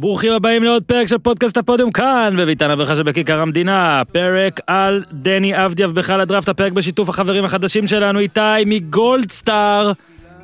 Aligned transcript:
ברוכים 0.00 0.32
הבאים 0.32 0.64
לעוד 0.64 0.82
פרק 0.82 1.08
של 1.08 1.18
פודקאסט 1.18 1.56
הפודיום 1.56 1.92
כאן, 1.92 2.34
בביתן 2.38 2.70
הברכה 2.70 2.96
שבכיכר 2.96 3.40
המדינה. 3.40 4.02
פרק 4.12 4.60
על 4.66 5.04
דני 5.12 5.64
אבדיה 5.64 5.90
בכלל 5.90 6.20
הדראפט, 6.20 6.48
הפרק 6.48 6.72
בשיתוף 6.72 7.08
החברים 7.08 7.44
החדשים 7.44 7.86
שלנו, 7.86 8.18
איתי 8.18 8.40
מגולדסטאר. 8.66 9.92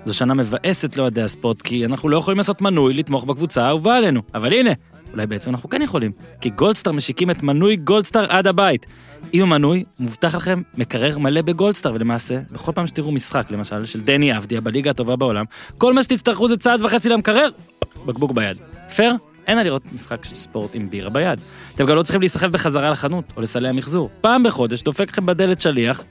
זו 0.04 0.14
שנה 0.14 0.34
מבאסת 0.34 0.96
לאוהדי 0.96 1.22
הספורט, 1.22 1.62
כי 1.62 1.84
אנחנו 1.84 2.08
לא 2.08 2.16
יכולים 2.16 2.38
לעשות 2.38 2.62
מנוי 2.62 2.94
לתמוך 2.94 3.24
בקבוצה 3.24 3.64
האהובה 3.64 3.96
עלינו. 3.96 4.22
אבל 4.34 4.52
הנה, 4.52 4.70
אולי 5.12 5.26
בעצם 5.26 5.50
אנחנו 5.50 5.70
כן 5.70 5.82
יכולים, 5.82 6.12
כי 6.40 6.50
גולדסטאר 6.50 6.92
משיקים 6.92 7.30
את 7.30 7.42
מנוי 7.42 7.76
גולדסטאר 7.76 8.26
עד 8.28 8.46
הבית. 8.46 8.86
עם 9.32 9.42
המנוי, 9.42 9.84
מובטח 9.98 10.34
לכם 10.34 10.62
מקרר 10.78 11.18
מלא 11.18 11.42
בגולדסטאר, 11.42 11.94
ולמעשה, 11.94 12.38
בכל 12.52 12.72
פעם 12.72 12.86
שתראו 12.86 13.12
משחק, 13.12 13.46
למשל, 13.50 13.86
של 13.86 14.00
דני 14.00 14.36
אבדיה 14.36 14.60
בליגה 14.60 14.90
הטובה 14.90 15.16
בעולם, 15.16 15.44
כל 15.78 15.92
מה 15.92 16.02
שתצטרכו 16.02 16.48
זה 16.48 16.56
צעד 16.56 16.82
וחצי 16.82 17.08
למקרר, 17.08 17.48
בקבוק 18.06 18.32
ביד. 18.32 18.56
פייר? 18.96 19.14
אין 19.46 19.56
מה 19.56 19.62
לראות 19.62 19.82
משחק 19.92 20.24
של 20.24 20.34
ספורט 20.34 20.70
עם 20.74 20.90
בירה 20.90 21.10
ביד. 21.10 21.40
אתם 21.74 21.86
גם 21.86 21.96
לא 21.96 22.02
צריכים 22.02 22.20
להיסחף 22.20 22.48
בחזרה 22.48 22.90
לחנות 22.90 23.24
או 23.36 23.42
לסלי 23.42 23.68
המחזור. 23.68 24.10
פעם 24.20 24.42
בחודש 24.42 24.82
דופק 24.82 25.10
לכם 25.10 25.26
בדלת 25.26 25.60
שליח, 25.60 26.04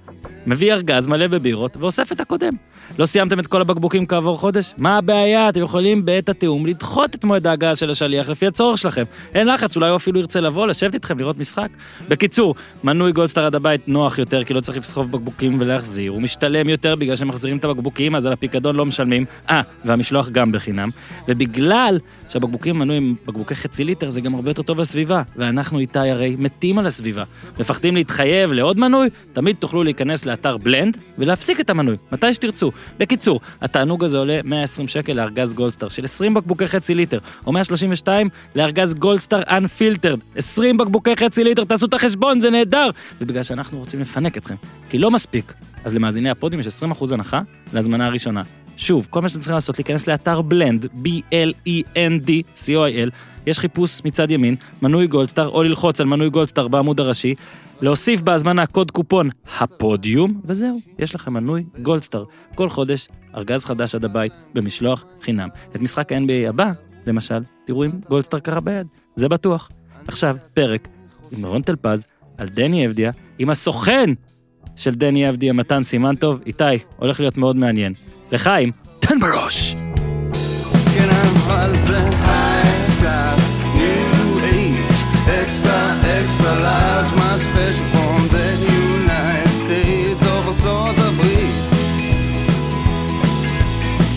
מביא 0.48 0.74
ארגז 0.74 1.08
מלא 1.08 1.28
בבירות 1.28 1.78
ואוסף 1.78 2.12
את 2.12 2.22
הקודם. 2.22 2.54
לא 3.00 3.06
סיימתם 3.06 3.40
את 3.40 3.48
כל 3.48 3.62
הבקבוקים 3.62 4.06
כעבור 4.06 4.38
חודש? 4.38 4.74
מה 4.78 4.98
הבעיה? 4.98 5.50
אתם 5.50 5.62
יכולים 5.62 6.06
בעת 6.06 6.30
התיאום 6.30 6.66
לדחות 6.66 7.16
את 7.16 7.24
מועד 7.24 7.48
ההגעה 7.48 7.76
של 7.76 7.90
השליח 7.90 8.30
לפי 8.30 8.48
הצורך 8.48 8.78
שלכם. 8.78 9.04
אין 9.34 9.48
לחץ, 9.48 9.76
אולי 9.76 9.90
הוא 9.90 9.96
אפילו 9.96 10.20
ירצה 10.20 10.40
לבוא, 10.40 10.68
לשבת 10.68 10.94
איתכם, 10.94 11.20
לראות 11.20 11.38
משחק. 11.38 11.68
בקיצור, 12.10 12.56
מנוי 12.84 13.12
גולדסטאר 13.12 13.46
עד 13.46 13.56
הבית 13.56 13.88
נוח 13.88 14.20
יותר, 14.20 14.44
כי 14.44 14.54
לא 14.54 14.60
צריך 14.60 14.78
לסחוב 14.78 15.12
בקבוקים 15.12 15.58
ולהחזיר. 15.60 16.12
הוא 16.12 16.22
משתלם 16.22 16.70
יותר 16.70 16.96
בגלל 16.96 17.16
שמחזירים 17.16 17.58
את 17.58 17.66
הבקבוקים, 17.66 18.16
אז 18.16 18.26
על 18.26 18.34
הפיקדון 18.34 18.76
לא 18.76 18.86
משלמים. 18.86 19.26
אה, 19.50 19.62
והמשלוח 19.86 20.30
גם 20.30 20.52
בחינם. 20.52 20.90
ובגלל 21.28 22.00
שהבקבוקים 22.30 22.80
מנויים 22.80 23.16
בקבוקי 23.26 23.56
חצי 23.56 23.84
ליטר, 23.84 24.10
זה 24.10 24.22
גם 24.22 24.36
הרבה 24.36 24.50
יותר 24.50 24.62
טוב 24.62 24.80
לסביבה. 24.80 25.22
ואנחנו 25.36 25.80
איתי 25.80 26.00
הרי 26.00 26.36
מתים 26.40 26.80
על 26.80 26.86
הסביבה. 26.86 27.24
מפחדים 27.60 27.96
להתחייב 27.96 28.54
לעוד 28.54 28.80
מנוי? 28.80 29.10
תמיד 29.34 29.56
תוכלו 29.60 29.84
להיכנס 29.84 30.26
לאתר 30.26 30.58
בלנד 30.58 30.98
ולהפסיק 31.18 31.60
את 31.60 31.70
המנוי, 31.70 31.96
מתי 32.12 32.34
שתרצו. 32.34 32.72
בקיצור, 32.98 33.40
התענוג 33.62 34.04
הזה 34.04 34.18
עולה 34.18 34.40
120 34.44 34.88
שקל 34.88 35.14
לארגז 35.14 35.54
גולדסטאר 35.54 35.88
של 35.88 36.04
20 36.04 36.34
בקבוקי 36.34 36.68
חצי 36.68 36.96
ליטר, 36.96 37.20
או 37.46 37.52
132 37.52 38.30
לארגז 38.56 38.94
גולדסטאר 38.94 39.42
Unfiltered. 39.42 40.20
20 40.36 40.78
בקבוקי 40.78 41.16
חצי 41.16 41.44
ליטר, 41.44 41.64
תעשו 41.64 41.86
את 41.86 41.94
החשבון, 41.94 42.40
זה 42.40 42.50
נהדר! 42.50 42.90
ובגלל 43.22 43.44
שאנחנו 43.44 43.80
רוצים 43.80 44.02
לפנק 44.02 44.38
אתכם, 44.38 44.56
כי 44.90 44.98
לא 44.98 45.12
מספיק. 45.12 45.54
אז 45.84 45.96
למאזיני 45.96 46.30
הפודיום 46.30 46.60
יש 46.60 46.68
20% 46.68 47.14
הנחה 47.14 47.42
להזמנה 47.74 48.08
הראשונה. 48.08 48.44
שוב, 48.78 49.08
כל 49.10 49.22
מה 49.22 49.30
שאתם 49.30 49.40
צריכים 49.40 49.56
לעשות, 49.56 49.80
להיכנס 49.80 50.08
לאתר 50.08 50.42
בלנד, 50.42 50.86
B-L-E-N-D, 50.86 52.30
CO.IL, 52.56 53.10
יש 53.46 53.60
חיפוש 53.60 54.02
מצד 54.06 54.32
ימין, 54.32 54.56
מנוי 54.82 55.08
גולדסטאר, 55.08 55.50
או 55.50 55.64
ללחוץ 55.64 56.02
על 56.02 56.08
מנוי 56.08 56.30
גולדסטאר 56.30 56.68
בעמוד 56.68 57.00
הראשי, 57.00 57.36
להוסיף 57.82 58.22
בהזמנה 58.22 58.66
קוד 58.66 58.92
קופון 58.92 59.30
הפודיום, 59.60 60.42
וזהו, 60.46 60.80
יש 61.00 61.16
לכם 61.16 61.34
מנוי 61.34 61.64
גולדסטאר. 61.82 62.24
כל 62.56 62.70
חודש, 62.70 63.08
ארגז 63.36 63.66
חדש 63.66 63.96
עד 63.96 64.06
הבית, 64.06 64.34
במשלוח 64.54 65.06
חינם. 65.22 65.50
את 65.76 65.82
משחק 65.82 66.12
ה-NBA 66.12 66.50
הבא, 66.50 66.72
למשל, 67.08 67.40
תראו 67.66 67.86
אם 67.86 67.92
גולדסטאר 68.10 68.40
קרה 68.40 68.60
ביד, 68.60 68.88
זה 69.16 69.30
בטוח. 69.30 69.72
עכשיו, 70.08 70.36
פרק 70.54 70.88
עם 71.32 71.46
רון 71.46 71.62
טלפז 71.62 72.06
על 72.38 72.48
דני 72.48 72.86
אבדיה, 72.86 73.12
עם 73.40 73.50
הסוכן 73.50 74.10
של 74.76 74.96
דני 74.96 75.30
אבדיה, 75.30 75.54
מתן 75.54 75.84
סימן 75.84 76.16
טוב. 76.16 76.42
איתי, 76.46 76.64
הולך 76.98 77.20
להיות 77.20 77.38
מאוד 77.38 77.56
מעניין. 77.56 77.94
לחיים, 78.32 78.72
תן 79.00 79.20
בראש! 79.20 79.76
כן, 80.96 81.10
אבל 81.10 81.78
זה 81.78 82.03
large, 86.68 87.12
my 87.22 87.36
special 87.46 87.86
from 87.94 88.20
the 88.36 88.48
United 88.82 89.54
States 89.64 90.24
of 90.24 90.48
ארצות 90.48 90.96
הברית. 90.98 91.54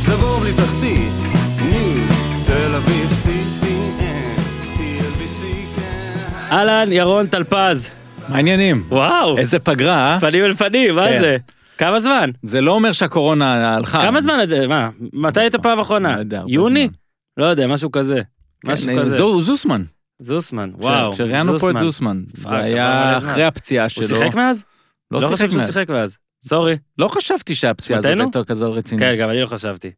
זה 0.07 0.17
בור 0.17 0.39
בלי 0.41 0.53
תחתית, 0.53 1.13
new, 1.59 2.13
תל 2.47 2.75
אביב, 2.75 3.11
CPN, 3.11 4.41
TLBC, 4.79 5.43
כן. 5.77 6.17
אהלן, 6.53 6.93
ירון 6.93 7.27
טלפז. 7.27 7.91
מה 8.29 8.37
העניינים? 8.37 8.83
וואו, 8.89 9.39
איזה 9.39 9.59
פגרה, 9.59 10.13
אה? 10.15 10.21
פנים 10.21 10.45
אל 10.45 10.55
פנים, 10.55 10.95
מה 10.95 11.03
כן. 11.03 11.21
זה? 11.21 11.37
כמה 11.79 11.99
זמן? 12.01 12.31
זה 12.43 12.61
לא 12.61 12.73
אומר 12.73 12.93
שהקורונה 12.93 13.75
הלכה. 13.77 14.01
כמה 14.01 14.21
זמן, 14.21 14.39
מה, 14.69 14.91
מתי 15.13 15.41
היית 15.41 15.57
פעם 15.57 15.79
אחרונה? 15.81 16.17
לא 16.33 16.39
יוני? 16.49 16.89
לא 17.37 17.45
יודע, 17.45 17.67
משהו 17.67 17.91
כזה. 17.93 18.23
כן, 18.67 18.73
משהו 18.73 18.89
אה, 18.89 18.97
כזה. 19.01 19.17
זו- 19.17 19.41
זוסמן. 19.41 19.83
זוסמן, 20.19 20.71
וואו. 20.75 21.13
כשראיינו 21.13 21.59
פה 21.59 21.71
את 21.71 21.79
זוסמן. 21.79 22.23
זה 22.35 22.57
היה. 22.57 23.19
אחרי 23.19 23.45
הפציעה 23.45 23.85
הוא 23.85 23.89
שלו. 23.89 24.07
שיחק 24.07 24.35
מאז? 24.35 24.65
לא 25.11 25.21
לא 25.21 25.27
חשבתי 25.27 25.51
שהוא. 25.51 25.63
שיחק 25.63 25.91
מאז. 25.91 26.19
סורי. 26.45 26.77
לא 26.99 27.09
חשבתי 27.09 27.55
שהפציעה 27.55 27.99
הזאת 27.99 28.11
שמתנו? 28.11 28.25
הייתה 28.25 28.45
כזו 28.45 28.73
רצינית. 28.73 29.05
כן, 29.05 29.17
גם 29.21 29.31
אני 29.31 29.41
לא 29.41 29.47
חשבתי. 29.47 29.91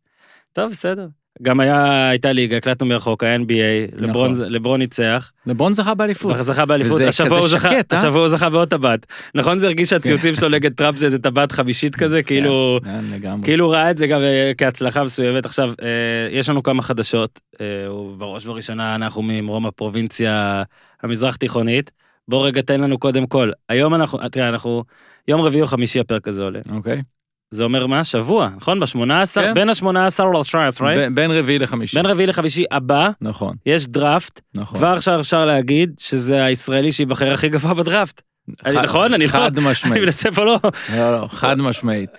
טוב, 0.53 0.71
בסדר. 0.71 1.07
גם 1.43 1.61
היה, 1.61 2.09
הייתה 2.09 2.33
ליגה, 2.33 2.57
הקלטנו 2.57 2.87
מרחוק, 2.87 3.25
ה-NBA, 3.25 4.09
נכון. 4.09 4.33
לברון 4.47 4.81
ניצח, 4.81 5.33
לברון 5.47 5.73
זכה 5.73 5.95
באליפות. 5.95 6.37
זכה 6.41 6.67
באליפות, 6.67 7.01
השבוע 7.01 7.39
הוא 7.39 7.47
כזה 7.47 7.59
זכה, 7.59 7.71
שקט, 7.71 7.93
אה? 7.93 7.99
השבוע 7.99 8.21
הוא 8.21 8.29
זכה 8.29 8.51
בעוד 8.51 8.69
טבעת. 8.69 9.07
נכון 9.35 9.59
זה 9.59 9.67
הרגיש 9.67 9.91
שהציוצים 9.91 10.35
שלו 10.35 10.49
נגד 10.49 10.73
טראמפ 10.73 10.97
זה 10.99 11.07
איזה 11.07 11.19
טבעת 11.19 11.53
חמישית 11.53 11.97
כזה, 11.97 12.23
כאילו... 12.23 12.81
כן. 12.85 13.43
כאילו 13.43 13.65
הוא 13.65 13.75
ראה 13.75 13.91
את 13.91 13.99
זה 13.99 14.07
גם 14.07 14.21
אה, 14.21 14.53
כהצלחה 14.59 15.05
מסוימת. 15.05 15.45
עכשיו, 15.45 15.73
אה, 15.83 15.87
יש 16.31 16.49
לנו 16.49 16.63
כמה 16.63 16.83
חדשות, 16.83 17.41
אה, 17.61 17.93
ובראש 17.93 18.47
ובראשונה 18.47 18.95
אנחנו 18.95 19.23
ממרום 19.23 19.67
הפרובינציה 19.67 20.63
המזרח 21.03 21.37
תיכונית. 21.37 21.91
בוא 22.29 22.47
רגע 22.47 22.63
תן 22.63 22.81
לנו 22.81 22.99
קודם 22.99 23.27
כל, 23.27 23.51
היום 23.69 23.95
אנחנו, 23.95 24.21
אה, 24.21 24.29
תראה, 24.29 24.49
אנחנו, 24.49 24.85
יום 25.29 25.41
רביעי 25.41 25.63
או 25.63 25.67
חמישי 25.67 26.01
הפרק 26.01 26.29
הזה 26.29 26.43
עולה. 26.43 26.61
אוקיי. 26.71 27.03
זה 27.51 27.65
אומר 27.65 27.87
מה? 27.87 28.05
שבוע, 28.05 28.49
נכון? 28.57 28.81
ב-18, 28.81 28.95
כן. 29.35 29.55
בין 29.55 29.69
ה-18 29.69 29.85
ל-19, 30.25 30.81
right? 30.81 31.11
בין- 31.15 31.31
רביעי 31.31 31.59
לחמישי. 31.59 31.97
בין 31.97 32.07
רביעי 32.07 32.27
לחמישי 32.27 32.65
הבא, 32.71 33.11
נכון, 33.21 33.55
יש 33.67 33.87
דראפט, 33.87 34.41
נכון. 34.55 34.79
כבר 34.79 34.89
עכשיו 34.89 35.21
אפשר 35.21 35.45
להגיד 35.45 35.91
שזה 36.01 36.45
הישראלי 36.45 36.93
שייבחר 36.93 37.33
הכי 37.33 37.49
גבוה 37.49 37.75
בדראפט. 37.75 38.23
אני- 38.67 38.83
נכון? 38.83 39.15
אני 39.15 39.25
לא- 39.25 39.31
חד 39.31 39.59
אני 39.59 39.71
משמעית. 39.71 40.03
מנסה 40.03 40.31
פה 40.33 40.45
לא... 40.45 40.59
לא, 40.97 41.21
לא, 41.21 41.27
חד 41.31 41.59
משמעית. 41.61 42.11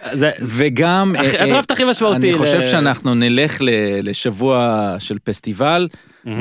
וגם... 0.41 1.13
אה, 1.15 1.43
הדראפט 1.43 1.71
הכי 1.71 1.83
משמעותי. 1.89 2.29
אני 2.29 2.37
חושב 2.37 2.61
שאנחנו 2.61 3.15
נלך 3.15 3.57
לשבוע 4.03 4.95
של 4.99 5.17
פסטיבל, 5.23 5.87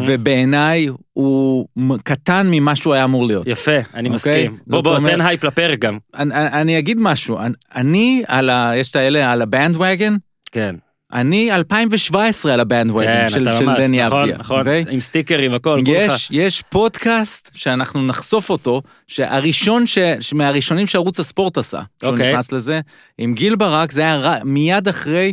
ובעיניי 0.03 0.89
הוא 1.13 1.69
קטן 2.05 2.47
ממה 2.51 2.77
שהוא 2.77 2.95
היה 2.95 3.05
אמור 3.05 3.27
להיות. 3.27 3.47
יפה, 3.47 3.73
אני 3.95 4.09
אוקיי? 4.09 4.11
מסכים. 4.11 4.57
בוא 4.67 4.81
בוא, 4.81 4.97
אומרת- 4.97 5.13
תן 5.15 5.21
הייפ 5.21 5.45
לפרק 5.45 5.79
גם. 5.79 5.99
אני, 6.15 6.35
אני 6.37 6.79
אגיד 6.79 6.97
משהו, 7.01 7.39
אני, 7.39 7.55
אני 7.75 8.23
על 8.27 8.51
ה... 8.51 8.73
יש 8.77 8.91
את 8.91 8.97
האלה 8.97 9.33
על 9.33 9.43
הבנדווגן, 9.43 10.17
כן. 10.53 10.77
אני 11.13 11.53
2017 11.53 12.55
על 12.55 12.61
הבנדווגן 12.61 13.07
כן, 13.07 13.29
של, 13.29 13.45
של 13.59 13.65
ממש, 13.67 13.79
דני 13.79 14.07
נכון, 14.07 14.21
אבדיה. 14.21 14.37
נכון, 14.39 14.59
אוקיי? 14.59 14.85
עם 14.91 15.01
סטיקרים 15.01 15.55
הכל. 15.55 15.83
יש, 15.87 16.29
יש 16.31 16.63
פודקאסט 16.63 17.51
שאנחנו 17.55 18.07
נחשוף 18.07 18.51
אותו, 18.51 18.83
שהראשון, 19.07 19.87
ש, 19.87 19.99
מהראשונים 20.35 20.87
שערוץ 20.87 21.21
הספורט 21.21 21.59
עשה, 21.59 21.81
שהוא 22.03 22.13
אוקיי. 22.13 22.33
נכנס 22.33 22.53
לזה, 22.53 22.81
עם 23.19 23.35
גיל 23.35 23.57
ברק, 23.57 23.93
זה 23.93 24.01
היה 24.01 24.35
מיד 24.45 24.89
אחרי 24.89 25.33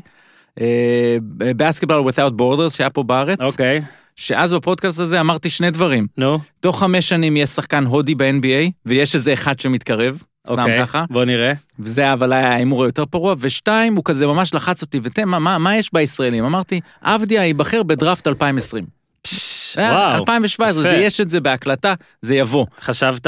בסקטבול 1.37 2.09
without 2.11 2.31
borders 2.41 2.69
שהיה 2.69 2.89
פה 2.89 3.03
בארץ, 3.03 3.39
אוקיי, 3.41 3.81
שאז 4.15 4.53
בפודקאסט 4.53 4.99
הזה 4.99 5.19
אמרתי 5.21 5.49
שני 5.49 5.71
דברים, 5.71 6.07
נו, 6.17 6.39
תוך 6.59 6.79
חמש 6.79 7.09
שנים 7.09 7.35
יהיה 7.35 7.47
שחקן 7.47 7.85
הודי 7.85 8.15
ב-NBA, 8.15 8.71
ויש 8.85 9.15
איזה 9.15 9.33
אחד 9.33 9.59
שמתקרב, 9.59 10.23
סתם 10.47 10.59
אוקיי, 10.59 10.81
ככה, 10.85 11.03
בוא 11.09 11.25
נראה. 11.25 11.51
וזה 11.79 12.13
אבל 12.13 12.33
היה 12.33 12.51
ההימור 12.53 12.83
היותר 12.83 13.05
פרוע, 13.05 13.35
ושתיים, 13.39 13.95
הוא 13.95 14.03
כזה 14.05 14.27
ממש 14.27 14.53
לחץ 14.53 14.81
אותי, 14.81 14.99
ותן, 15.03 15.23
מה, 15.27 15.39
מה, 15.39 15.57
מה 15.57 15.75
יש 15.77 15.93
בישראלים? 15.93 16.45
אמרתי, 16.45 16.79
עבדיה 17.01 17.45
ייבחר 17.45 17.83
בדראפט 17.83 18.27
2020. 18.27 18.85
פש, 19.21 19.77
אה, 19.77 19.91
וואו, 19.91 20.15
2017, 20.19 20.81
זה 20.83 20.89
יפה. 20.89 20.97
יש 20.97 21.21
את 21.21 21.29
זה 21.29 21.39
בהקלטה, 21.39 21.93
זה 22.21 22.35
יבוא. 22.35 22.65
חשבת 22.81 23.27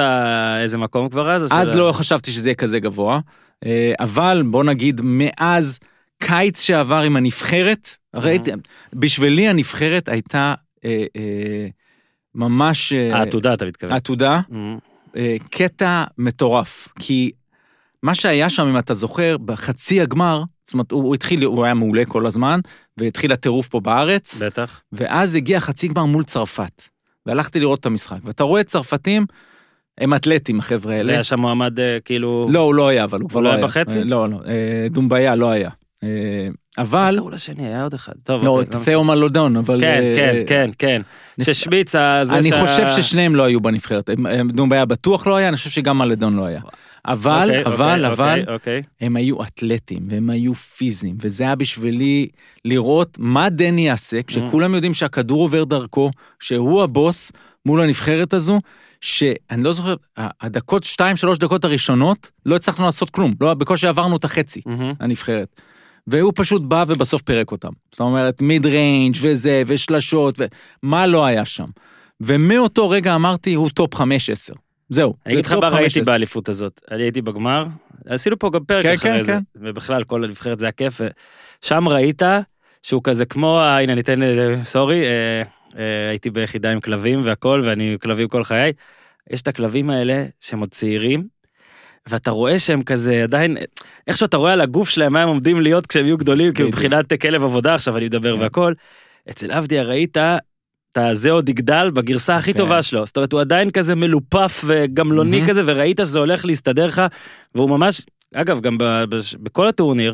איזה 0.61 0.77
מקום 0.77 1.09
כבר 1.09 1.31
אז? 1.35 1.43
אז 1.51 1.67
שזה- 1.69 1.77
לא 1.77 1.91
חשבתי 1.91 2.31
שזה 2.31 2.49
יהיה 2.49 2.55
כזה 2.55 2.79
גבוה, 2.79 3.19
אה, 3.65 3.93
אבל 3.99 4.43
בוא 4.45 4.63
נגיד, 4.63 5.01
מאז 5.03 5.79
קיץ 6.23 6.61
שעבר 6.61 6.99
עם 7.01 7.15
הנבחרת, 7.15 7.95
ראיתי, 8.15 8.51
בשבילי 8.93 9.47
הנבחרת 9.47 10.09
הייתה 10.09 10.53
אה, 10.85 11.05
אה, 11.15 11.67
ממש... 12.35 12.93
אה, 12.93 13.17
העתודה 13.17 13.53
אתה 13.53 13.65
מתכוון. 13.65 13.93
עתודה, 13.93 14.41
אמ, 14.51 14.77
אה, 15.15 15.35
קטע 15.51 16.03
מטורף, 16.17 16.87
כי 16.99 17.31
מה 18.03 18.15
שהיה 18.15 18.49
שם, 18.49 18.67
אם 18.67 18.77
אתה 18.77 18.93
זוכר, 18.93 19.37
בחצי 19.37 20.01
הגמר, 20.01 20.43
זאת 20.65 20.73
אומרת, 20.73 20.91
הוא, 20.91 21.03
הוא 21.03 21.15
התחיל, 21.15 21.43
הוא 21.43 21.65
היה 21.65 21.73
מעולה 21.73 22.05
כל 22.05 22.25
הזמן, 22.27 22.59
והתחיל 22.97 23.31
הטירוף 23.31 23.67
פה 23.67 23.79
בארץ, 23.79 24.41
בטח. 24.41 24.81
ואז 24.91 25.35
הגיע 25.35 25.59
חצי 25.59 25.87
גמר 25.87 26.05
מול 26.05 26.23
צרפת, 26.23 26.81
והלכתי 27.25 27.59
לראות 27.59 27.79
את 27.79 27.85
המשחק, 27.85 28.17
ואתה 28.23 28.43
רואה 28.43 28.63
צרפתים, 28.63 29.25
הם 29.97 30.13
אתלטים, 30.13 30.59
החבר'ה 30.59 30.93
האלה. 30.93 31.13
היה 31.13 31.23
שם 31.23 31.39
מועמד 31.39 31.73
כאילו... 32.05 32.47
לא, 32.51 32.59
הוא 32.59 32.75
לא 32.75 32.87
היה, 32.87 33.03
אבל 33.03 33.21
הוא 33.21 33.29
כבר 33.29 33.39
הוא 33.39 33.43
לא 33.43 33.49
לא 33.49 33.55
היה. 33.55 33.57
היה 33.57 33.67
בחצי? 33.67 34.03
לא, 34.03 34.29
לא, 34.29 34.39
דומביה 34.89 35.35
לא 35.35 35.49
היה. 35.49 35.69
אה, 36.03 36.09
איך 36.47 36.53
אבל, 36.77 37.15
קראו 37.17 37.29
לשני? 37.29 37.67
היה 37.67 37.83
עוד 37.83 37.93
אחד. 37.93 38.13
טוב, 38.23 38.43
לא, 38.43 38.49
אוקיי, 38.49 38.69
את 38.69 38.73
לא 38.75 38.81
משנה. 38.81 38.93
תאו 38.93 39.03
מלודון, 39.03 39.55
אבל... 39.57 39.79
כן, 39.81 40.01
אה, 40.03 40.13
כן, 40.15 40.43
כן, 40.47 40.69
כן. 40.77 41.01
ששמיץ, 41.41 41.95
ה- 41.95 42.19
זה 42.23 42.37
אני 42.37 42.51
חושב 42.61 42.85
ששניהם 42.97 43.35
לא 43.35 43.43
היו 43.43 43.61
בנבחרת, 43.61 44.09
הם- 44.09 44.51
דומביה 44.51 44.85
בטוח 44.85 45.27
לא 45.27 45.35
היה, 45.35 45.47
אני 45.47 45.57
חושב 45.57 45.69
שגם 45.69 45.97
מלדון 45.97 46.33
לא 46.35 46.45
היה. 46.45 46.61
אבל, 47.05 47.43
אוקיי, 47.47 47.65
אבל, 47.65 48.05
אוקיי, 48.05 48.07
אבל, 48.07 48.39
אוקיי, 48.39 48.53
אוקיי. 48.53 48.83
הם 49.01 49.15
היו 49.15 49.43
אתלטים 49.43 49.99
והם 50.09 50.29
היו 50.29 50.53
פיזיים, 50.55 51.15
וזה 51.21 51.43
היה 51.43 51.55
בשבילי 51.55 52.27
לראות 52.65 53.17
מה 53.19 53.49
דני 53.49 53.87
יעשה 53.87 54.23
כשכולם 54.23 54.73
יודעים 54.73 54.93
שהכדור 54.93 55.41
עובר 55.41 55.63
דרכו, 55.63 56.11
שהוא 56.39 56.83
הבוס 56.83 57.31
מול 57.65 57.81
הנבחרת 57.81 58.33
הזו, 58.33 58.59
שאני 59.01 59.63
לא 59.63 59.71
זוכר, 59.71 59.95
הדקות, 60.17 60.83
שתיים, 60.83 61.15
שלוש 61.17 61.37
דקות 61.37 61.65
הראשונות, 61.65 62.31
לא 62.45 62.55
הצלחנו 62.55 62.85
לעשות 62.85 63.09
כלום, 63.09 63.33
לא, 63.41 63.53
בקושי 63.53 63.87
עברנו 63.87 64.15
את 64.17 64.23
החצי, 64.25 64.61
מהמם. 64.65 64.93
הנבחרת. 64.99 65.61
והוא 66.07 66.33
פשוט 66.35 66.61
בא 66.61 66.85
ובסוף 66.87 67.21
פירק 67.21 67.51
אותם. 67.51 67.71
זאת 67.91 67.99
אומרת, 67.99 68.41
מיד 68.41 68.65
ריינג' 68.65 69.15
וזה, 69.21 69.63
ושלשות, 69.67 70.39
ומה 70.83 71.07
לא 71.07 71.25
היה 71.25 71.45
שם. 71.45 71.65
ומאותו 72.21 72.89
רגע 72.89 73.15
אמרתי, 73.15 73.53
הוא 73.53 73.69
טופ 73.69 73.95
5-10. 73.95 74.01
זהו. 74.89 75.13
אני 75.25 75.33
אגיד 75.33 75.45
לך 75.45 75.51
מה 75.51 75.67
ראיתי 75.69 76.01
5-10. 76.01 76.03
באליפות 76.05 76.49
הזאת. 76.49 76.81
אני 76.91 77.03
הייתי 77.03 77.21
בגמר, 77.21 77.65
עשינו 78.05 78.39
פה 78.39 78.49
גם 78.49 78.63
פרק 78.63 78.83
כן, 78.83 78.93
אחרי 78.93 79.11
כן, 79.11 79.23
זה, 79.23 79.31
כן. 79.31 79.39
ובכלל 79.55 80.03
כל 80.03 80.23
הנבחרת 80.23 80.59
זה 80.59 80.65
היה 80.65 80.71
כיף, 80.71 81.01
ושם 81.63 81.87
ראית 81.87 82.21
שהוא 82.83 83.01
כזה 83.03 83.25
כמו, 83.25 83.59
ה- 83.59 83.79
הנה 83.79 83.95
ניתן, 83.95 84.23
אה, 84.23 84.63
sorry, 84.63 85.03
אה, 85.03 85.41
אה, 85.79 86.09
הייתי 86.09 86.29
ביחידה 86.29 86.71
עם 86.71 86.79
כלבים 86.79 87.21
והכל, 87.23 87.61
ואני 87.65 87.97
כלבים 88.01 88.27
כל 88.27 88.43
חיי. 88.43 88.73
יש 89.29 89.41
את 89.41 89.47
הכלבים 89.47 89.89
האלה 89.89 90.25
שהם 90.39 90.59
עוד 90.59 90.69
צעירים, 90.69 91.27
ואתה 92.09 92.31
רואה 92.31 92.59
שהם 92.59 92.83
כזה 92.83 93.23
עדיין, 93.23 93.57
איך 94.07 94.17
שאתה 94.17 94.37
רואה 94.37 94.53
על 94.53 94.61
הגוף 94.61 94.89
שלהם 94.89 95.13
מה 95.13 95.21
הם 95.21 95.27
עומדים 95.27 95.61
להיות 95.61 95.87
כשהם 95.87 96.05
יהיו 96.05 96.17
גדולים, 96.17 96.53
כי 96.53 96.63
בדיוק. 96.63 96.75
מבחינת 96.75 97.13
כלב 97.21 97.43
עבודה 97.43 97.75
עכשיו 97.75 97.97
אני 97.97 98.05
מדבר 98.05 98.35
כן. 98.35 98.41
והכל. 98.41 98.73
אצל 99.29 99.51
אבדיה 99.51 99.83
ראית 99.83 100.17
את 100.17 100.97
הזה 100.97 101.31
עוד 101.31 101.49
יגדל 101.49 101.89
בגרסה 101.93 102.37
הכי 102.37 102.53
כן. 102.53 102.59
טובה 102.59 102.81
שלו. 102.81 103.05
זאת 103.05 103.17
אומרת, 103.17 103.33
הוא 103.33 103.41
עדיין 103.41 103.71
כזה 103.71 103.95
מלופף 103.95 104.63
וגמלוני. 104.67 105.45
כזה, 105.47 105.61
וראית 105.65 105.99
שזה 106.03 106.19
הולך 106.19 106.45
להסתדר 106.45 106.85
לך, 106.85 107.01
והוא 107.55 107.69
ממש, 107.69 108.01
אגב, 108.35 108.59
גם 108.59 108.77
בכל 109.43 109.67
הטורניר, 109.67 110.13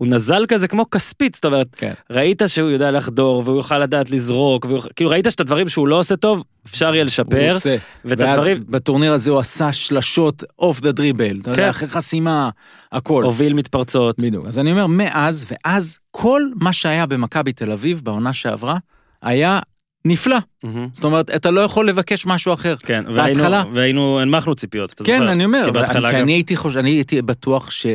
הוא 0.00 0.08
נזל 0.08 0.44
כזה 0.48 0.68
כמו 0.68 0.90
כספית, 0.90 1.34
זאת 1.34 1.44
אומרת, 1.44 1.66
כן. 1.76 1.92
ראית 2.10 2.42
שהוא 2.46 2.70
יודע 2.70 2.90
לחדור, 2.90 3.42
והוא 3.44 3.56
יוכל 3.56 3.78
לדעת 3.78 4.10
לזרוק, 4.10 4.64
והוא, 4.64 4.80
כאילו 4.96 5.10
ראית 5.10 5.26
שאת 5.30 5.40
הדברים 5.40 5.68
שהוא 5.68 5.88
לא 5.88 5.98
עושה 5.98 6.16
טוב, 6.16 6.44
אפשר 6.66 6.94
יהיה 6.94 7.04
לשפר, 7.04 7.46
הוא 7.48 7.56
עושה. 7.56 7.76
ואת 8.04 8.18
ואז 8.20 8.32
הדברים, 8.32 8.64
בטורניר 8.68 9.12
הזה 9.12 9.30
הוא 9.30 9.38
עשה 9.38 9.72
שלשות 9.72 10.44
off 10.58 10.80
the 10.80 10.92
dribble, 10.92 11.30
אתה 11.36 11.44
כן. 11.44 11.50
יודע, 11.50 11.70
אחרי 11.70 11.88
חסימה, 11.88 12.50
הכל. 12.92 13.24
הוביל 13.24 13.54
מתפרצות. 13.54 14.18
בדיוק. 14.20 14.46
אז 14.46 14.58
אני 14.58 14.72
אומר, 14.72 14.86
מאז, 14.86 15.46
ואז 15.50 15.98
כל 16.10 16.42
מה 16.60 16.72
שהיה 16.72 17.06
במכבי 17.06 17.52
תל 17.52 17.72
אביב 17.72 18.00
בעונה 18.04 18.32
שעברה, 18.32 18.76
היה 19.22 19.58
נפלא. 20.04 20.36
מהמם. 20.64 20.88
זאת 20.92 21.04
אומרת, 21.04 21.30
אתה 21.30 21.50
לא 21.50 21.60
יכול 21.60 21.88
לבקש 21.88 22.26
משהו 22.26 22.54
אחר. 22.54 22.74
כן, 22.76 23.04
בהתחלה. 23.14 23.48
והיינו, 23.50 23.74
והיינו, 23.74 24.20
הנמכנו 24.20 24.54
ציפיות, 24.54 24.92
אתה 24.92 25.04
כן, 25.04 25.18
זוכר? 25.18 25.32
אני 25.32 25.44
אומר, 25.44 25.64
כי 25.64 25.86
כי 25.92 25.98
גם- 26.00 26.06
אני 26.06 26.32
הייתי 26.32 26.56
חושב, 26.56 26.78
אני 26.78 26.90
הייתי 26.90 27.22
בטוח 27.22 27.70
ש... 27.70 27.86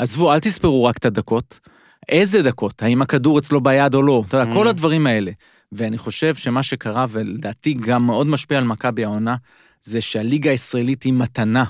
עזבו, 0.00 0.32
אל 0.32 0.40
תספרו 0.40 0.84
רק 0.84 0.96
את 0.98 1.04
הדקות. 1.04 1.60
איזה 2.08 2.42
דקות? 2.42 2.82
האם 2.82 3.02
הכדור 3.02 3.38
אצלו 3.38 3.60
ביד 3.60 3.94
או 3.94 4.02
לא? 4.02 4.22
אתה 4.28 4.36
יודע, 4.36 4.52
Mm. 4.52 4.54
כל 4.54 4.68
הדברים 4.68 5.06
האלה. 5.06 5.30
ואני 5.72 5.98
חושב 5.98 6.34
שמה 6.34 6.62
שקרה, 6.62 7.06
ולדעתי 7.10 7.72
גם 7.74 8.06
מאוד 8.06 8.26
משפיע 8.26 8.58
על 8.58 8.64
מכבי 8.64 9.04
העונה, 9.04 9.36
זה 9.82 10.00
שהליגה 10.00 10.50
הישראלית 10.50 11.02
היא 11.02 11.12
מתנה. 11.12 11.64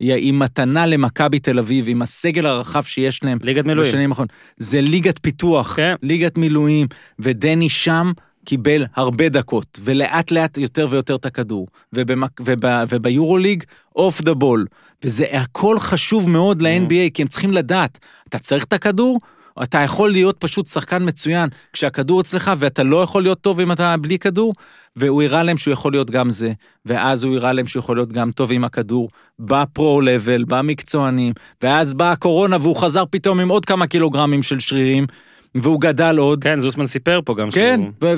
היא, 0.00 0.12
היא 0.12 0.32
מתנה 0.32 0.86
למכבי 0.86 1.38
תל 1.38 1.58
אביב, 1.58 1.84
עם 1.88 2.02
הסגל 2.02 2.46
הרחב 2.46 2.82
שיש 2.82 3.24
להם 3.24 3.38
ליגת 3.42 3.64
מילואים. 3.64 3.88
בשנים 3.88 4.10
האחרונות. 4.10 4.32
זה 4.56 4.80
ליגת 4.80 5.18
פיתוח, 5.22 5.76
כן. 5.76 5.94
ליגת 6.02 6.38
מילואים, 6.38 6.86
ודני 7.18 7.68
שם 7.68 8.12
קיבל 8.46 8.84
הרבה 8.94 9.28
דקות, 9.28 9.80
ולאט 9.84 10.30
לאט 10.30 10.58
יותר 10.58 10.86
ויותר 10.90 11.14
את 11.14 11.26
הכדור. 11.26 11.66
ובמק... 11.92 12.40
וב... 12.44 12.64
וביורוליג, 12.88 13.64
אוף 13.96 14.22
דה 14.22 14.34
בול. 14.34 14.66
וזה 15.04 15.24
הכל 15.32 15.78
חשוב 15.78 16.30
מאוד 16.30 16.62
ל-NBA, 16.62 17.10
כי 17.14 17.22
הם 17.22 17.28
צריכים 17.28 17.50
לדעת, 17.52 17.98
אתה 18.28 18.38
צריך 18.38 18.64
את 18.64 18.72
הכדור, 18.72 19.20
אתה 19.62 19.78
יכול 19.78 20.10
להיות 20.10 20.36
פשוט 20.38 20.66
שחקן 20.66 21.08
מצוין 21.08 21.48
כשהכדור 21.72 22.20
אצלך, 22.20 22.52
ואתה 22.58 22.82
לא 22.82 23.02
יכול 23.02 23.22
להיות 23.22 23.40
טוב 23.40 23.60
אם 23.60 23.72
אתה 23.72 23.96
בלי 23.96 24.18
כדור, 24.18 24.54
והוא 24.96 25.22
הראה 25.22 25.42
להם 25.42 25.58
שהוא 25.58 25.72
יכול 25.72 25.92
להיות 25.92 26.10
גם 26.10 26.30
זה, 26.30 26.52
ואז 26.86 27.24
הוא 27.24 27.36
הראה 27.36 27.52
להם 27.52 27.66
שהוא 27.66 27.80
יכול 27.80 27.96
להיות 27.96 28.12
גם 28.12 28.30
טוב 28.30 28.52
עם 28.52 28.64
הכדור, 28.64 29.08
בפרו-לבל, 29.38 30.44
במקצוענים, 30.44 31.32
ואז 31.62 31.94
באה 31.94 32.12
הקורונה 32.12 32.56
והוא 32.60 32.76
חזר 32.76 33.04
פתאום 33.10 33.40
עם 33.40 33.48
עוד 33.48 33.64
כמה 33.64 33.86
קילוגרמים 33.86 34.42
של 34.42 34.60
שרירים, 34.60 35.06
והוא 35.62 35.80
גדל 35.80 36.16
עוד. 36.18 36.42
כן, 36.42 36.60
זוסמן 36.60 36.86
סיפר 36.86 37.20
פה 37.24 37.34
גם 37.34 37.50
כן, 37.50 37.80
שהוא... 38.00 38.14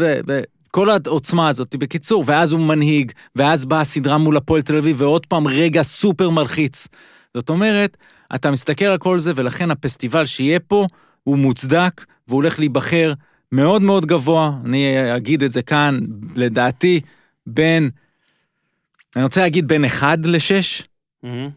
וכל 0.68 0.90
העוצמה 0.90 1.48
הזאת, 1.48 1.76
בקיצור, 1.76 2.24
ואז 2.26 2.52
הוא 2.52 2.60
מנהיג, 2.60 3.12
ואז 3.36 3.64
באה 3.64 3.80
הסדרה 3.80 4.18
מול 4.18 4.36
הפועל 4.36 4.62
תל 4.62 4.76
אביב, 4.76 5.02
ועוד 5.02 5.26
פעם 5.26 5.48
רגע 5.48 5.82
סופר 5.82 6.30
מלחיץ. 6.30 6.88
זאת 7.34 7.48
אומרת, 7.48 7.96
אתה 8.34 8.50
מסתכל 8.50 8.84
על 8.84 8.98
כל 8.98 9.18
זה, 9.18 9.32
ולכן 9.34 9.70
הפסטיבל 9.70 10.26
שיהיה 10.26 10.60
פה, 10.60 10.86
הוא 11.24 11.38
מוצדק, 11.38 12.04
והוא 12.28 12.36
הולך 12.36 12.58
להיבחר 12.58 13.12
מאוד 13.52 13.82
מאוד 13.82 14.06
גבוה, 14.06 14.52
אני 14.64 15.16
אגיד 15.16 15.42
את 15.42 15.52
זה 15.52 15.62
כאן, 15.62 16.00
לדעתי, 16.36 17.00
בין, 17.46 17.90
אני 19.16 19.24
רוצה 19.24 19.40
להגיד 19.40 19.68
בין 19.68 19.84
1 19.84 20.18
ל-6, 20.24 20.40
מהמם. 20.40 20.97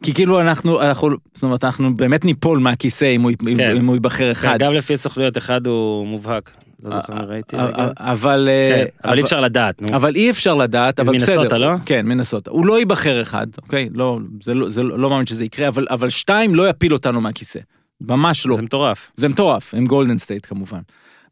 כי 0.04 0.13
כאילו 0.13 0.42
אנחנו, 0.42 0.81
אנחנו, 0.81 1.10
זאת 1.34 1.44
אומרת, 1.44 1.63
אנחנו 1.63 1.96
באמת 1.96 2.25
ניפול 2.25 2.60
מהכיסא 2.60 3.16
אם 3.16 3.22
הוא, 3.22 3.31
כן. 3.58 3.75
אם 3.75 3.86
הוא 3.86 3.96
ייבחר 3.96 4.31
אחד. 4.31 4.60
גם 4.60 4.74
לפי 4.74 4.94
הסוכנויות, 4.94 5.38
אחד 5.38 5.68
הוא 5.68 6.08
מובהק. 6.08 6.52
לא 6.84 6.96
זוכר 6.96 7.13
מי 7.13 7.25
ראיתי. 7.25 7.58
אבל... 7.98 8.50
כן, 8.74 8.86
אה, 9.06 9.12
אבל 9.12 9.18
אי 9.18 9.24
אפשר 9.24 9.42
לדעת, 9.42 9.81
נו. 9.81 9.96
אבל 9.96 10.16
אי 10.16 10.30
אפשר 10.30 10.56
לדעת, 10.56 11.00
אבל 11.00 11.18
בסדר. 11.18 11.38
מנסוטה, 11.38 11.58
לא? 11.58 11.72
כן, 11.86 12.06
מנסוטה. 12.06 12.52
הוא 12.52 12.66
לא 12.66 12.80
ייבחר 12.80 13.22
אחד, 13.22 13.48
אוקיי? 13.62 13.90
לא, 13.94 14.19
זה 14.44 14.54
לא, 14.54 14.69
זה 14.69 14.84
לא, 14.84 15.00
לא 15.00 15.10
מאמין 15.10 15.25
שזה 15.25 15.46
יקרה, 15.46 15.68
אבל, 15.68 15.88
אבל 15.90 16.10
שתיים 16.10 16.56
לא 16.56 16.69
יפיל 16.69 16.94
אותנו 16.94 17.22
מהכיסא. 17.22 17.60
ממש 18.02 18.46
לא. 18.46 18.56
זה 18.56 18.62
מטורף. 18.62 19.12
זה 19.18 19.30
מטורף, 19.30 19.74
עם 19.74 19.86
גולדן 19.86 20.18
סטייט 20.18 20.46
כמובן. 20.46 20.80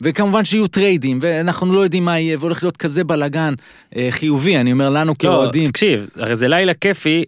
וכמובן 0.01 0.45
שיהיו 0.45 0.67
טריידים, 0.67 1.19
ואנחנו 1.21 1.73
לא 1.73 1.79
יודעים 1.79 2.05
מה 2.05 2.19
יהיה, 2.19 2.37
והולך 2.39 2.63
להיות 2.63 2.77
כזה 2.77 3.03
בלאגן 3.03 3.53
אה, 3.95 4.07
חיובי, 4.11 4.57
אני 4.57 4.71
אומר 4.71 4.89
לנו 4.89 5.11
לא, 5.11 5.15
כאוהדים. 5.19 5.69
תקשיב, 5.69 6.09
הרי 6.15 6.35
זה 6.35 6.47
לילה 6.47 6.73
כיפי, 6.73 7.17
אה, 7.17 7.23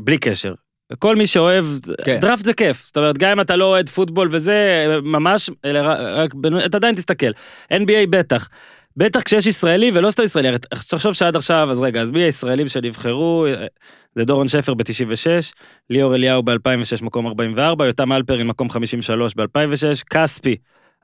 בלי 0.00 0.18
קשר. 0.18 0.54
כל 0.98 1.16
מי 1.16 1.26
שאוהב, 1.26 1.64
כן. 2.04 2.18
דראפט 2.20 2.44
זה 2.44 2.54
כיף. 2.54 2.82
זאת 2.86 2.96
אומרת, 2.96 3.18
גם 3.18 3.30
אם 3.30 3.40
אתה 3.40 3.56
לא 3.56 3.64
אוהד 3.64 3.88
פוטבול 3.88 4.28
וזה, 4.30 4.86
אה, 4.90 5.00
ממש, 5.00 5.50
אלא 5.64 5.80
רק- 5.84 6.34
אתה 6.66 6.76
עדיין 6.76 6.94
תסתכל. 6.94 7.30
NBA 7.72 8.06
בטח. 8.10 8.48
בטח 8.96 9.22
כשיש 9.22 9.46
ישראלי 9.46 9.90
ולא 9.94 10.10
סתם 10.10 10.22
ישראלי, 10.22 10.48
תחשוב 10.88 11.12
שעד 11.12 11.36
עכשיו, 11.36 11.68
אז 11.70 11.80
רגע, 11.80 12.00
אז 12.00 12.10
מי 12.10 12.20
הישראלים 12.22 12.68
שנבחרו? 12.68 13.46
אה, 13.46 13.66
זה 14.14 14.24
דורון 14.24 14.48
שפר 14.48 14.74
ב-96, 14.74 15.52
ליאור 15.90 16.14
אליהו 16.14 16.42
ב-2006 16.42 16.56
מקום 17.04 17.26
44, 17.26 17.86
יותם 17.86 18.12
אלפרין 18.12 18.46
מקום 18.46 18.70
53 18.70 19.34
ב-2006, 19.34 20.04
כספי 20.10 20.56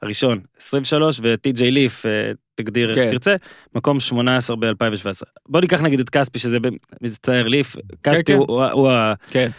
הראשון 0.03 0.41
23 0.59 1.21
וטי.ג'יי 1.23 1.71
ליף, 1.71 2.07
אה, 2.07 2.11
תגדיר 2.55 2.91
איך 2.91 2.99
כן. 2.99 3.11
שתרצה, 3.11 3.37
מקום 3.75 4.01
18 4.01 4.57
ב-2017. 4.57 5.23
בוא 5.49 5.61
ניקח 5.61 5.83
נגיד 5.83 6.01
את 6.01 6.11
כספי 6.11 6.39
שזה 6.39 6.59
מצטער 7.01 7.47
ליף, 7.47 7.77
כספי 8.03 8.25
כן. 8.25 8.35
הוא, 8.35 8.47
הוא, 8.47 8.65
הוא 8.65 8.91
ה... 8.91 9.15
כן, 9.31 9.51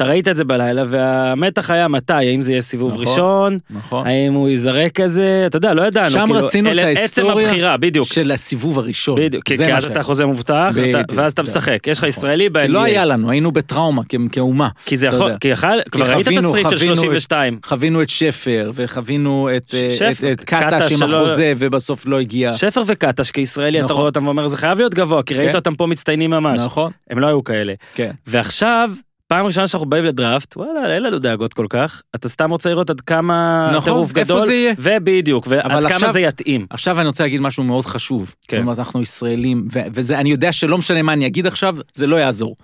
אתה 0.00 0.08
ראית 0.08 0.28
את 0.28 0.36
זה 0.36 0.44
בלילה 0.44 0.84
והמתח 0.86 1.70
היה 1.70 1.88
מתי, 1.88 2.12
האם 2.12 2.42
זה 2.42 2.52
יהיה 2.52 2.62
סיבוב 2.62 2.92
נכון. 2.92 3.06
ראשון, 3.06 3.58
נכון. 3.70 4.06
האם 4.06 4.32
הוא 4.32 4.48
ייזרק 4.48 4.92
כזה, 5.00 5.42
אתה 5.46 5.56
יודע, 5.56 5.74
לא 5.74 5.82
ידענו. 5.82 6.10
שם 6.10 6.24
כאילו, 6.26 6.46
רצינו 6.46 6.68
את 6.68 6.72
אלה- 6.72 6.82
עצם 6.88 6.98
ההיסטוריה 7.00 7.46
הבחירה, 7.48 7.76
בדיוק. 7.76 8.06
של 8.12 8.30
הסיבוב 8.32 8.78
הראשון. 8.78 9.20
בדיוק, 9.20 9.44
כי 9.44 9.74
אז. 9.74 9.86
אתה 9.86 10.02
חוזה 10.02 10.26
מובטח, 10.26 10.68
אתה- 11.00 11.14
ואז 11.14 11.32
אתה 11.32 11.42
משחק, 11.42 11.86
יש 11.86 11.98
לך 11.98 12.04
נכון. 12.04 12.08
ישראלי 12.08 12.48
ב-NBA. 12.48 12.62
כי 12.66 12.72
לא 12.72 12.82
היה 12.82 13.04
לנו, 13.04 13.30
היינו 13.30 13.52
בטראומה 13.52 14.02
כאומה. 14.32 14.68
כי 14.86 14.96
זה 14.96 15.06
יכול. 15.06 15.32
כי 15.40 15.48
יכל, 15.48 15.66
כבר 15.92 16.04
ראית 16.04 16.28
תסריט 16.28 16.68
של 16.68 16.76
חווינו 16.76 16.92
את- 16.92 16.96
32. 16.96 17.58
חווינו 17.66 18.02
את 18.02 18.08
שפר, 18.08 18.70
וחווינו 18.74 19.48
את, 19.56 19.74
אה, 19.74 20.10
את, 20.10 20.24
את 20.32 20.44
קטש 20.44 20.92
עם 20.92 21.02
החוזה, 21.02 21.52
ובסוף 21.58 22.06
לא 22.06 22.20
הגיע. 22.20 22.52
שפר 22.52 22.82
וקטש 22.86 23.30
כישראלי 23.30 23.78
אתה 23.78 23.84
נכון. 23.84 23.96
רואה 23.96 24.06
אותם 24.06 24.26
ואומר 24.26 24.48
זה 24.48 24.56
חייב 24.56 24.78
להיות 24.78 24.94
גבוה 24.94 25.22
כי 25.22 25.34
ראית 25.34 25.50
כן. 25.50 25.56
אותם 25.56 25.74
פה 25.74 25.86
מצטיינים 25.86 26.30
ממש 26.30 26.60
נכון, 26.60 26.92
הם 27.10 27.18
לא 27.18 27.26
היו 27.26 27.44
כאלה 27.44 27.72
כן. 27.94 28.10
ועכשיו 28.26 28.90
פעם 29.30 29.46
ראשונה 29.46 29.68
שאנחנו 29.68 29.88
באים 29.88 30.04
לדראפט 30.04 30.56
וואלה 30.56 30.94
אין 30.94 31.02
לנו 31.02 31.18
דאגות 31.18 31.52
כל 31.54 31.66
כך 31.70 32.02
אתה 32.14 32.28
סתם 32.28 32.50
רוצה 32.50 32.70
לראות 32.70 32.90
עד 32.90 33.00
כמה 33.00 33.68
נכון, 33.76 33.84
טירוף 33.84 34.08
איפה 34.16 34.20
גדול 34.34 34.46
זה 34.46 34.52
יהיה? 34.54 34.74
ובדיוק 34.78 35.46
ועד 35.50 35.70
כמה 35.82 35.94
עכשיו- 35.96 36.12
זה 36.12 36.20
יתאים 36.20 36.66
עכשיו 36.70 37.00
אני 37.00 37.06
רוצה 37.06 37.24
להגיד 37.24 37.40
משהו 37.40 37.64
מאוד 37.64 37.86
חשוב. 37.86 38.34
כן. 38.48 38.56
זאת 38.56 38.62
אומרת, 38.62 38.78
אנחנו 38.78 39.02
ישראלים, 39.02 39.68
ו- 39.72 39.80
וזה, 39.94 40.18
אני 40.20 40.30
יודע 40.30 40.52
שלא 40.52 40.78
משנה 40.78 41.02
מה 41.02 41.12
אני 41.12 41.26
אגיד 41.26 41.46
עכשיו, 41.46 41.76
זה 41.94 42.06
לא 42.06 42.16
יעזור. 42.16 42.56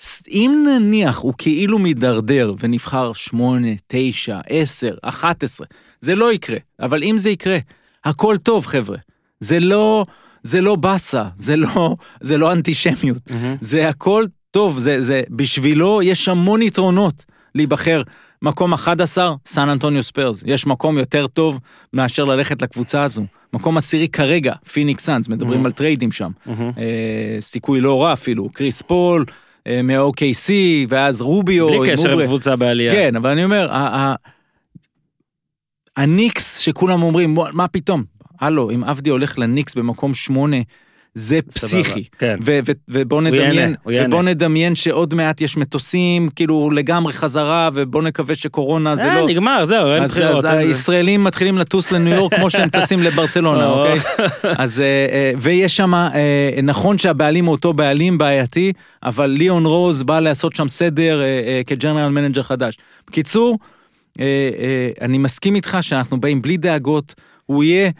ס- 0.00 0.22
אם 0.28 0.66
נניח 0.68 1.18
הוא 1.18 1.34
כאילו 1.38 1.78
מידרדר 1.78 2.54
ונבחר 2.60 3.12
8, 3.12 3.68
9, 3.86 4.40
10, 4.48 4.94
11, 5.02 5.66
זה 6.00 6.14
לא 6.14 6.32
יקרה. 6.32 6.58
אבל 6.80 7.02
אם 7.02 7.18
זה 7.18 7.30
יקרה, 7.30 7.58
הכל 8.04 8.36
טוב, 8.36 8.66
חבר'ה. 8.66 8.96
זה 9.40 9.60
לא, 9.60 10.06
זה 10.42 10.60
לא 10.60 10.76
באסה, 10.76 11.24
זה 11.38 11.56
לא, 11.56 11.96
זה 12.20 12.38
לא 12.38 12.52
אנטישמיות. 12.52 13.30
מהמם. 13.30 13.56
זה 13.60 13.88
הכל 13.88 14.24
טוב, 14.50 14.78
זה, 14.78 15.02
זה, 15.02 15.22
בשבילו 15.30 16.02
יש 16.02 16.28
המון 16.28 16.62
יתרונות 16.62 17.24
להיבחר 17.54 18.02
מקום 18.42 18.72
11, 18.72 19.34
סן 19.46 19.68
אנטוניו 19.68 20.02
ספיירס. 20.02 20.42
יש 20.46 20.66
מקום 20.66 20.98
יותר 20.98 21.26
טוב 21.26 21.60
מאשר 21.92 22.24
ללכת 22.24 22.62
לקבוצה 22.62 23.02
הזו. 23.02 23.22
מקום 23.52 23.76
עשירי 23.76 24.08
כרגע, 24.08 24.52
פיניקס 24.72 25.04
סאנס, 25.04 25.28
מדברים 25.28 25.62
Mhm. 25.62 25.64
על 25.64 25.72
טריידים 25.72 26.12
שם. 26.12 26.30
מהמם. 26.46 26.70
אה, 26.78 27.36
סיכוי 27.40 27.80
לא 27.80 28.02
רע 28.02 28.12
אפילו, 28.12 28.48
קריס 28.48 28.82
פול, 28.82 29.24
אה, 29.66 29.82
מ-OKC, 29.82 30.50
ואז 30.88 31.20
רוביו. 31.20 31.68
בלי 31.68 31.92
קשר. 31.92 32.14
לקבוצה 32.14 32.56
בעלייה. 32.56 32.92
כן, 32.92 33.16
אבל 33.16 33.30
אני 33.30 33.44
אומר, 33.44 33.68
ה- 33.72 33.76
ה- 33.96 34.14
הניקס 35.96 36.58
שכולם 36.58 37.02
אומרים, 37.02 37.34
"בוא, 37.34 37.46
מה 37.52 37.68
פתאום? 37.68 38.04
הלו, 38.40 38.70
אם 38.70 38.84
עבדי 38.84 39.10
הולך 39.10 39.38
לניקס 39.38 39.74
במקום 39.74 40.14
שמונה, 40.14 40.56
זה. 41.14 41.42
פסיכי. 41.42 42.04
כן. 42.18 42.38
ובוא 42.88 43.22
נדמיין. 43.22 43.74
ובוא 43.86 44.22
נדמיין 44.22 44.74
שעוד 44.74 45.14
מעט 45.14 45.40
יש 45.40 45.56
מטוסים, 45.56 46.28
כאילו 46.36 46.70
לגמרי 46.70 47.12
חזרה, 47.12 47.70
ובוא 47.74 48.02
נקווה 48.02 48.34
שקורונה 48.34 48.96
זה 48.96 49.04
אה, 49.04 49.20
לא... 49.20 49.26
נגמר, 49.26 49.64
זהו, 49.64 49.94
אין 49.94 50.04
בחירות. 50.06 50.44
אז. 50.44 50.58
הישראלים 50.58 51.24
מתחילים 51.24 51.58
לטוס 51.58 51.92
לניו 51.92 52.14
יורק 52.14 52.34
כמו 52.34 52.50
שהם 52.50 52.68
טסים 52.68 53.02
לברצלונה, 53.02 53.66
או. 53.66 53.80
אוקיי? 53.80 53.98
אז, 54.58 54.80
אה, 54.80 54.84
אה, 55.12 55.32
ויש 55.38 55.76
שם, 55.76 56.08
נכון 56.62 56.98
שהבעלים 56.98 57.44
הוא 57.44 57.52
אותו 57.52 57.72
בעלים 57.72 58.18
בעייתי, 58.18 58.72
אבל 59.02 59.26
ליאון 59.26 59.66
רוז 59.66 60.02
בא 60.02 60.20
לעשות 60.20 60.56
שם 60.56 60.68
סדר 60.68 61.22
כ 61.66 61.75
general 61.75 62.08
manager 62.10 62.42
חדש. 62.42 62.78
בקיצור, 63.08 63.58
אני 65.00 65.18
מסכים 65.18 65.54
איתך 65.54 65.78
שאנחנו 65.80 66.20
באים 66.20 66.42
בלי 66.42 66.56
דאגות, 66.56 67.14
הוא 67.46 67.64
יהיה... 67.64 67.90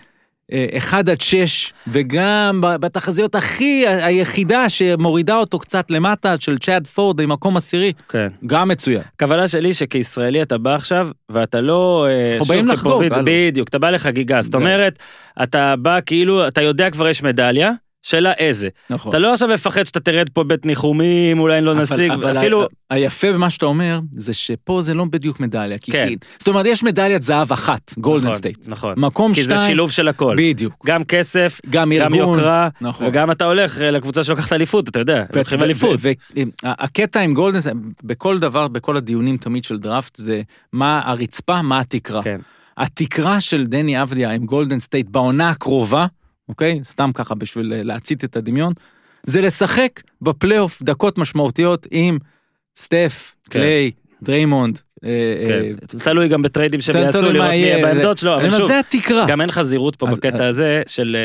אה, 0.53 0.67
1 0.79 1.09
עד 1.09 1.21
6, 1.21 1.73
וגם 1.89 2.61
בתחזיות 2.63 3.35
הכי, 3.35 3.85
היחידה 3.89 4.69
שמורידה 4.69 5.37
אותו 5.37 5.59
קצת 5.59 5.91
למטה, 5.91 6.35
של 6.39 6.59
צ'אד 6.59 6.87
פורד 6.87 7.21
עם 7.21 7.33
מקום 7.33 7.57
עשירי, 7.57 7.93
כן. 8.09 8.29
גם 8.47 8.69
מצוין. 8.69 9.03
הכוונה 9.17 9.49
שלי 9.49 9.75
שכישראלי 9.75 10.43
אתה 10.43 10.59
בא 10.59 10.75
עכשיו 10.75 11.09
ואתה 11.29 11.61
לא... 11.61 12.07
אה, 12.11 12.33
אנחנו 12.33 12.47
באים 12.47 12.69
לחגוג. 12.69 13.03
בדיוק, 13.25 13.69
אתה 13.69 13.79
בא 13.79 13.91
לחגיגה, 13.91 14.43
זאת 14.43 14.53
זה. 14.53 14.59
אומרת, 14.59 14.99
אתה 15.43 15.75
בא 15.77 15.99
כאילו, 16.07 16.49
אתה 16.49 16.63
יודע 16.63 16.91
כבר 16.91 17.09
יש 17.09 17.23
מדליה, 17.23 17.71
שאלה 18.03 18.33
איזה. 18.33 18.69
נכון. 18.91 19.11
אתה 19.11 19.19
לא 19.19 19.33
עכשיו 19.33 19.49
מפחד 19.49 19.85
שאתה 19.85 20.01
תרד 20.01 20.29
פה 20.33 20.45
בית 20.45 20.67
ניחומים, 20.67 21.39
אולי 21.39 21.61
לא 21.61 21.73
אבל- 21.73 21.81
נשיג, 21.83 22.11
אבל 22.11 22.39
אפילו... 22.39 22.63
ה- 22.63 22.67
היפה 22.95 23.33
במה 23.33 23.51
שאתה 23.51 23.67
אומר, 23.67 24.01
זה 24.13 24.35
שפה 24.35 24.83
זה 24.83 24.95
לא 24.95 25.05
בדיוק 25.05 25.41
מדליה. 25.41 25.79
כי 25.79 25.93
כן. 25.93 26.07
כן. 26.09 26.15
זאת 26.39 26.49
אומרת, 26.49 26.67
יש 26.67 26.83
מדליית 26.83 27.23
זהב 27.23 27.53
אחת, 27.53 27.95
גולדן 27.99 28.27
נכון, 28.27 28.39
סטייט. 28.39 28.69
נכון. 28.69 28.95
מקום 28.97 29.35
כי 29.35 29.43
זה 29.45 29.55
שתיים, 29.55 29.69
שילוב 29.71 29.91
של 29.91 30.09
הכל. 30.09 30.35
בדיוק. 30.39 30.75
גם 30.87 31.05
כסף, 31.05 31.61
גם 31.71 31.93
גם 32.01 32.15
ארגון. 32.15 32.39
יוקרה, 32.39 32.69
נכון. 32.81 33.07
וגם 33.07 33.31
אתה 33.31 33.45
הולך 33.45 33.83
אה, 33.83 33.91
לקבוצה 33.91 34.25
שלוקחת 34.25 34.53
אליפות, 34.53 34.89
אתה 34.89 34.99
יודע, 34.99 35.25
ו- 35.35 35.39
לוקחים 35.39 35.61
ו- 35.61 35.65
אליפות. 35.65 35.97
ו- 36.03 36.11
ו- 36.37 36.41
הקטע 36.65 37.21
עם 37.21 37.35
גולדן 37.35 37.61
סטייט, 37.61 37.77
בכל 38.05 38.39
דבר, 38.39 38.69
בכל 38.69 38.97
הדיונים 38.97 39.37
תמיד 39.37 39.65
של 39.65 39.79
דראפט, 39.79 40.17
זה 40.17 40.43
מה 40.73 41.01
הרצפה, 41.05 41.63
מה 41.63 41.81
התקרה. 41.81 42.23
כן. 42.23 42.41
התקרה 42.79 43.41
של 43.41 43.65
דני 43.67 44.03
אבדיה 44.03 44.31
עם 44.31 44.47
גולדן 44.47 44.79
סטייט 44.79 45.07
בעונה 45.11 45.51
הקרובה, 45.51 46.07
אוקיי? 46.51 46.81
סתם 46.85 47.11
ככה 47.15 47.35
בשביל 47.35 47.73
אה, 47.73 47.83
להצית 47.83 48.25
את 48.25 48.37
הדמיון, 48.37 48.73
זה 49.23 49.41
לשחק 49.41 50.01
בפלייאוף 50.23 50.83
דקות 50.83 51.19
משמעותיות 51.19 51.87
עם 51.91 52.19
סטף, 52.77 53.35
כן. 53.45 53.51
קליי, 53.61 53.91
דריימונד. 54.23 54.79
אה, 55.05 55.09
אה, 55.09 55.47
כן. 55.89 55.99
תלוי 55.99 56.29
גם 56.29 56.43
בטריידים 56.43 56.81
שהם 56.81 56.97
יעשו, 56.97 57.33
לראות 57.33 57.49
מי 57.49 57.57
יהיה, 57.57 57.87
בעמדות 57.87 58.19
שלו, 58.19 58.37
אבל 58.37 58.51
שוב, 58.51 58.67
זה 58.67 58.79
התקרה. 58.79 59.27
גם 59.29 59.41
אין 59.41 59.51
זהירות 59.51 59.97
פה 59.97 60.07
בקטע 60.07 60.47
הזה 60.47 60.83
של 60.87 61.17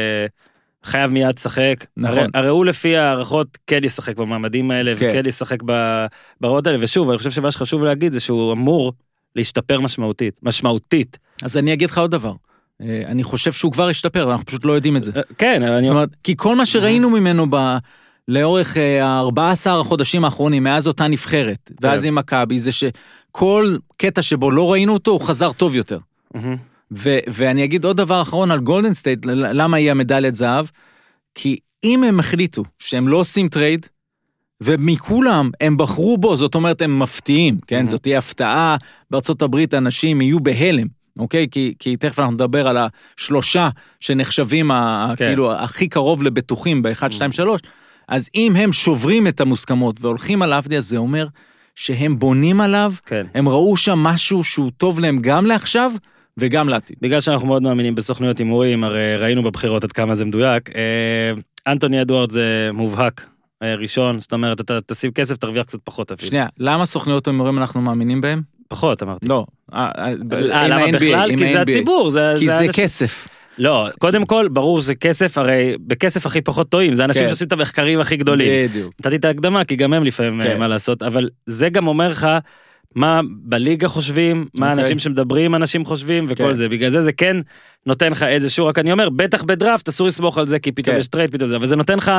חייב 0.83 1.11
מיד 1.11 1.35
לשחק. 1.37 1.85
נכון. 1.97 2.29
הרי- 2.33 2.49
הוא 2.49 2.65
לפי 2.65 2.97
הערכות 2.97 3.57
כן 3.67 3.83
ישחק 3.83 4.17
במעמדים 4.17 4.71
האלה, 4.71 4.95
כן. 4.95 5.07
וכן 5.09 5.25
ישחק 5.25 5.57
בדקות 6.41 6.67
האלה, 6.67 6.77
ושוב, 6.81 7.09
אני 7.09 7.17
חושב 7.17 7.31
שמה 7.31 7.51
שחשוב 7.51 7.83
להגיד 7.83 8.13
זה 8.13 8.19
שהוא 8.19 8.53
אמור 8.53 8.93
להשתפר 9.35 9.81
משמעותית, 9.81 10.39
משמעותית. 10.43 11.17
אז 11.43 11.57
אני 11.57 11.73
אגיד 11.73 11.89
לך 11.89 11.97
עוד 11.97 12.11
דבר. 12.11 12.33
אה, 12.81 13.03
אני 13.05 13.23
חושב 13.23 13.51
שהוא 13.51 13.71
כבר 13.71 13.87
השתפר, 13.87 14.31
אנחנו 14.31 14.45
פשוט 14.45 14.65
לא 14.65 14.73
יודעים 14.73 14.97
את 14.97 15.03
זה. 15.03 15.11
אה, 15.15 15.21
כן, 15.37 15.63
אבל 15.63 15.71
אני... 15.71 15.83
זאת 15.83 15.91
אומרת, 15.91 16.09
כי 16.23 16.33
כל 16.37 16.55
מה 16.55 16.65
שראינו 16.65 17.09
ממנו 17.09 17.45
ב... 17.49 17.77
לאורך 18.27 18.77
אה, 18.77 19.05
ה-14 19.05 19.69
החודשים 19.69 20.25
האחרונים, 20.25 20.63
מאז 20.63 20.87
אותה 20.87 21.07
נבחרת, 21.07 21.71
ואז 21.81 22.01
כן. 22.01 22.07
עם 22.07 22.15
מכבי, 22.15 22.59
זה 22.59 22.71
שכל 22.71 23.77
קטע 23.97 24.21
שבו 24.21 24.51
לא 24.51 24.71
ראינו 24.71 24.93
אותו, 24.93 25.11
הוא 25.11 25.21
חזר 25.21 25.51
טוב 25.51 25.75
יותר. 25.75 25.99
ו- 26.91 27.19
ואני 27.27 27.63
אגיד 27.63 27.85
עוד 27.85 27.97
דבר 27.97 28.21
אחרון 28.21 28.51
על 28.51 28.59
גולדן 28.59 28.93
סטייט, 28.93 29.25
למה 29.25 29.77
היא 29.77 29.91
המדליית 29.91 30.35
זהב? 30.35 30.65
כי 31.35 31.57
אם 31.83 32.03
הם 32.03 32.19
החליטו 32.19 32.63
שהם 32.77 33.07
לא 33.07 33.17
עושים 33.17 33.49
טרייד, 33.49 33.85
ומכולם 34.61 35.49
הם 35.61 35.77
בחרו 35.77 36.17
בו, 36.17 36.35
זאת 36.35 36.55
אומרת 36.55 36.81
הם 36.81 36.99
מפתיעים, 36.99 37.57
כן? 37.67 37.87
זאת 37.87 38.01
תהיה 38.01 38.17
הפתעה, 38.17 38.77
בארצות 39.11 39.41
הברית 39.41 39.73
אנשים 39.73 40.21
יהיו 40.21 40.39
בהלם, 40.39 40.87
אוקיי? 41.19 41.47
כי, 41.51 41.73
כי 41.79 41.97
תכף 41.97 42.19
אנחנו 42.19 42.33
נדבר 42.33 42.67
על 42.67 42.77
השלושה 43.17 43.69
שנחשבים 43.99 44.71
ה- 44.71 45.13
כן. 45.17 45.25
כאילו 45.25 45.53
הכי 45.53 45.87
קרוב 45.87 46.23
לבטוחים 46.23 46.81
ב-1, 46.81 47.11
2, 47.11 47.31
3, 47.31 47.61
אז 48.07 48.29
אם 48.35 48.53
הם 48.55 48.73
שוברים 48.73 49.27
את 49.27 49.41
המוסכמות 49.41 49.95
והולכים 50.01 50.41
על 50.41 50.53
עבדיה, 50.53 50.81
זה 50.81 50.97
אומר 50.97 51.27
שהם 51.75 52.19
בונים 52.19 52.61
עליו, 52.61 52.93
כן. 53.05 53.25
הם 53.33 53.49
ראו 53.49 53.77
שם 53.77 53.99
משהו 53.99 54.43
שהוא 54.43 54.71
טוב 54.77 54.99
להם 54.99 55.17
גם 55.21 55.45
לעכשיו 55.45 55.91
וגם 56.37 56.69
לעתיד. 56.69 56.95
בגלל 57.01 57.19
שאנחנו 57.21 57.47
מאוד 57.47 57.61
מאמינים 57.63 57.95
בסוכנויות 57.95 58.37
הימורים, 58.39 58.83
הרי 58.83 59.17
ראינו 59.17 59.43
בבחירות 59.43 59.83
עד 59.83 59.91
כמה 59.91 60.15
זה 60.15 60.25
מדויק. 60.25 60.69
אה, 60.75 60.81
אנטוני 61.71 62.01
אדוארד 62.01 62.31
זה 62.31 62.69
מובהק 62.73 63.29
אה, 63.63 63.75
ראשון, 63.75 64.19
זאת 64.19 64.33
אומרת, 64.33 64.61
אתה 64.61 64.77
תשים 64.85 65.11
כסף, 65.11 65.37
תרוויח 65.37 65.65
קצת 65.65 65.79
פחות 65.83 66.11
אפילו. 66.11 66.27
שנייה, 66.29 66.47
למה 66.59 66.85
סוכניות 66.85 67.27
ההימורים 67.27 67.57
אנחנו 67.57 67.81
מאמינים 67.81 68.21
בהם? 68.21 68.41
פחות, 68.67 69.03
אמרתי. 69.03 69.27
לא. 69.27 69.45
אה, 69.73 69.89
אה, 69.97 70.13
אה, 70.51 70.67
למה 70.67 70.91
בכלל? 70.93 71.37
כי 71.37 71.51
זה. 71.51 71.61
הציבור, 71.61 72.09
זה... 72.09 72.35
כי 72.39 72.49
זה 72.49 72.65
כסף. 72.73 73.27
לא, 73.57 73.87
קודם 73.99 74.25
כל, 74.25 74.47
ברור 74.47 74.81
שזה 74.81 74.95
כסף, 74.95 75.37
הרי 75.37 75.75
בכסף 75.79 76.25
הכי 76.25 76.41
פחות 76.41 76.69
טועים, 76.69 76.93
זה 76.93 77.05
אנשים 77.05 77.21
כן. 77.21 77.27
שעושים 77.27 77.47
את 77.47 77.51
המחקרים 77.53 77.99
הכי 77.99 78.17
גדולים. 78.17 78.69
בדיוק. 78.69 78.93
נתתי 78.99 79.15
את 79.15 79.25
ההקדמה, 79.25 79.63
כי 79.63 79.75
גם 79.75 79.93
הם 79.93 80.03
לפעמים, 80.03 80.41
כן. 80.41 80.49
אה, 80.49 80.57
מה 80.57 80.67
לעשות, 80.67 81.03
אבל 81.03 81.29
זה 81.45 81.69
גם 81.69 81.87
אומר 81.87 82.09
לך 82.09 82.27
מה 82.95 83.21
בליגה 83.43 83.87
חושבים, 83.87 84.45
מה 84.53 84.69
אוקיי. 84.69 84.83
אנשים 84.83 84.99
שמדברים 84.99 85.55
אנשים 85.55 85.85
חושבים 85.85 86.25
וכל 86.29 86.43
כן. 86.43 86.53
זה, 86.53 86.69
בגלל 86.69 86.89
זה 86.89 87.01
זה 87.01 87.11
כן 87.11 87.37
נותן 87.85 88.11
לך 88.11 88.23
איזשהו, 88.23 88.65
רק 88.65 88.79
אני 88.79 88.91
אומר, 88.91 89.09
בטח 89.09 89.43
בדראפט 89.43 89.87
אסור 89.87 90.07
לסמוך 90.07 90.37
על 90.37 90.47
זה, 90.47 90.59
כי 90.59 90.71
פתאום 90.71 90.95
כן. 90.95 90.99
יש 90.99 91.07
טרייד, 91.07 91.31
פתאום 91.31 91.49
זה, 91.49 91.55
אבל 91.55 91.65
זה 91.65 91.75
נותן 91.75 91.97
לך 91.97 92.11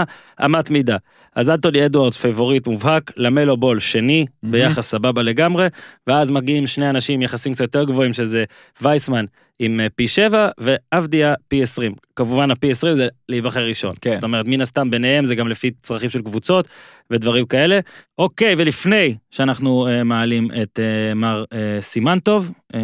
אמת 0.45 0.71
מידה. 0.71 0.97
אז 1.35 1.51
אנטוני 1.51 1.87
אדוארדס 1.87 2.17
פייבוריט 2.17 2.67
מובהק, 2.67 3.13
למלו 3.17 3.57
בול 3.57 3.79
שני, 3.79 4.27
מהמם. 4.43 4.53
ביחס 4.53 4.91
סבבה 4.91 5.23
לגמרי, 5.23 5.67
ואז 6.07 6.31
מגיעים 6.31 6.67
שני 6.67 6.91
אנשים 6.91 7.23
יחסים 7.23 7.53
קצת 7.53 7.61
יותר 7.61 7.85
גבוהים, 7.85 8.13
שזה 8.13 8.45
וייסמן 8.83 9.25
עם 9.59 9.81
אה, 9.81 9.87
פי 9.95 10.09
7 10.09 10.49
ועבדיה 10.59 11.35
פי 11.49 11.63
20. 11.63 11.95
כמובן 12.17 12.51
הפי 12.51 12.71
20 12.71 12.95
זה 12.97 13.09
להיבחר 13.29 13.67
ראשון. 13.67 13.95
כן. 14.01 14.13
זאת 14.13 14.25
אומרת, 14.25 14.47
מן 14.49 14.61
הסתם 14.61 14.91
ביניהם 14.91 15.25
זה 15.25 15.35
גם 15.35 15.49
לפי 15.49 15.71
צרכים 15.83 16.09
של 16.09 16.23
קבוצות 16.23 16.69
ודברים 17.11 17.47
כאלה. 17.47 17.81
אוקיי, 18.19 18.55
ולפני 18.59 19.17
שאנחנו 19.31 19.87
אה, 19.87 20.05
מעלים 20.05 20.49
את 20.63 20.81
אה, 20.81 21.15
מר 21.15 21.45
אה, 21.53 21.81
סימנטוב, 21.81 22.53
אה, 22.75 22.81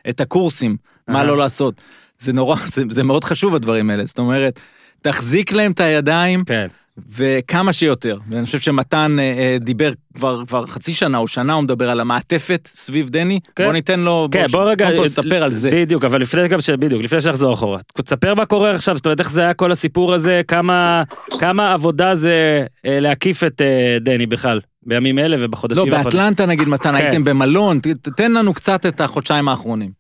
את 0.10 0.22
הקורסים, 0.22 0.78
מה. 1.08 1.24
לא 1.24 1.38
לעשות. 1.38 1.74
זה 2.20 2.34
נורא, 2.34 2.56
זה 2.90 3.04
מאוד 3.04 3.24
חשוב 3.24 3.56
הדברים 3.56 3.90
האלה, 3.90 4.06
זאת 4.06 4.20
אומרת, 4.20 4.60
תחזיק 5.02 5.52
להם 5.52 5.72
את 5.72 5.80
הידיים, 5.80 6.44
כן. 6.46 6.68
וכמה 7.16 7.74
שיותר. 7.74 8.18
ואני 8.30 8.46
חושב 8.46 8.60
שמתן 8.60 9.16
אה, 9.20 9.24
אה, 9.24 9.58
דיבר 9.60 9.92
כבר, 10.16 10.46
כבר 10.48 10.66
חצי 10.66 10.94
שנה 10.94 11.18
או 11.18 11.28
שנה, 11.28 11.54
הוא 11.54 11.64
מדבר 11.64 11.90
על 11.90 12.00
המעטפת 12.00 12.70
סביב 12.72 13.10
דני. 13.10 13.40
כן. 13.56 13.64
בוא 13.66 13.74
ניתן 13.74 14.00
לו, 14.00 14.28
כן, 14.32 14.46
בוא 14.52 14.64
רגע, 14.72 14.86
קודם 14.86 14.98
כל 14.98 15.08
ספר 15.08 15.44
על 15.44 15.54
זה. 15.54 15.70
בדיוק, 15.74 16.06
אבל 16.06 16.22
לפני 16.22 16.48
גם 16.48 16.62
ש... 16.62 16.70
בדיוק, 16.70 17.04
לפני 17.04 17.22
שנחזור 17.22 17.54
אחורה. 17.54 17.80
תספר 18.02 18.34
מה 18.34 18.46
קורה 18.46 18.72
עכשיו, 18.72 18.96
זאת 18.96 19.06
אומרת, 19.06 19.20
איך 19.20 19.32
זה 19.32 19.42
היה 19.42 19.54
כל 19.54 19.72
הסיפור 19.72 20.14
הזה, 20.14 20.42
כמה, 20.48 21.04
כמה 21.40 21.74
עבודה 21.74 22.16
זה 22.16 22.66
אה, 22.86 23.00
להקיף 23.00 23.44
את 23.44 23.62
אה, 23.62 23.98
דני 24.02 24.26
בכלל, 24.26 24.60
בימים 24.84 25.20
אלה 25.20 25.38
לא, 25.38 25.46
ובחודשים 25.46 25.84
האחרונים. 25.84 26.04
באטלנטה 26.04 26.46
נגיד, 26.46 26.68
מתן, 26.68 26.90
כן. 26.90 26.96
הייתם 26.96 27.24
במלון, 27.24 27.80
ת- 27.80 27.88
תתן 27.88 28.32
לנו 28.32 28.54
קצת 28.54 28.86
את 28.86 29.02
החודשיים 29.02 29.48
האחרונים. 29.48 29.92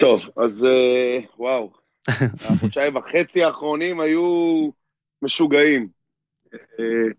טוב, 0.00 0.20
אז 0.36 0.66
אה, 0.70 1.18
וואו, 1.38 1.70
החודשיים 2.50 2.96
וחצי 2.96 3.44
האחרונים 3.44 4.00
היו 4.00 4.68
משוגעים. 5.22 5.88
אה, 6.54 7.12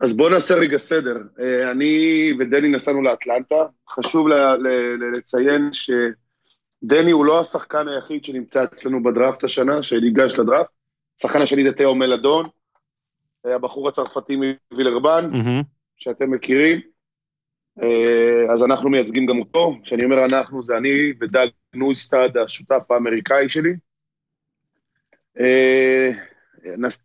אז 0.00 0.16
בואו 0.16 0.28
נעשה 0.28 0.54
רגע 0.54 0.78
סדר. 0.78 1.16
אה, 1.40 1.70
אני 1.70 2.32
ודני 2.38 2.68
נסענו 2.68 3.02
לאטלנטה. 3.02 3.64
חשוב 3.90 4.28
ל- 4.28 4.54
ל- 4.54 5.10
לציין 5.16 5.70
שדני 5.72 7.10
הוא 7.10 7.24
לא 7.26 7.40
השחקן 7.40 7.88
היחיד 7.88 8.24
שנמצא 8.24 8.64
אצלנו 8.64 9.02
בדראפט 9.02 9.44
השנה, 9.44 9.82
שניגש 9.82 10.38
לדראפט. 10.38 10.70
השחקן 11.18 11.42
השני 11.42 11.64
זה 11.64 11.72
תאו 11.72 11.94
מלדון, 11.94 12.44
הבחור 13.44 13.88
הצרפתי 13.88 14.36
מווילרבן. 14.72 15.30
מהמם. 15.32 15.62
שאתם 15.96 16.30
מכירים. 16.30 16.80
אה, 17.82 18.52
אז 18.52 18.62
אנחנו 18.62 18.90
מייצגים 18.90 19.26
גם 19.26 19.38
אותו. 19.38 19.76
כשאני 19.84 20.04
אומר 20.04 20.24
אנחנו, 20.24 20.62
זה 20.64 20.76
אני 20.76 21.12
ודג 21.20 21.46
נויסטד, 21.74 22.36
השותף 22.36 22.90
האמריקאי 22.90 23.48
שלי. 23.48 23.72
אה, 25.40 26.10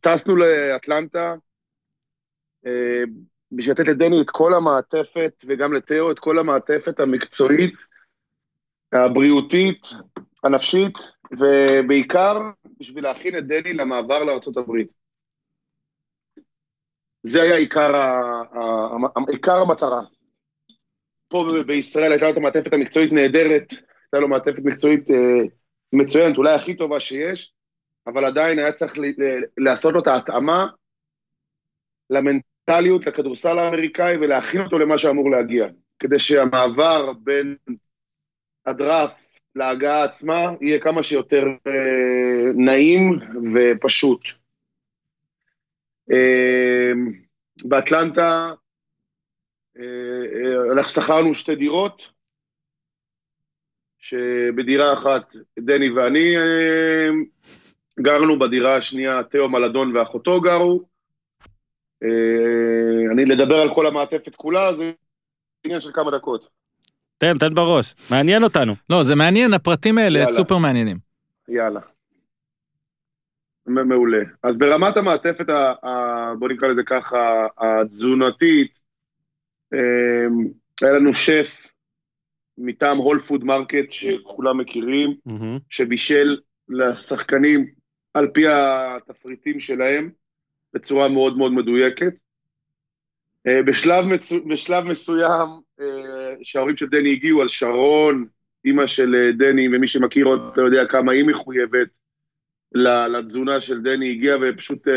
טסנו 0.01 0.35
לאטלנטה 0.35 1.35
אה, 2.65 3.03
בשביל 3.51 3.73
לתת 3.73 3.87
לדני 3.87 4.21
את 4.21 4.29
כל 4.29 4.53
המעטפת, 4.53 5.43
וגם 5.47 5.73
לתאו 5.73 6.11
את 6.11 6.19
כל 6.19 6.39
המעטפת 6.39 6.99
המקצועית, 6.99 7.75
הבריאותית, 8.93 9.87
הנפשית, 10.43 10.97
ובעיקר 11.31 12.41
בשביל 12.79 13.03
להכין 13.03 13.37
את 13.37 13.47
דני 13.47 13.73
למעבר 13.73 14.23
לארה"ב. 14.23 14.71
זה 17.23 17.41
היה 17.41 17.55
עיקר, 17.55 17.95
ה, 17.95 18.11
ה, 18.53 18.59
ה, 19.15 19.31
עיקר 19.31 19.55
המטרה. 19.55 20.01
פה 21.27 21.45
בישראל 21.67 22.11
הייתה 22.11 22.25
לו 22.25 22.31
את 22.31 22.37
המעטפת 22.37 22.73
המקצועית 22.73 23.11
נהדרת, 23.11 23.71
הייתה 23.71 24.19
לו 24.19 24.27
מעטפת 24.27 24.59
מקצועית 24.63 25.11
אה, 25.11 25.15
מצוינת, 25.93 26.37
אולי 26.37 26.53
הכי 26.53 26.75
טובה 26.75 26.99
שיש, 26.99 27.53
אבל 28.07 28.25
עדיין 28.25 28.59
היה 28.59 28.73
צריך 28.73 28.93
לעשות 29.57 29.93
לו 29.93 29.99
את 29.99 30.07
ההתאמה 30.07 30.67
למנטליות, 32.09 33.07
לכדורסל 33.07 33.59
האמריקאי, 33.59 34.17
ולהכין 34.17 34.61
אותו 34.61 34.79
למה 34.79 34.97
שאמור 34.97 35.31
להגיע, 35.31 35.67
כדי 35.99 36.19
שהמעבר 36.19 37.13
בין 37.13 37.55
הדראפט 38.65 39.39
להגעה 39.55 40.03
עצמה 40.03 40.39
יהיה 40.61 40.79
כמה 40.79 41.03
שיותר 41.03 41.43
אה, 41.67 42.51
נעים 42.55 43.19
ופשוט. 43.53 44.21
אה, 46.11 46.91
באטלנטה 47.65 48.53
אה, 49.79 49.83
אה, 49.83 50.73
אנחנו 50.73 50.91
שכרנו 50.91 51.35
שתי 51.35 51.55
דירות, 51.55 52.17
שבדירה 53.99 54.93
אחת 54.93 55.35
דני 55.59 55.89
ואני 55.89 56.35
גרנו, 57.99 58.39
בדירה 58.39 58.75
השנייה 58.75 59.23
תאו 59.23 59.49
מלדון 59.49 59.95
ואחותו 59.95 60.41
גרו. 60.41 60.81
אה, 62.03 63.11
אני 63.13 63.25
לדבר 63.25 63.55
על 63.55 63.75
כל 63.75 63.87
המעטפת 63.87 64.35
כולה, 64.35 64.73
זה 64.73 64.91
עניין 65.63 65.81
של 65.81 65.91
כמה 65.93 66.11
דקות. 66.11 66.49
תן, 67.17 67.37
תן 67.37 67.55
בראש, 67.55 67.93
מעניין 68.11 68.43
אותנו. 68.43 68.75
לא, 68.89 69.03
זה 69.03 69.15
מעניין, 69.15 69.53
הפרטים 69.53 69.97
האלה 69.97 70.19
יאללה. 70.19 70.31
סופר 70.31 70.57
מעניינים. 70.57 70.97
יאללה. 71.49 71.79
מעולה. 73.65 74.23
אז 74.43 74.57
ברמת 74.57 74.97
המעטפת, 74.97 75.49
ה, 75.49 75.87
ה, 75.87 76.33
בוא 76.39 76.49
נקרא 76.49 76.67
לזה 76.67 76.83
ככה, 76.83 77.47
התזונתית, 77.57 78.79
אמ, 79.73 80.47
היה 80.81 80.93
לנו 80.93 81.13
שף 81.13 81.71
מטעם 82.57 82.97
Whole 82.97 83.19
Foods 83.19 83.43
Market, 83.43 83.91
שכולם 83.91 84.57
מכירים, 84.57 85.15
מהמם. 85.25 85.59
שבישל 85.69 86.37
לשחקנים 86.69 87.76
על 88.17 88.27
פי 88.27 88.43
התפריטים 88.47 89.59
שלהם, 89.59 90.09
בצורה 90.73 91.09
מאוד 91.09 91.37
מאוד 91.37 91.53
מדויקת. 91.53 92.13
אה, 93.47 93.63
בשלב, 93.63 94.05
מצו, 94.05 94.45
בשלב 94.45 94.83
מסוים, 94.83 95.47
אה, 95.81 96.33
שההורים 96.43 96.77
של 96.77 96.85
דני 96.85 97.11
הגיעו, 97.11 97.43
אז 97.43 97.49
שרון, 97.49 98.25
אימא 98.65 98.87
של 98.87 99.15
אה, 99.15 99.31
דני, 99.31 99.67
ומי 99.67 99.87
שמכיר 99.87 100.25
אותה 100.25 100.61
יודע 100.61 100.85
כמה 100.85 101.11
היא 101.11 101.23
מחויבת 101.23 101.87
לתזונה 103.13 103.61
של 103.61 103.81
דני, 103.81 104.11
הגיעה 104.11 104.37
ופשוט 104.41 104.87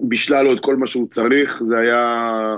בישלה 0.00 0.42
לו 0.42 0.52
את 0.52 0.60
כל 0.60 0.76
מה 0.76 0.86
שהוא 0.86 1.08
צריך, 1.08 1.62
זה 1.64 1.78
היה 1.78 2.56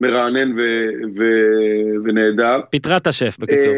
מרענן 0.00 0.58
ו- 0.58 0.90
ו- 1.18 2.04
ונהדר. 2.04 2.60
פיטרה 2.70 2.96
את 2.96 3.06
השף, 3.06 3.36
בקיצור. 3.38 3.74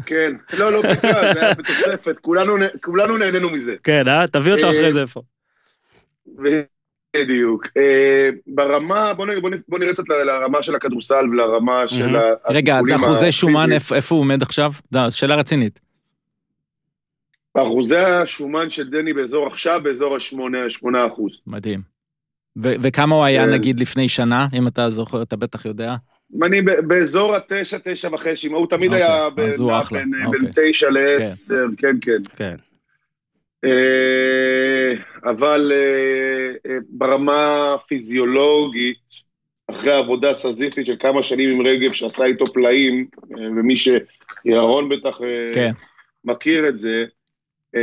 אה, 0.00 0.04
כן, 0.06 0.32
לא, 0.58 0.72
לא 0.72 0.82
פיתרה, 0.94 1.32
זה 1.34 1.40
היה 1.40 1.54
בתוספת, 1.54 2.18
כולנו 2.18 2.56
נה- 2.56 2.66
כולנו 2.84 3.16
נהנינו 3.16 3.50
מזה. 3.50 3.74
כן, 3.84 4.08
אה? 4.08 4.26
תביא 4.26 4.52
אותו 4.52 4.64
אה, 4.66 4.70
אחרי 4.70 4.92
זה 4.92 5.00
איפה. 5.00 5.22
בדיוק. 7.16 7.66
אה, 7.76 8.28
ברמה, 8.46 9.14
בוא 9.14 9.26
נראה, 9.26 9.40
בוא 9.40 9.50
נ- 9.50 9.54
בוא 9.68 9.78
נראה 9.78 9.92
קצת 9.92 10.08
ל- 10.08 10.22
לרמה 10.24 10.62
של 10.62 10.74
הכדורסל 10.74 11.28
ולרמה 11.32 11.88
של 11.88 12.16
ה... 12.16 12.22
רגע, 12.50 12.78
אז 12.78 12.92
אחוזי 12.94 13.32
שומן. 13.32 13.72
איפה 13.72 13.96
איפה 13.96 14.14
הוא 14.14 14.22
עומד 14.22 14.42
עכשיו? 14.42 14.72
שאלה 15.10 15.34
רצינית. 15.34 15.80
אחוזי 17.54 17.96
השומן 17.96 18.70
של 18.70 18.90
דני 18.90 19.12
באזור 19.12 19.46
עכשיו, 19.46 19.80
באזור 19.82 20.14
ה-8 20.14 20.36
אחוז. 21.12 21.40
מדהים. 21.46 21.80
ו- 22.62 22.74
וכמה 22.82 23.14
הוא 23.14 23.24
היה 23.24 23.44
כן. 23.44 23.50
נגיד 23.50 23.80
לפני 23.80 24.08
שנה, 24.08 24.46
אם 24.54 24.66
אתה 24.66 24.90
זוכר, 24.90 25.22
אתה 25.22 25.36
בטח 25.36 25.64
יודע. 25.66 25.94
אני 26.42 26.62
באזור 26.62 27.34
התשע, 27.36 27.78
תשע 27.84 28.08
וחצי, 28.14 28.46
הוא 28.48 28.66
תמיד 28.66 28.90
אוקיי, 28.90 29.04
היה 29.04 29.30
בין- 29.30 29.44
בין- 29.98 30.24
אוקיי. 30.26 30.40
בין 30.40 30.50
תשע 30.54 30.90
לעשר, 30.90 31.64
כן, 31.76 31.96
כן. 32.00 32.22
כן. 32.36 32.54
אה, 33.64 34.92
אבל 35.30 35.72
אה, 35.74 36.70
אה, 36.70 36.76
ברמה 36.88 37.74
הפיזיולוגית, 37.74 39.28
אחרי 39.70 39.92
עבודה 39.92 40.34
סזיפית 40.34 40.86
של 40.86 40.94
כמה 40.98 41.22
שנים 41.22 41.50
עם 41.50 41.66
רגב 41.66 41.92
שעשה 41.92 42.24
איתו 42.24 42.44
פלאים, 42.46 43.06
אה, 43.38 43.46
ומי 43.50 43.74
שירון 43.76 44.88
בטח 44.88 45.20
אה, 45.22 45.54
כן. 45.54 45.72
מכיר 46.24 46.68
את 46.68 46.78
זה, 46.78 47.04
אה, 47.76 47.80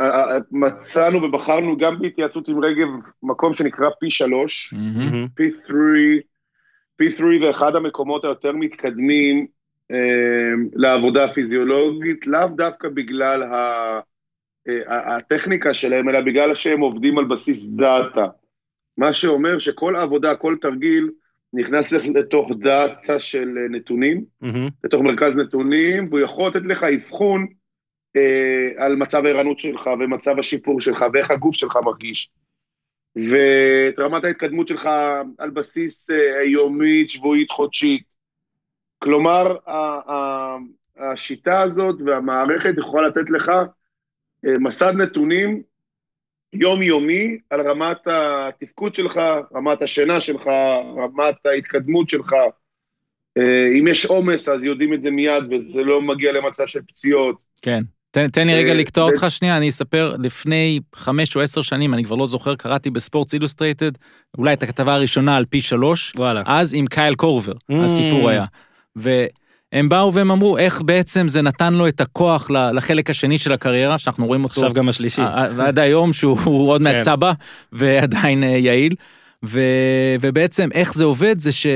אה, 0.00 0.30
אה, 0.34 0.38
מצאנו 0.50 1.22
ובחרנו 1.22 1.76
גם 1.76 1.98
בהתייעצות 1.98 2.48
עם 2.48 2.64
רגב 2.64 2.88
מקום 3.22 3.52
שנקרא 3.52 3.88
פי 4.00 4.10
שלוש, 4.10 4.72
מהמם. 4.74 4.98
מהמם. 4.98 5.26
P3, 7.02 7.20
P3 7.20 7.40
זה 7.40 7.50
אחד 7.50 7.76
המקומות 7.76 8.24
היותר 8.24 8.52
מתקדמים 8.52 9.46
אה, 9.90 10.52
לעבודה 10.74 11.24
הפיזיולוגית, 11.24 12.26
לאו 12.26 12.48
דווקא 12.56 12.88
בגלל 12.88 13.42
ה, 13.42 14.00
אה, 14.68 15.16
הטכניקה 15.16 15.74
שלהם, 15.74 16.08
אלא 16.08 16.20
בגלל 16.20 16.54
שהם 16.54 16.80
עובדים 16.80 17.18
על 17.18 17.24
בסיס 17.24 17.76
דאטה. 17.76 18.26
מה 18.96 19.12
שאומר 19.12 19.58
שכל 19.58 19.96
עבודה, 19.96 20.36
כל 20.36 20.56
תרגיל, 20.60 21.10
נכנס 21.52 21.92
לתוך 21.92 22.50
דאטה 22.60 23.20
של 23.20 23.58
אה, 23.58 23.68
נתונים, 23.68 24.24
מהמם. 24.40 24.68
לתוך 24.84 25.02
מרכז 25.02 25.36
נתונים, 25.36 26.08
והוא 26.08 26.20
יכול 26.20 26.48
לתת 26.48 26.62
לך 26.64 26.82
אבחון 26.82 27.46
אה, 28.16 28.84
על 28.84 28.96
מצב 28.96 29.24
הערנות 29.24 29.58
שלך 29.58 29.90
ומצב 30.00 30.38
השיפור 30.38 30.80
שלך 30.80 31.04
ואיך 31.12 31.30
הגוף 31.30 31.54
שלך 31.54 31.78
מרגיש. 31.84 32.30
ואת 33.16 33.98
רמת 33.98 34.24
ההתקדמות 34.24 34.68
שלך 34.68 34.88
על 35.38 35.50
בסיס 35.50 36.10
אה, 36.10 36.42
יומית, 36.42 37.10
שבועית, 37.10 37.50
חודשית. 37.50 38.02
כלומר, 38.98 39.56
השיטה 40.96 41.60
הזאת 41.60 41.96
והמערכת 42.06 42.74
יכולה 42.78 43.08
לתת 43.08 43.30
לך 43.30 43.48
אה, 44.46 44.52
מסד 44.60 44.92
נתונים 44.96 45.62
יומיומי 46.52 47.38
על 47.50 47.68
רמת 47.68 47.98
התפקוד 48.06 48.94
שלך, 48.94 49.20
רמת 49.54 49.82
השינה 49.82 50.20
שלך, 50.20 50.46
רמת 50.96 51.46
ההתקדמות 51.46 52.08
שלך. 52.08 52.32
אה, 53.38 53.68
אם 53.78 53.86
יש 53.88 54.06
עומס, 54.06 54.48
אז 54.48 54.64
יודעים 54.64 54.94
את 54.94 55.02
זה 55.02 55.10
מיד, 55.10 55.44
וזה 55.50 55.82
לא 55.82 56.02
מגיע 56.02 56.32
למצב 56.32 56.66
של 56.66 56.80
פציעות. 56.82 57.36
כן. 57.62 57.82
תן, 58.10 58.26
תן 58.28 58.46
לי 58.46 58.54
רגע 58.54 58.68
אה, 58.68 58.74
לקטוע 58.74 59.04
אותך 59.04 59.26
שנייה, 59.28 59.56
אני 59.56 59.68
אספר, 59.68 60.14
לפני 60.18 60.80
חמש 60.94 61.36
או 61.36 61.40
עשר 61.40 61.62
שנים, 61.62 61.94
אני 61.94 62.04
כבר 62.04 62.16
לא 62.16 62.26
זוכר, 62.26 62.54
קראתי 62.54 62.90
בספורטס 62.90 63.34
אילוסטרייטד, 63.34 63.90
אולי 64.38 64.52
את 64.52 64.62
הכתבה 64.62 64.94
הראשונה 64.94 65.36
על 65.36 65.44
פי 65.44 65.60
שלוש, 65.60 66.12
וואלה. 66.16 66.42
אז 66.46 66.74
עם 66.74 66.86
קייל 66.86 67.14
קורבר, 67.14 67.52
Mm. 67.52 67.74
הסיפור 67.74 68.28
היה. 68.28 68.44
והם 68.96 69.88
באו 69.88 70.14
והם 70.14 70.30
אמרו 70.30 70.58
איך 70.58 70.82
בעצם 70.82 71.28
זה 71.28 71.42
נתן 71.42 71.74
לו 71.74 71.88
את 71.88 72.00
הכוח 72.00 72.50
לחלק 72.50 73.10
השני 73.10 73.38
של 73.38 73.52
הקריירה, 73.52 73.98
שאנחנו 73.98 74.26
רואים 74.26 74.44
אותו 74.44 74.60
עכשיו 74.60 74.72
גם 74.72 74.88
השלישי. 74.88 75.22
ועד 75.56 75.78
היום 75.78 76.12
שהוא 76.12 76.68
עוד 76.70 76.82
מעט 76.82 76.94
כן. 76.96 77.02
סבא 77.02 77.32
ועדיין 77.72 78.44
אה, 78.44 78.48
יעיל. 78.48 78.94
ו, 79.44 79.60
ובעצם 80.20 80.68
איך 80.74 80.94
זה 80.94 81.04
עובד 81.04 81.38
זה 81.40 81.52
ש, 81.52 81.66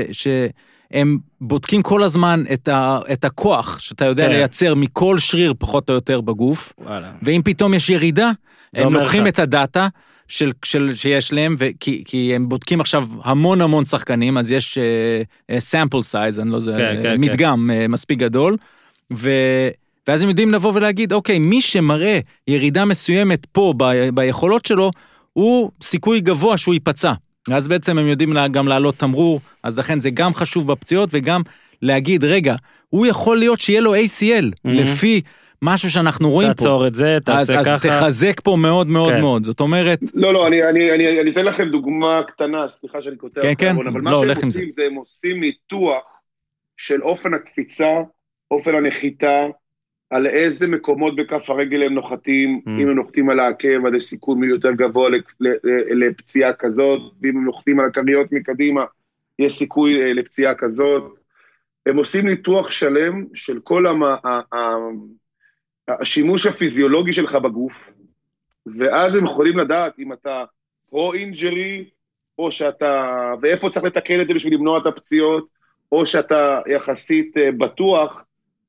שהם 0.93 1.17
בודקים 1.41 1.81
כל 1.81 2.03
הזמן 2.03 2.43
את, 2.53 2.67
ה, 2.67 2.99
את 3.13 3.25
הכוח 3.25 3.79
שאתה 3.79 4.05
יודע 4.05 4.27
כן. 4.27 4.31
לייצר 4.31 4.75
מכל 4.75 5.17
שריר 5.17 5.53
פחות 5.59 5.89
או 5.89 5.95
יותר 5.95 6.21
בגוף, 6.21 6.73
וואלה. 6.77 7.11
ואם 7.21 7.41
פתאום 7.45 7.73
יש 7.73 7.89
ירידה, 7.89 8.31
הם 8.75 8.93
לוקחים 8.93 9.23
לך. 9.23 9.29
את 9.29 9.39
הדאטה. 9.39 9.87
של, 10.27 10.51
של, 10.65 10.95
שיש 10.95 11.33
להם, 11.33 11.55
וכי, 11.57 12.03
כי 12.05 12.35
הם 12.35 12.49
בודקים 12.49 12.81
עכשיו 12.81 13.07
המון 13.23 13.61
המון 13.61 13.85
שחקנים, 13.85 14.37
אז 14.37 14.51
יש 14.51 14.77
sample 15.59 15.97
אה, 15.97 16.01
size, 16.01 16.39
אני 16.39 16.49
לא 16.51 16.55
יודע, 16.55 16.77
כן, 16.77 16.99
כן, 17.01 17.21
מדגם 17.21 17.69
אה, 17.69 17.87
מספיק 17.87 18.19
גדול, 18.19 18.57
ו, 19.13 19.29
ואז 20.07 20.21
הם 20.21 20.29
יודעים 20.29 20.51
לבוא 20.51 20.71
ולהגיד, 20.75 21.13
אוקיי, 21.13 21.39
מי 21.39 21.61
שמראה 21.61 22.19
ירידה 22.47 22.85
מסוימת 22.85 23.45
פה 23.45 23.73
ב, 23.77 24.09
ביכולות 24.13 24.65
שלו, 24.65 24.91
הוא 25.33 25.71
סיכוי 25.81 26.21
גבוה 26.21 26.57
שהוא 26.57 26.73
ייפצע. 26.73 27.13
ואז 27.49 27.67
בעצם 27.67 27.97
הם 27.97 28.07
יודעים 28.07 28.33
גם 28.51 28.67
להעלות 28.67 28.95
תמרור, 28.95 29.41
אז 29.63 29.79
לכן 29.79 29.99
זה 29.99 30.09
גם 30.09 30.33
חשוב 30.33 30.71
בפציעות 30.71 31.09
וגם 31.11 31.41
להגיד, 31.81 32.23
רגע, 32.23 32.55
הוא 32.89 33.05
יכול 33.05 33.37
להיות 33.37 33.59
שיהיה 33.59 33.81
לו 33.81 33.95
ACL, 33.95 34.45
לפי 34.65 35.21
משהו 35.61 35.91
שאנחנו 35.91 36.29
רואים 36.31 36.49
פה. 36.49 36.53
תעצור 36.53 36.87
את 36.87 36.95
זה, 36.95 37.15
אז, 37.15 37.21
תעשה 37.23 37.59
אז 37.59 37.67
ככה. 37.67 37.99
תחזק 37.99 38.41
פה 38.41 38.55
מאוד 38.55 38.87
מאוד 38.87 39.13
כן. 39.13 39.21
מאוד. 39.21 39.43
זאת 39.43 39.59
אומרת, 39.59 39.99
לא, 40.13 40.33
לא, 40.33 40.47
אני, 40.47 40.63
אני, 40.63 40.91
אני, 40.91 41.21
אני 41.21 41.31
אתן 41.31 41.45
לכם 41.45 41.69
דוגמה 41.69 42.21
קטנה, 42.27 42.67
סליחה 42.67 43.01
שאני 43.01 43.17
קוטע 43.17 43.41
כן, 43.41 43.53
כן, 43.57 43.75
אבל 43.75 43.85
לא, 43.85 43.91
מה 44.01 44.11
שהם 44.11 44.29
עם 44.29 44.35
זה. 44.35 44.59
עושים 44.59 44.71
זה 44.71 44.83
הם 44.85 44.95
עושים 44.95 45.39
ניתוח 45.39 46.19
של 46.77 47.01
אופן 47.01 47.33
הקפיצה, 47.33 47.93
אופן 48.51 48.75
הנחיתה, 48.75 49.45
על 50.13 50.27
איזה 50.27 50.67
מקומות 50.67 51.15
בכף 51.15 51.49
הרגל 51.49 51.83
הם 51.83 51.93
נוחתים, 51.93 52.61
ממ. 52.65 52.69
אם 52.69 52.87
הם 52.89 52.95
נוחתים 52.95 53.29
על 53.29 53.39
העקב, 53.39 53.85
אז 53.87 53.93
יש 53.93 54.03
סיכון 54.03 54.43
יותר 54.43 54.71
גבוה 54.71 55.09
לפציעה 55.95 56.53
כזאת, 56.53 57.01
ואם 57.21 57.37
הם 57.37 57.45
נוחתים 57.45 57.79
על 57.79 57.85
הכריות 57.85 58.31
מקדימה, 58.31 58.83
יש 59.39 59.53
סיכוי 59.53 60.01
אה, 60.01 60.13
לפציעה 60.13 60.55
כזאת. 60.55 61.03
הם 61.85 61.97
עושים 61.97 62.27
ניתוח 62.27 62.71
שלם 62.71 63.25
של 63.33 63.59
כל 63.59 63.87
המ... 63.87 64.01
השימוש 65.87 66.45
הפיזיולוגי 66.45 67.13
שלך 67.13 67.35
בגוף, 67.35 67.89
ואז 68.65 69.15
הם 69.15 69.25
יכולים 69.25 69.57
לדעת 69.57 69.99
אם 69.99 70.13
אתה 70.13 70.43
pro-injury, 70.89 71.85
או 72.39 72.51
שאתה, 72.51 72.91
ואיפה 73.41 73.69
צריך 73.69 73.85
לתקן 73.85 74.21
את 74.21 74.27
זה 74.27 74.33
בשביל 74.33 74.53
למנוע 74.53 74.79
את 74.79 74.85
הפציעות, 74.85 75.47
או 75.91 76.05
שאתה 76.05 76.59
יחסית 76.67 77.37
אה, 77.37 77.51
בטוח, 77.51 78.23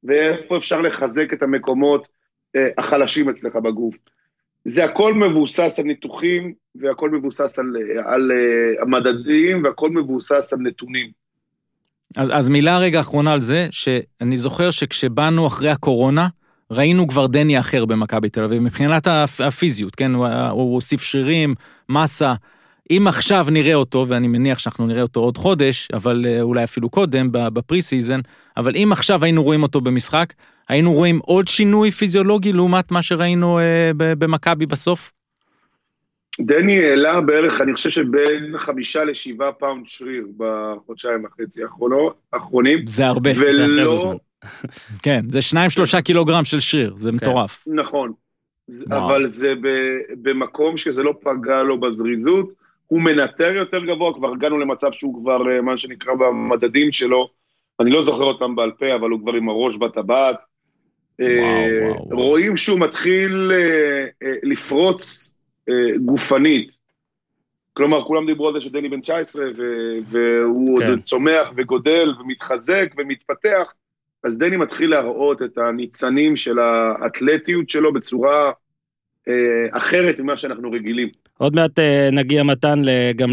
ואיפה 0.05 0.57
אפשר 0.57 0.81
לחזק 0.81 1.33
את 1.33 1.43
המקומות 1.43 2.09
אה, 2.57 2.69
החלשים 2.79 3.29
אצלך 3.29 3.57
בגוף. 3.57 3.97
זה 4.64 4.85
הכל 4.85 5.14
מבוסס 5.14 5.79
על 5.79 5.85
ניתוחים, 5.85 6.53
והכל 6.75 7.11
מבוסס 7.11 7.59
על, 7.59 7.67
אה, 7.77 8.12
על 8.14 8.31
אה, 8.33 8.83
המדדים, 8.83 9.64
והכל 9.64 9.90
מבוסס 9.90 10.53
על 10.53 10.59
נתונים. 10.59 11.11
אז, 12.17 12.29
אז 12.33 12.49
מילה 12.49 12.79
רגע 12.79 13.01
אחרונה 13.01 13.33
על 13.33 13.40
זה, 13.40 13.69
שאני 13.71 14.37
זוכר 14.37 14.71
שכשבאנו 14.71 15.47
אחרי 15.47 15.71
הקורונה, 15.71 16.29
ראינו 16.71 17.09
כבר 17.09 17.27
דני 17.27 17.61
אחר 17.61 17.85
במכבי 17.85 18.29
תל 18.29 18.45
אביב, 18.45 18.62
מבחינת 18.62 19.07
הפ- 19.07 19.40
הפיזיות, 19.40 19.95
כן? 19.95 20.14
הוא, 20.14 20.27
הוא 20.29 20.75
הוסיף 20.75 21.03
שרירים, 21.03 21.55
מסה. 21.88 22.35
אם 22.90 23.05
עכשיו 23.09 23.47
נראה 23.51 23.75
אותו, 23.75 24.07
ואני 24.09 24.29
מניח 24.29 24.59
שאנחנו 24.59 24.87
נראה 24.87 25.03
אותו 25.03 25.20
עוד 25.20 25.38
חודש, 25.38 25.88
אבל 25.92 26.23
אה, 26.27 26.40
אולי 26.42 26.64
אפילו 26.64 26.90
קודם, 26.90 27.29
ב 27.33 27.83
pre-season, 27.83 28.20
אבל 28.57 28.77
אם 28.77 28.88
עכשיו 28.92 29.25
היינו 29.25 29.42
רואים 29.42 29.62
אותו 29.62 29.81
במשחק, 29.81 30.33
היינו 30.68 30.92
רואים 30.92 31.18
עוד 31.18 31.49
שינוי 31.49 31.90
פיזיולוגי 31.90 32.53
לעומת 32.53 32.92
מה 32.92 33.03
שראינו 33.03 33.59
אה, 33.59 33.90
במכבי 33.99 34.66
בסוף? 34.66 35.12
דני 36.40 36.85
העלה 36.85 37.20
בערך, 37.20 37.61
אני 37.61 37.75
חושב 37.75 37.90
שבין 37.90 38.59
חמישה 38.59 39.05
לשבעה 39.05 39.53
פאונד 39.53 39.87
שריר 39.87 40.27
בחודשיים 40.37 41.25
וחצי 41.25 41.61
האחרונים, 42.33 42.87
זה 42.87 43.07
הרבה, 43.07 43.33
זה 43.33 43.40
אחרי 43.40 43.55
זה 43.55 43.66
זמן. 43.66 44.09
ולא, 44.09 44.14
כן, 45.05 45.25
זה 45.29 45.42
שניים 45.42 45.70
שלושה 45.70 46.01
קילוגרם 46.03 46.44
של 46.44 46.61
שריר, 46.61 46.94
זה 46.97 47.12
מטורף. 47.12 47.64
נכון, 47.66 48.12
וואו. 48.68 49.07
אבל 49.07 49.27
זה 49.27 49.55
ב- 49.55 50.29
במקום 50.29 50.77
שזה 50.77 51.03
לא 51.03 51.14
פגע 51.20 51.62
לו 51.62 51.81
בזריזות, 51.81 52.63
הוא 52.87 53.03
מנטר 53.03 53.55
יותר 53.55 53.85
גבוה, 53.85 54.14
כבר 54.14 54.33
הגענו 54.33 54.59
למצב 54.59 54.92
שהוא 54.92 55.20
כבר, 55.20 55.51
אה, 55.51 55.61
מה 55.61 55.77
שנקרא, 55.77 56.14
במדדים 56.14 56.92
שלו, 56.92 57.29
אני 57.81 57.90
לא 57.90 58.03
זוכר 58.03 58.25
אותם 58.25 58.57
בעל 58.57 58.70
פה, 58.70 58.94
אבל 58.94 59.11
הוא 59.11 59.20
כבר 59.20 59.33
עם 59.33 59.49
הראש 59.49 59.77
בטבעת. 59.77 60.37
אה. 61.20 61.92
רואים 62.11 62.57
שהוא 62.57 62.81
מתחיל 62.81 63.53
אה, 63.55 64.35
לפרוץ 64.42 65.35
גופנית. 66.05 66.77
כלומר, 67.73 68.05
כולם 68.05 68.27
דיברו 68.27 68.49
על 68.49 68.55
זה 68.55 68.61
שדני 68.61 68.88
בן 68.88 69.01
19, 69.01 69.47
ו- 69.57 69.94
והוא 70.11 70.79
כן. 70.81 71.01
צומח 71.01 71.53
וגודל 71.57 72.14
ומתחזק 72.20 72.94
ומתפתח, 72.99 73.75
אז 74.25 74.38
דני 74.38 74.57
מתחיל 74.57 74.90
להראות 74.90 75.42
את 75.42 75.59
הניצנים 75.59 76.37
של 76.37 76.59
האתלטיות 76.59 77.70
שלו 77.70 77.92
בצורה 77.92 78.53
אחרת 79.72 80.20
ממה 80.20 80.37
שאנחנו 80.37 80.70
רגילים. 80.70 81.08
עוד 81.38 81.56
מעט 81.56 81.78
אה, 81.78 82.08
נגיע 82.12 82.42
מתן 82.42 82.82
גם 83.16 83.30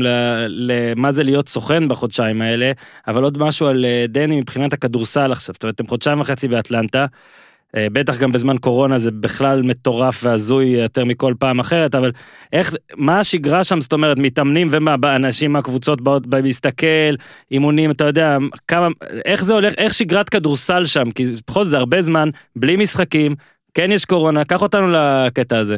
למה 0.47 1.11
זה 1.11 1.23
להיות 1.23 1.49
סוכן 1.49 1.87
בחודשיים 1.87 2.41
האלה, 2.41 2.71
אבל 3.07 3.23
עוד 3.23 3.37
משהו 3.37 3.67
על 3.67 3.85
אה, 3.85 4.05
דני 4.09 4.35
מבחינת 4.35 4.73
הכדורסל 4.73 5.31
עכשיו, 5.31 5.53
זאת 5.53 5.63
אומרת, 5.63 5.75
אתם 5.75 5.87
חודשיים 5.87 6.21
וחצי 6.21 6.47
באטלנטה, 6.47 7.05
אה, 7.75 7.87
בטח 7.93 8.17
גם 8.17 8.31
בזמן 8.31 8.57
קורונה 8.57 8.97
זה 8.97 9.11
בכלל 9.11 9.61
מטורף 9.61 10.23
והזוי 10.23 10.65
יותר 10.65 11.05
מכל 11.05 11.33
פעם 11.39 11.59
אחרת, 11.59 11.95
אבל 11.95 12.11
איך, 12.53 12.75
מה 12.95 13.19
השגרה 13.19 13.63
שם, 13.63 13.81
זאת 13.81 13.93
אומרת, 13.93 14.17
מתאמנים 14.17 14.67
ומה, 14.71 14.95
אנשים 15.15 15.53
מהקבוצות 15.53 16.01
באות 16.01 16.23
להסתכל, 16.43 17.15
אימונים, 17.51 17.91
אתה 17.91 18.03
יודע, 18.03 18.37
כמה, 18.67 18.87
איך 19.25 19.43
זה 19.45 19.53
הולך, 19.53 19.73
איך 19.77 19.93
שגרת 19.93 20.29
כדורסל 20.29 20.85
שם, 20.85 21.11
כי 21.11 21.23
בכל 21.47 21.63
זאת 21.63 21.71
זה 21.71 21.77
הרבה 21.77 22.01
זמן, 22.01 22.29
בלי 22.55 22.75
משחקים, 22.75 23.35
כן 23.73 23.91
יש 23.91 24.05
קורונה, 24.05 24.45
קח 24.45 24.61
אותנו 24.61 24.87
לקטע 24.87 25.59
הזה. 25.59 25.75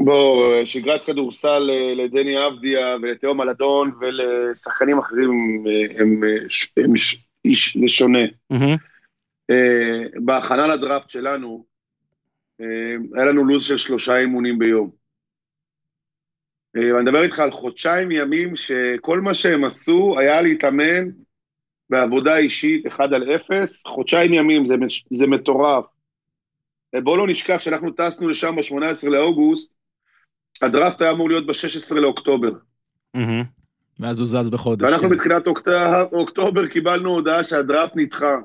בוא, 0.00 0.64
שגרת 0.64 1.04
כדורסל 1.04 1.70
אה, 1.70 1.94
לדני 1.94 2.46
אבדיה 2.46 2.96
ולתהום 3.02 3.40
אלדון 3.40 3.92
ולשחקנים 4.00 4.98
אחרים 4.98 5.64
אה, 5.66 6.00
הם, 6.00 6.24
אה, 6.24 6.84
הם 6.84 6.96
ש- 6.96 7.16
איש 7.44 7.76
זה 7.76 7.88
שונה. 7.88 8.24
אה, 9.50 10.02
בהכנה 10.24 10.66
לדראפט 10.66 11.10
שלנו, 11.10 11.64
היה 13.14 13.24
לנו 13.24 13.44
לו"ז 13.44 13.64
של 13.64 13.76
שלושה 13.76 14.16
אימונים 14.16 14.58
ביום. 14.58 14.90
ואני 16.74 17.02
מדבר 17.02 17.22
איתך 17.22 17.38
על 17.38 17.50
חודשיים 17.50 18.10
ימים 18.10 18.56
שכל 18.56 19.20
מה 19.20 19.34
שהם 19.34 19.64
עשו 19.64 20.18
היה 20.18 20.42
להתאמן 20.42 21.08
בעבודה 21.90 22.36
אישית, 22.36 22.86
אחד 22.86 23.12
על 23.12 23.34
אפס, 23.34 23.86
חודשיים 23.86 24.34
ימים, 24.34 24.66
זה, 24.66 24.74
זה 25.10 25.26
מטורף. 25.26 25.84
בואו 26.98 27.16
לא 27.16 27.26
נשכח 27.26 27.58
שאנחנו 27.58 27.90
טסנו 27.90 28.28
לשם 28.28 28.56
ב-18 28.56 29.10
לאוגוסט, 29.10 29.72
הדראפט 30.62 31.02
היה 31.02 31.10
אמור 31.10 31.28
להיות 31.28 31.46
ב-16 31.46 31.94
לאוקטובר. 31.94 32.50
ואז 34.00 34.18
הוא 34.18 34.26
זז 34.26 34.48
בחודש. 34.50 34.82
ואנחנו 34.82 35.08
כן. 35.08 35.14
בתחילת 35.14 35.46
אוקט... 35.46 35.68
אוקטובר 36.12 36.66
קיבלנו 36.66 37.10
הודעה 37.10 37.44
שהדראפט 37.44 37.92
נדחה. 37.96 38.36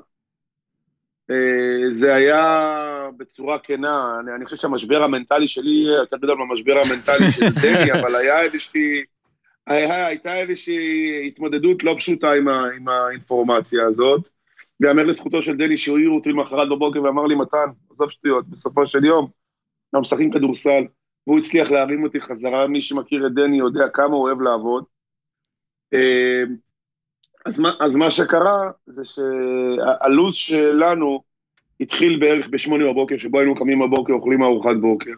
אה, 1.30 1.88
זה 1.90 2.14
היה 2.14 3.08
בצורה 3.16 3.58
כנה, 3.58 4.16
אני, 4.20 4.34
אני 4.34 4.44
חושב 4.44 4.56
שהמשבר 4.56 5.02
המנטלי 5.02 5.48
שלי, 5.48 5.86
אתה 6.02 6.16
יודע 6.22 6.34
מהמשבר 6.34 6.78
המנטלי 6.78 7.32
של 7.32 7.48
דני, 7.62 7.92
אבל 7.92 8.14
היה 8.14 8.40
איזושהי, 8.40 9.04
היה, 9.66 10.06
הייתה 10.06 10.36
איזושהי 10.36 11.26
התמודדות 11.26 11.84
לא 11.84 11.94
פשוטה 11.98 12.32
עם, 12.32 12.48
ה, 12.48 12.70
עם 12.76 12.88
האינפורמציה 12.88 13.86
הזאת. 13.86 14.28
ויאמר 14.80 15.04
לזכותו 15.04 15.42
של 15.42 15.56
דני 15.56 15.76
שהוא 15.76 15.98
העיר 15.98 16.10
אותי 16.10 16.28
למחרת 16.28 16.68
בבוקר 16.68 17.02
ואמר 17.02 17.26
לי, 17.26 17.34
מתן, 17.34 17.70
עזוב 17.96 18.10
שטויות, 18.10 18.48
בסופו 18.48 18.86
של 18.86 19.04
יום, 19.04 19.28
אנחנו 19.94 20.02
משחקים 20.02 20.32
כדורסל, 20.32 20.84
והוא 21.26 21.38
הצליח 21.38 21.70
להרים 21.70 22.04
אותי 22.04 22.20
חזרה, 22.20 22.66
מי 22.66 22.82
שמכיר 22.82 23.26
את 23.26 23.32
דני 23.34 23.58
יודע 23.58 23.88
כמה 23.92 24.14
הוא 24.14 24.22
אוהב 24.22 24.40
לעבוד. 24.40 24.84
אה, 25.94 26.42
אז 27.46 27.60
מה, 27.60 27.72
אז 27.80 27.96
מה 27.96 28.10
שקרה 28.10 28.70
זה 28.86 29.02
שהלו"ז 29.04 30.34
שלנו 30.34 31.22
התחיל 31.80 32.20
בערך 32.20 32.48
בשמונה 32.48 32.84
בבוקר, 32.84 33.18
שבו 33.18 33.38
היינו 33.38 33.54
קמים 33.54 33.78
בבוקר, 33.78 34.12
אוכלים 34.12 34.42
ארוחת 34.42 34.76
בוקר. 34.80 35.12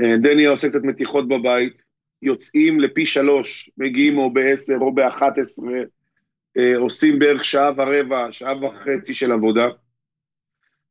אה, 0.00 0.16
דני 0.16 0.44
עושה 0.44 0.68
קצת 0.68 0.82
מתיחות 0.82 1.28
בבית, 1.28 1.82
יוצאים 2.22 2.80
לפי 2.80 3.06
שלוש, 3.06 3.70
מגיעים 3.78 4.18
או 4.18 4.32
בעשר 4.32 4.76
או 4.80 4.94
באחת 4.94 5.38
עשרה, 5.38 5.80
אה, 6.58 6.76
עושים 6.76 7.18
בערך 7.18 7.44
שעה 7.44 7.70
ורבע, 7.76 8.28
שעה 8.30 8.64
וחצי 8.64 9.14
של 9.14 9.32
עבודה, 9.32 9.68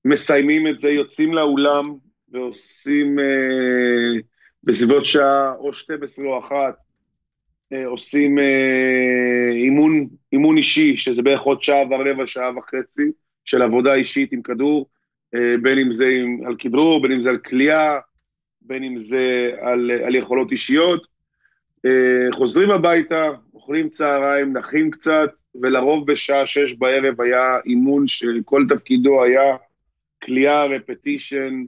מסיימים 0.05 0.67
את 0.67 0.79
זה, 0.79 0.89
יוצאים 0.89 1.33
לאולם 1.33 1.93
ועושים 2.29 3.19
אה, 3.19 4.19
בסביבות 4.63 5.05
שעה 5.05 5.55
או 5.55 5.73
12 5.73 6.25
או 6.25 6.39
אחת, 6.39 6.75
אה, 7.73 7.85
עושים 7.85 8.39
אה, 8.39 9.51
אימון, 9.51 10.07
אימון 10.31 10.57
אישי, 10.57 10.97
שזה 10.97 11.21
בערך 11.21 11.41
עוד 11.41 11.63
שעה 11.63 11.81
ורבע, 11.89 12.27
שעה 12.27 12.57
וחצי, 12.57 13.11
של 13.45 13.61
עבודה 13.61 13.93
אישית 13.93 14.31
עם 14.31 14.41
כדור, 14.41 14.89
אה, 15.35 15.55
בין 15.61 15.79
אם 15.79 15.93
זה 15.93 16.07
עם, 16.07 16.41
על 16.45 16.55
כדרור, 16.59 17.01
בין 17.01 17.11
אם 17.11 17.21
זה 17.21 17.29
על 17.29 17.37
כליאה, 17.37 17.99
בין 18.61 18.83
אם 18.83 18.99
זה 18.99 19.51
על, 19.61 19.91
על 20.05 20.15
יכולות 20.15 20.51
אישיות. 20.51 21.07
אה, 21.85 22.31
חוזרים 22.31 22.71
הביתה, 22.71 23.29
אוכלים 23.53 23.89
צהריים, 23.89 24.57
נחים 24.57 24.91
קצת, 24.91 25.29
ולרוב 25.61 26.11
בשעה 26.11 26.45
שש 26.45 26.73
בערב 26.73 27.21
היה 27.21 27.57
אימון 27.65 28.07
שכל 28.07 28.65
תפקידו 28.69 29.23
היה 29.23 29.55
כליאה, 30.25 30.65
רפטישן, 30.65 31.63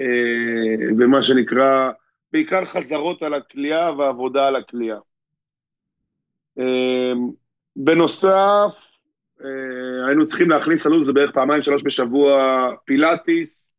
אה, 0.00 0.86
ומה 0.98 1.22
שנקרא, 1.22 1.90
בעיקר 2.32 2.64
חזרות 2.64 3.22
על 3.22 3.34
הכליאה 3.34 3.96
ועבודה 3.96 4.46
על 4.46 4.56
הכליאה. 4.56 4.98
אה, 6.58 7.12
בנוסף, 7.76 8.98
אה, 9.44 10.06
היינו 10.06 10.26
צריכים 10.26 10.50
להכניס 10.50 10.86
ללו"ז, 10.86 11.06
זה 11.06 11.12
בערך 11.12 11.30
פעמיים 11.30 11.62
שלוש 11.62 11.82
בשבוע, 11.84 12.70
פילאטיס, 12.84 13.72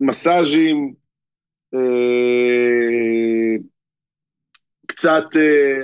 מסאז'ים, 0.00 0.94
קצת 4.86 5.24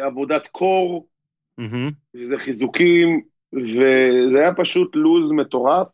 עבודת 0.03 0.47
קור, 0.47 1.09
מהמם. 1.59 1.91
שזה 2.17 2.39
חיזוקים, 2.39 3.21
וזה 3.53 4.41
היה 4.41 4.55
פשוט 4.55 4.97
לו"ז 4.97 5.31
מטורף, 5.31 5.87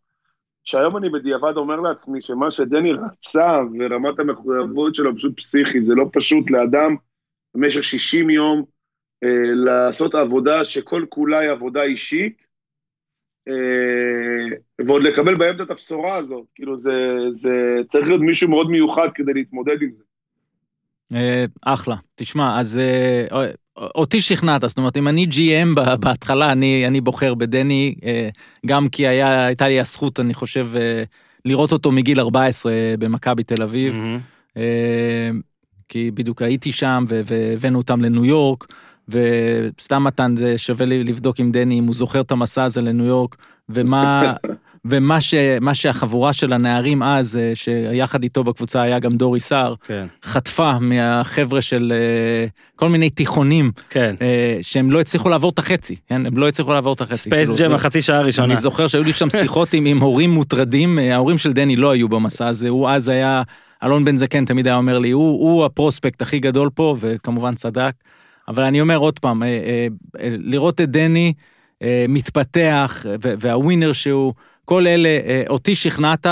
שהיום 0.64 0.96
אני 0.96 1.10
בדיעבד 1.10 1.56
אומר 1.56 1.80
לעצמי 1.80 2.20
שמה 2.20 2.50
שדני 2.50 2.92
רצה 2.92 3.58
ורמת 3.78 4.18
המחויבות 4.18 4.94
שלו 4.94 5.16
פשוט 5.16 5.36
פסיכית, 5.36 5.84
זה 5.84 5.94
לא 5.94 6.04
פשוט 6.12 6.50
לאדם 6.50 6.96
במשך 7.54 7.84
60 7.84 8.30
יום 8.30 8.64
אה, 9.24 9.54
לעשות 9.54 10.14
עבודה 10.14 10.64
שכל 10.64 11.04
כולה 11.08 11.38
היא 11.38 11.50
עבודה 11.50 11.82
אישית, 11.82 12.46
אה, 13.48 14.56
ועוד 14.86 15.02
לקבל 15.02 15.34
באמצע 15.34 15.62
את 15.62 15.70
הבשורה 15.70 16.16
הזאת, 16.16 16.44
כאילו 16.54 16.78
זה, 16.78 16.92
זה 17.30 17.78
צריך 17.88 18.08
להיות 18.08 18.20
מישהו 18.20 18.50
מאוד 18.50 18.70
מיוחד 18.70 19.08
כדי 19.14 19.34
להתמודד 19.34 19.82
עם 19.82 19.90
זה. 19.96 20.04
אה, 21.14 21.44
אחלה. 21.62 21.96
תשמע, 22.14 22.60
אז 22.60 22.78
אה, 22.78 23.50
אותי 23.76 24.20
שכנעת, 24.20 24.64
זאת 24.68 24.78
אומרת, 24.78 24.96
אם 24.96 25.08
אני 25.08 25.26
GM 25.30 25.80
בהתחלה, 26.00 26.52
אני, 26.52 26.86
אני 26.86 27.00
בוחר 27.00 27.34
בדני, 27.34 27.94
אה, 28.04 28.28
גם 28.66 28.88
כי 28.88 29.06
היה, 29.06 29.46
הייתה 29.46 29.68
לי 29.68 29.80
הזכות, 29.80 30.20
אני 30.20 30.34
חושב, 30.34 30.68
אה, 30.76 31.02
לראות 31.44 31.72
אותו 31.72 31.92
מגיל 31.92 32.20
14 32.20 32.72
במכבי 32.98 33.42
תל 33.42 33.62
אביב. 33.62 33.96
אה, 34.56 35.30
כי 35.88 36.10
בדיוק 36.10 36.42
הייתי 36.42 36.72
שם 36.72 37.04
והבאנו 37.08 37.78
אותם 37.78 38.00
לניו 38.00 38.24
יורק, 38.24 38.66
וסתם 39.08 40.04
מתן, 40.04 40.36
זה 40.36 40.58
שווה 40.58 40.86
לי 40.86 41.04
לבדוק 41.04 41.40
עם 41.40 41.52
דני 41.52 41.78
אם 41.78 41.84
הוא 41.84 41.94
זוכר 41.94 42.20
את 42.20 42.30
המסע 42.30 42.64
הזה 42.64 42.80
לניו 42.80 43.06
יורק, 43.06 43.36
ומה, 43.68 44.32
ומה 44.84 45.20
ש, 45.20 45.34
שהחבורה 45.72 46.32
של 46.32 46.52
הנערים 46.52 47.02
אז, 47.02 47.36
אה, 47.36 47.52
שיחד 47.54 48.22
איתו 48.22 48.44
בקבוצה 48.44 48.82
היה 48.82 48.98
גם 48.98 49.16
דורי 49.16 49.40
סער, 49.40 49.74
כן, 49.84 50.06
חטפה 50.24 50.78
מהחבר'ה 50.78 51.62
של 51.62 51.92
אה, 51.92 52.46
כל 52.76 52.88
מיני 52.88 53.10
תיכונים, 53.10 53.72
כן. 53.90 54.14
אה, 54.22 54.58
שהם 54.62 54.90
לא 54.90 55.00
הצליחו 55.00 55.28
לעבור 55.28 55.50
את 55.50 55.58
החצי, 55.58 55.96
כן? 56.06 56.26
הם 56.26 56.38
לא 56.38 56.48
הצליחו 56.48 56.72
לעבור 56.72 56.92
את 56.92 57.00
החצי. 57.00 57.16
ספייס 57.16 57.54
כאילו, 57.54 57.68
ג'ם 57.68 57.74
החצי 57.74 58.02
שעה 58.02 58.18
הראשונה. 58.18 58.46
אני 58.46 58.56
זוכר 58.56 58.86
שהיו 58.86 59.02
לי 59.02 59.12
שם 59.12 59.30
שיחות 59.40 59.74
עם, 59.74 59.86
עם 59.86 60.00
הורים 60.00 60.30
מוטרדים, 60.30 60.98
ההורים 60.98 61.38
של 61.38 61.52
דני 61.52 61.76
לא 61.76 61.90
היו 61.90 62.08
במסע 62.08 62.46
הזה, 62.46 62.68
הוא 62.68 62.88
אז 62.88 63.08
היה, 63.08 63.42
אלון 63.84 64.04
בן 64.04 64.16
זקן 64.16 64.44
תמיד 64.44 64.66
היה 64.66 64.76
אומר 64.76 64.98
לי, 64.98 65.10
הוא, 65.10 65.32
הוא 65.32 65.64
הפרוספקט 65.64 66.22
הכי 66.22 66.38
גדול 66.38 66.70
פה, 66.74 66.96
וכמובן 67.00 67.54
צדק. 67.54 67.92
אבל 68.48 68.62
אני 68.62 68.80
אומר 68.80 68.96
עוד 68.96 69.18
פעם, 69.18 69.42
לראות 70.22 70.80
את 70.80 70.90
דני 70.90 71.32
מתפתח, 72.08 73.06
והווינר 73.20 73.92
שהוא, 73.92 74.34
כל 74.64 74.86
אלה, 74.86 75.08
אה, 75.08 75.42
אותי 75.48 75.74
שכנעת, 75.74 76.26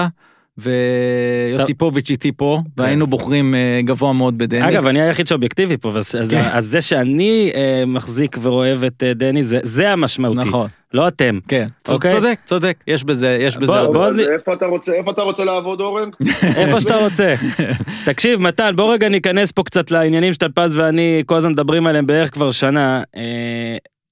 ויוסיפוביץ' 0.59 2.11
איתי 2.11 2.33
פה, 2.33 2.59
והיינו 2.77 3.07
בוחרים 3.07 3.55
אה, 3.55 3.81
גבוה 3.85 4.13
מאוד 4.13 4.39
בדני. 4.39 4.69
אגב, 4.69 4.87
אני 4.87 5.01
היחיד 5.03 5.27
שאובייקטיבי 5.27 5.77
פה, 5.77 5.89
אז, 5.89 6.15
אז, 6.21 6.31
כן. 6.31 6.43
אז 6.53 6.65
זה 6.67 6.81
שאני 6.81 7.51
אה, 7.55 7.85
מחזיק 7.87 8.37
ואוהב 8.41 8.85
את 8.85 9.03
דני, 9.15 9.45
זה, 9.45 9.59
זה 9.63 9.91
המשמעותי, 9.91 10.41
נכון, 10.49 10.69
לא 10.95 11.09
אתם. 11.09 11.39
כן, 11.49 11.67
אוקיי. 11.89 12.13
צודק, 12.15 12.39
צודק, 12.45 12.77
יש 12.87 13.05
בזה, 13.05 13.39
יש 13.41 13.57
בזה 13.57 13.67
בוא-. 13.73 13.93
בוא- 13.93 14.07
אז 14.07 14.15
אז- 14.15 14.21
איפה 14.21 14.53
אתה 14.55 14.67
רוצה, 14.67 14.93
איפה 14.93 15.11
אתה 15.11 15.23
רוצה 15.23 15.45
לעבוד, 15.45 15.81
אורן? 15.81 16.09
איפה 16.61 16.81
שאתה 16.81 16.97
רוצה. 16.97 17.35
תקשיב, 18.07 18.41
מתן, 18.41 18.73
בוא 18.77 18.93
רגע 18.93 19.09
ניכנס 19.09 19.53
פה 19.53 19.63
קצת 19.63 19.91
לעניינים 19.91 20.33
שטלפז 20.33 20.77
ואני 20.77 21.23
כל 21.27 21.37
הזמן 21.37 21.53
מדברים 21.53 21.87
עליהם 21.87 22.07
בערך 22.07 22.31
כבר 22.35 22.51
שנה. 22.51 23.03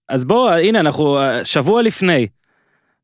אז 0.09 0.25
בוא, 0.25 0.51
הנה, 0.51 0.81
אנחנו 0.81 1.19
שבוע 1.45 1.83
לפני. 1.83 2.27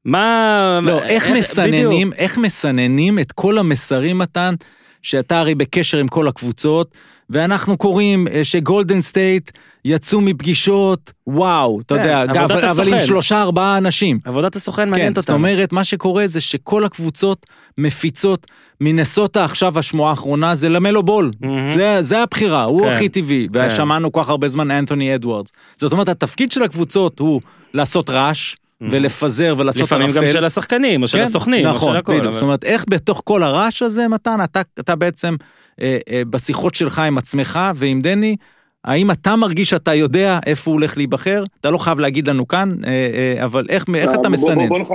מה... 0.07 0.81
לא, 0.83 1.03
איך 1.03 1.25
בדיוק. 1.25 1.39
מסננים, 1.39 2.13
איך 2.13 2.39
מסננים 2.39 3.19
את 3.19 3.33
כל 3.33 3.59
המסרים, 3.59 4.19
מתן, 4.19 4.55
שאתה 5.03 5.41
הרי 5.41 5.55
בקשר 5.55 5.99
עם 5.99 6.09
כל 6.09 6.29
הקבוצות, 6.29 6.91
ואנחנו 7.31 7.77
קוראים 7.77 8.29
אה, 8.29 8.45
שגולדן 8.45 9.03
סטייט 9.03 9.51
יצאו 9.85 10.21
מפגישות, 10.21 11.13
וואו, 11.27 11.81
אתה 11.81 11.95
כן, 11.95 12.01
יודע, 12.01 12.21
עבודת 12.21 12.51
אבל, 12.51 12.69
אבל 12.69 12.87
עם 12.89 12.95
הסוכן. 12.95 13.07
שלושה 13.07 13.43
ארבעה 13.43 13.79
אנשים. 13.79 14.19
עבודת 14.25 14.57
הסוכן 14.57 14.83
כן, 14.83 14.91
מעניינת 14.91 15.15
זאת 15.15 15.19
אותנו. 15.19 15.37
אומרת, 15.37 15.73
מה 15.73 15.85
שקורה 15.85 16.27
זה 16.27 16.41
שכל 16.41 16.85
הקבוצות 16.85 17.47
מפיצות, 17.79 18.47
מנסוטה 18.81 19.45
עכשיו 19.45 19.79
השמועה 19.79 20.11
האחרונה 20.11 20.55
זה 20.55 20.69
למלו 20.69 21.03
בול. 21.03 21.31
מהמם. 21.41 21.75
זה, 21.77 22.03
זה 22.03 22.23
הבחירה, 22.23 22.65
הוא 22.65 22.81
כן, 22.81 22.93
הכי 22.93 23.09
טבעי, 23.09 23.49
כן. 23.53 23.67
ושמענו 23.67 24.13
כל 24.13 24.23
כך 24.23 24.29
הרבה 24.29 24.49
זמן 24.49 24.71
אנתוני 24.71 25.15
אדוארדס. 25.15 25.53
זאת 25.77 25.93
אומרת, 25.93 26.09
התפקיד 26.09 26.53
של 26.53 26.63
הקבוצות 26.63 27.19
הוא 27.19 27.41
לעשות 27.75 28.11
רעש, 28.11 28.55
ולפזר 28.81 29.55
ולעשות 29.59 29.83
לפעמים 29.83 30.09
גם 30.11 30.23
ערפל. 30.23 30.33
של 30.33 30.45
הסחקנים, 30.45 31.03
או 31.03 31.09
של 31.09 31.19
כן, 31.19 31.25
הסוכנים, 31.25 31.67
או 31.67 31.71
נכון, 31.71 31.93
של 31.93 31.99
הכל. 31.99 32.13
בדיוק. 32.13 32.25
אבל- 32.25 32.33
זאת 32.35 32.43
אומרת, 32.43 32.65
איך 32.65 32.85
בתוך 32.89 33.23
כל 33.25 33.43
הרעש 33.43 33.83
הזה, 33.83 34.09
מתן, 34.09 34.39
אתה, 34.45 34.61
אתה 34.81 34.97
בעצם 34.97 35.35
אה, 35.81 35.99
אה, 36.11 36.23
בשיחות 36.31 36.75
שלך 36.75 36.99
עם 36.99 37.19
עצמך 37.19 37.59
ועם 37.75 38.01
דני, 38.01 38.37
האם 38.85 39.11
אתה 39.11 39.37
מרגיש 39.37 39.71
שאתה 39.71 39.95
יודע 39.95 40.39
איפה 40.47 40.71
הוא 40.71 40.79
הולך 40.79 40.97
להיבחר? 40.97 41.45
אתה 41.61 41.71
לא 41.71 41.79
חייב 41.79 42.01
להגיד 42.01 42.29
לנו 42.29 42.49
כאן, 42.49 42.73
אה, 42.85 42.91
אה, 43.39 43.45
אבל 43.45 43.67
איך, 43.69 43.85
איך 43.95 44.11
אתה 44.21 44.29
מסנן? 44.29 44.55
בוא- 44.69 44.69
בוא 44.69 44.79
נח- 44.79 44.89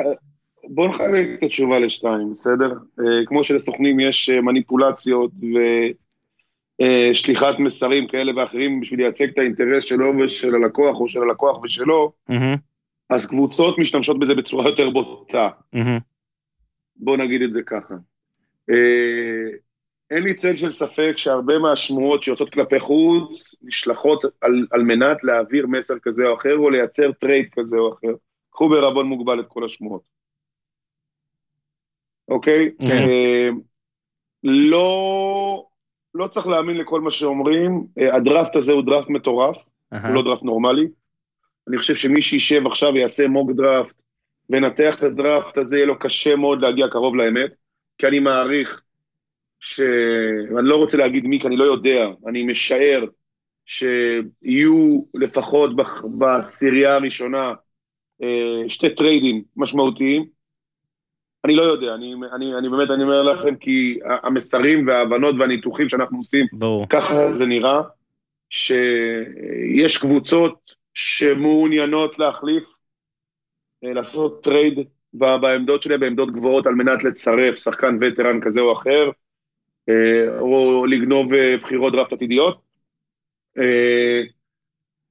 בוא 0.69 0.87
נחלק 0.87 1.27
את 1.39 1.43
התשובה 1.43 1.79
לשתיים, 1.79 2.31
בסדר? 2.31 2.69
אה, 2.99 3.05
כמו 3.25 3.43
שלסוכנים 3.43 3.99
יש 3.99 4.29
אה, 4.29 4.41
מניפולציות 4.41 5.31
ושליחת 7.11 7.59
מסרים 7.59 8.07
כאלה 8.07 8.31
ואחרים 8.37 8.79
בשביל 8.81 8.99
לייצג 9.01 9.27
את 9.29 9.37
האינטרס 9.37 9.83
שלו 9.83 10.13
ושל 10.23 10.55
הלקוח 10.55 10.99
או 10.99 11.07
של 11.07 11.19
הלקוח 11.21 11.63
ושלו, 11.63 12.11
מהמם, 12.29 12.55
אז 13.11 13.25
קבוצות 13.25 13.77
משתמשות 13.77 14.19
בזה 14.19 14.35
בצורה 14.35 14.69
יותר 14.69 14.89
בוטה. 14.89 15.49
מהמם. 15.73 15.99
בוא 16.95 17.17
נגיד 17.17 17.41
את 17.41 17.51
זה 17.51 17.61
ככה. 17.61 17.93
אה, 18.69 19.57
אין 20.11 20.23
לי 20.23 20.33
צל 20.33 20.55
של 20.55 20.69
ספק 20.69 21.13
שהרבה 21.17 21.59
מהשמועות 21.59 22.23
שיוצאות 22.23 22.53
כלפי 22.53 22.79
חוץ 22.79 23.55
נשלחות 23.61 24.23
על, 24.41 24.67
על 24.71 24.81
מנת 24.81 25.23
להעביר 25.23 25.67
מסר 25.67 25.93
כזה 26.01 26.27
או 26.27 26.35
אחר 26.35 26.57
או 26.57 26.69
לייצר 26.69 27.11
טרייד 27.11 27.49
כזה 27.49 27.77
או 27.77 27.93
אחר. 27.93 28.13
קחו 28.49 28.69
בערבון 28.69 29.05
מוגבל 29.05 29.39
את 29.39 29.45
כל 29.47 29.65
השמועות. 29.65 30.01
אוקיי? 32.27 32.71
כן. 32.87 32.91
אה, 32.91 33.49
לא, 34.43 35.65
לא 36.13 36.27
צריך 36.27 36.47
להאמין 36.47 36.77
לכל 36.77 37.01
מה 37.01 37.11
שאומרים. 37.11 37.85
אה, 37.99 38.15
הדראפט 38.15 38.55
הזה 38.55 38.73
הוא 38.73 38.83
דראפט 38.85 39.09
מטורף. 39.09 39.57
אהה. 39.93 40.07
הוא 40.07 40.15
לא 40.15 40.23
דראפט 40.23 40.43
נורמלי. 40.43 40.87
אני 41.67 41.77
חושב 41.77 41.95
שמי 41.95 42.21
שישב 42.21 42.67
עכשיו 42.67 42.93
ויעשה 42.93 43.27
מוק 43.27 43.51
דראפט 43.51 44.01
וינתח 44.49 44.95
את 44.95 45.03
הדראפט 45.03 45.57
הזה, 45.57 45.77
יהיה 45.77 45.85
לו 45.85 45.99
קשה 45.99 46.35
מאוד 46.35 46.61
להגיע 46.61 46.87
קרוב 46.87 47.15
לאמת, 47.15 47.51
כי 47.97 48.07
אני 48.07 48.19
מעריך 48.19 48.81
ש... 49.59 49.79
אני 50.59 50.67
לא 50.69 50.75
רוצה 50.75 50.97
להגיד 50.97 51.27
מי, 51.27 51.39
כי 51.39 51.47
אני 51.47 51.57
לא 51.57 51.65
יודע, 51.65 52.07
אני 52.27 52.43
משער 52.43 53.05
שיהיו 53.65 55.03
לפחות 55.13 55.71
בעשירייה 56.03 56.95
הראשונה 56.95 57.53
אה, 58.23 58.69
שתי 58.69 58.89
טריידים 58.89 59.43
משמעותיים. 59.55 60.25
אני 61.45 61.55
לא 61.55 61.63
יודע, 61.63 61.95
אני, 61.95 62.13
אני, 62.35 62.55
אני 62.55 62.69
באמת, 62.69 62.89
אני 62.89 63.03
אומר 63.03 63.23
לכם, 63.23 63.55
כי 63.55 63.99
המסרים 64.23 64.87
וההבנות 64.87 65.35
והניתוחים 65.39 65.89
שאנחנו 65.89 66.17
עושים 66.17 66.45
ברור. 66.53 66.89
ככה 66.89 67.33
זה 67.33 67.45
נראה, 67.45 67.81
שיש 68.49 69.97
קבוצות 69.97 70.80
שמעוניינות 70.93 72.19
להחליף, 72.19 72.63
אה, 73.83 73.93
לעשות 73.93 74.43
טרייד 74.43 74.79
בעמדות 75.13 75.83
שלהם, 75.83 75.99
בעמדות 75.99 76.31
גבוהות, 76.31 76.67
על 76.67 76.73
מנת 76.73 77.03
לצרף 77.03 77.55
שחקן 77.55 77.97
וטרן 78.01 78.41
כזה 78.41 78.61
או 78.61 78.73
אחר. 78.73 79.09
אה, 79.89 80.39
או 80.39 80.85
לגנוב 80.85 81.33
אה, 81.33 81.57
בחירות 81.57 81.93
דראפט 81.93 82.13
עתידיות. 82.13 82.61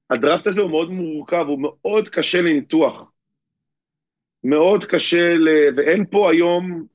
הדראפט 0.09 0.47
הזה 0.47 0.61
הוא 0.61 0.69
מאוד 0.69 0.91
מורכב, 0.91 1.45
הוא 1.47 1.59
מאוד 1.61 2.09
קשה 2.09 2.41
לניתוח. 2.41 3.11
מאוד 4.43 4.85
קשה, 4.85 5.33
ל... 5.33 5.47
ואין 5.75 6.05
פה 6.05 6.31
היום, 6.31 6.85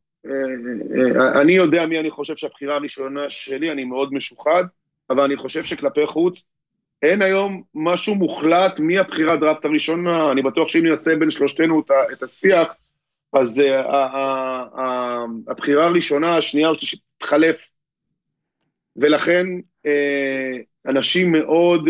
אני 1.43 1.53
יודע 1.53 1.87
מי 1.87 2.01
אני 2.01 2.11
חושב 2.11 2.37
שהבחירה 2.37 2.75
הראשונה 2.75 3.31
שלי, 3.31 3.73
אני 3.73 3.85
מאוד 3.85 4.13
משוחד, 4.13 4.65
אבל 5.11 5.21
אני 5.21 5.37
חושב 5.37 5.65
שכלפי 5.65 6.07
חוץ, 6.07 6.47
אין 7.03 7.23
היום 7.23 7.63
משהו 7.75 8.15
מוחלט 8.15 8.81
מי 8.81 8.99
הבחירת 8.99 9.41
דראפט 9.41 9.65
הראשונה, 9.65 10.33
אני 10.33 10.43
בטוח 10.43 10.69
שאם 10.69 10.87
ננסה 10.87 11.17
בין 11.17 11.31
שלושתנו 11.31 11.83
את 12.13 12.23
השיח, 12.23 12.75
אז 13.33 13.61
אה, 13.61 13.81
ה- 13.81 14.07
ה- 14.07 14.81
ה- 14.81 15.25
הבחירה 15.49 15.87
הראשונה, 15.87 16.37
השנייה 16.37 16.69
או 16.69 16.73
השלישית 16.73 17.01
תתחלף. 17.19 17.71
ולכן 18.97 19.47
אה, 19.87 20.53
אנשים 20.87 21.33
מאוד 21.33 21.89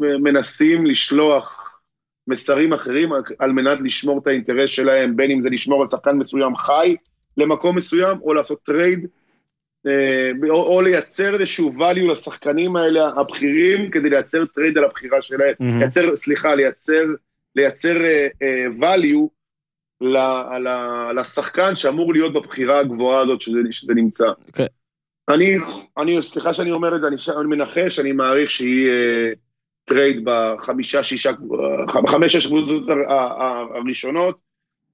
מנסים 0.00 0.86
לשלוח 0.86 1.80
מסרים 2.26 2.72
אחרים 2.72 3.10
על 3.38 3.52
מנת 3.52 3.80
לשמור 3.80 4.18
את 4.18 4.26
האינטרס 4.26 4.70
שלהם, 4.70 5.16
בין 5.16 5.30
אם 5.30 5.40
זה 5.40 5.50
לשמור 5.50 5.82
על 5.82 5.88
שחקן 5.90 6.16
מסוים 6.16 6.56
חי 6.56 6.96
למקום 7.36 7.76
מסוים, 7.76 8.18
או 8.22 8.34
לעשות 8.34 8.62
טרייד, 8.62 9.06
או, 10.50 10.76
או 10.76 10.82
לייצר 10.82 11.34
איזשהו 11.34 11.72
value 11.78 12.10
לשחקנים 12.10 12.76
האלה, 12.76 13.08
הבכירים, 13.08 13.90
כדי 13.90 14.10
לייצר 14.10 14.44
טרייד 14.44 14.78
על 14.78 14.84
הבחירה 14.84 15.22
שלהם. 15.22 15.54
מהמם. 15.60 15.78
לייצר, 15.78 16.16
סליחה, 16.16 16.54
לייצר, 16.54 17.04
לייצר 17.56 17.96
אה, 18.04 18.28
אה, 18.42 18.94
value 18.94 19.28
ל, 20.00 20.16
ל, 20.58 20.68
לשחקן 21.20 21.74
שאמור 21.74 22.12
להיות 22.12 22.32
בבחירה 22.32 22.78
הגבוהה 22.80 23.20
הזאת 23.20 23.40
שזה, 23.40 23.58
שזה 23.70 23.94
נמצא. 23.94 24.26
כן. 24.52 24.66
אני, 25.28 25.56
אני, 25.98 26.22
סליחה 26.22 26.54
שאני 26.54 26.70
אומר 26.70 26.96
את 26.96 27.00
זה, 27.00 27.06
אני, 27.08 27.16
אני 27.40 27.56
מנחש, 27.56 27.98
אני 27.98 28.12
מעריך 28.12 28.50
שיהיה 28.50 28.92
אה, 28.92 29.32
trade 29.84 30.20
בחמישה, 30.24 31.02
שישה, 31.02 31.30
אה, 31.30 32.02
בחמש, 32.02 32.32
שש 32.36 32.46
קבוצות 32.46 32.82
הראשונות, 33.74 34.38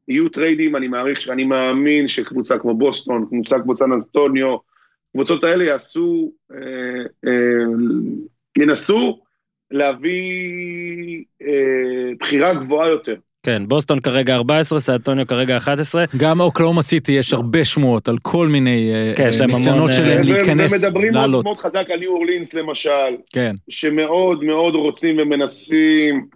יהיו 0.08 0.28
טריידים, 0.28 0.76
אני 0.76 0.88
מעריך, 0.88 1.28
אני 1.28 1.44
מאמין 1.44 2.08
שקבוצה 2.08 2.58
כמו 2.58 2.74
בוסטון, 2.74 3.26
קבוצה 3.30 3.56
כמו 3.62 3.76
סן 3.76 3.92
אנטוניו, 3.92 4.56
הקבוצות 5.14 5.44
האלה 5.44 5.64
יעשו, 5.64 6.32
אה, 6.52 6.58
אה, 7.26 7.32
ינסו 8.58 9.20
להביא 9.70 11.24
אה, 11.42 12.12
בחירה 12.20 12.54
גבוהה 12.54 12.88
יותר. 12.88 13.14
כן, 13.42 13.62
בוסטון 13.68 14.00
כרגע 14.00 14.34
14, 14.34 14.80
סאטוניו 14.80 15.26
כרגע 15.26 15.56
11. 15.56 16.04
גם 16.16 16.40
אוקלאומה 16.40 16.82
סיטי 16.82 17.12
יש 17.12 17.32
הרבה 17.32 17.64
שמועות 17.64 18.08
על 18.08 18.16
כל 18.22 18.48
מיני 18.48 18.90
אה, 18.94 19.12
כן, 19.16 19.28
יש 19.28 19.40
אה, 19.40 19.46
ניסיונות 19.46 19.78
המון, 19.78 19.92
שלהם 19.92 20.18
אה, 20.18 20.22
להיכנס, 20.22 20.72
ומדברים 20.72 21.12
מאוד, 21.12 21.22
לעלות. 21.22 21.44
מאוד 21.44 21.56
חזק 21.56 21.90
על 21.90 21.98
ניו 21.98 22.10
אורלינס 22.10 22.54
למשל, 22.54 23.16
כן. 23.32 23.54
שמאוד 23.68 24.44
מאוד 24.44 24.74
רוצים 24.74 25.18
ומנסים, 25.18 26.26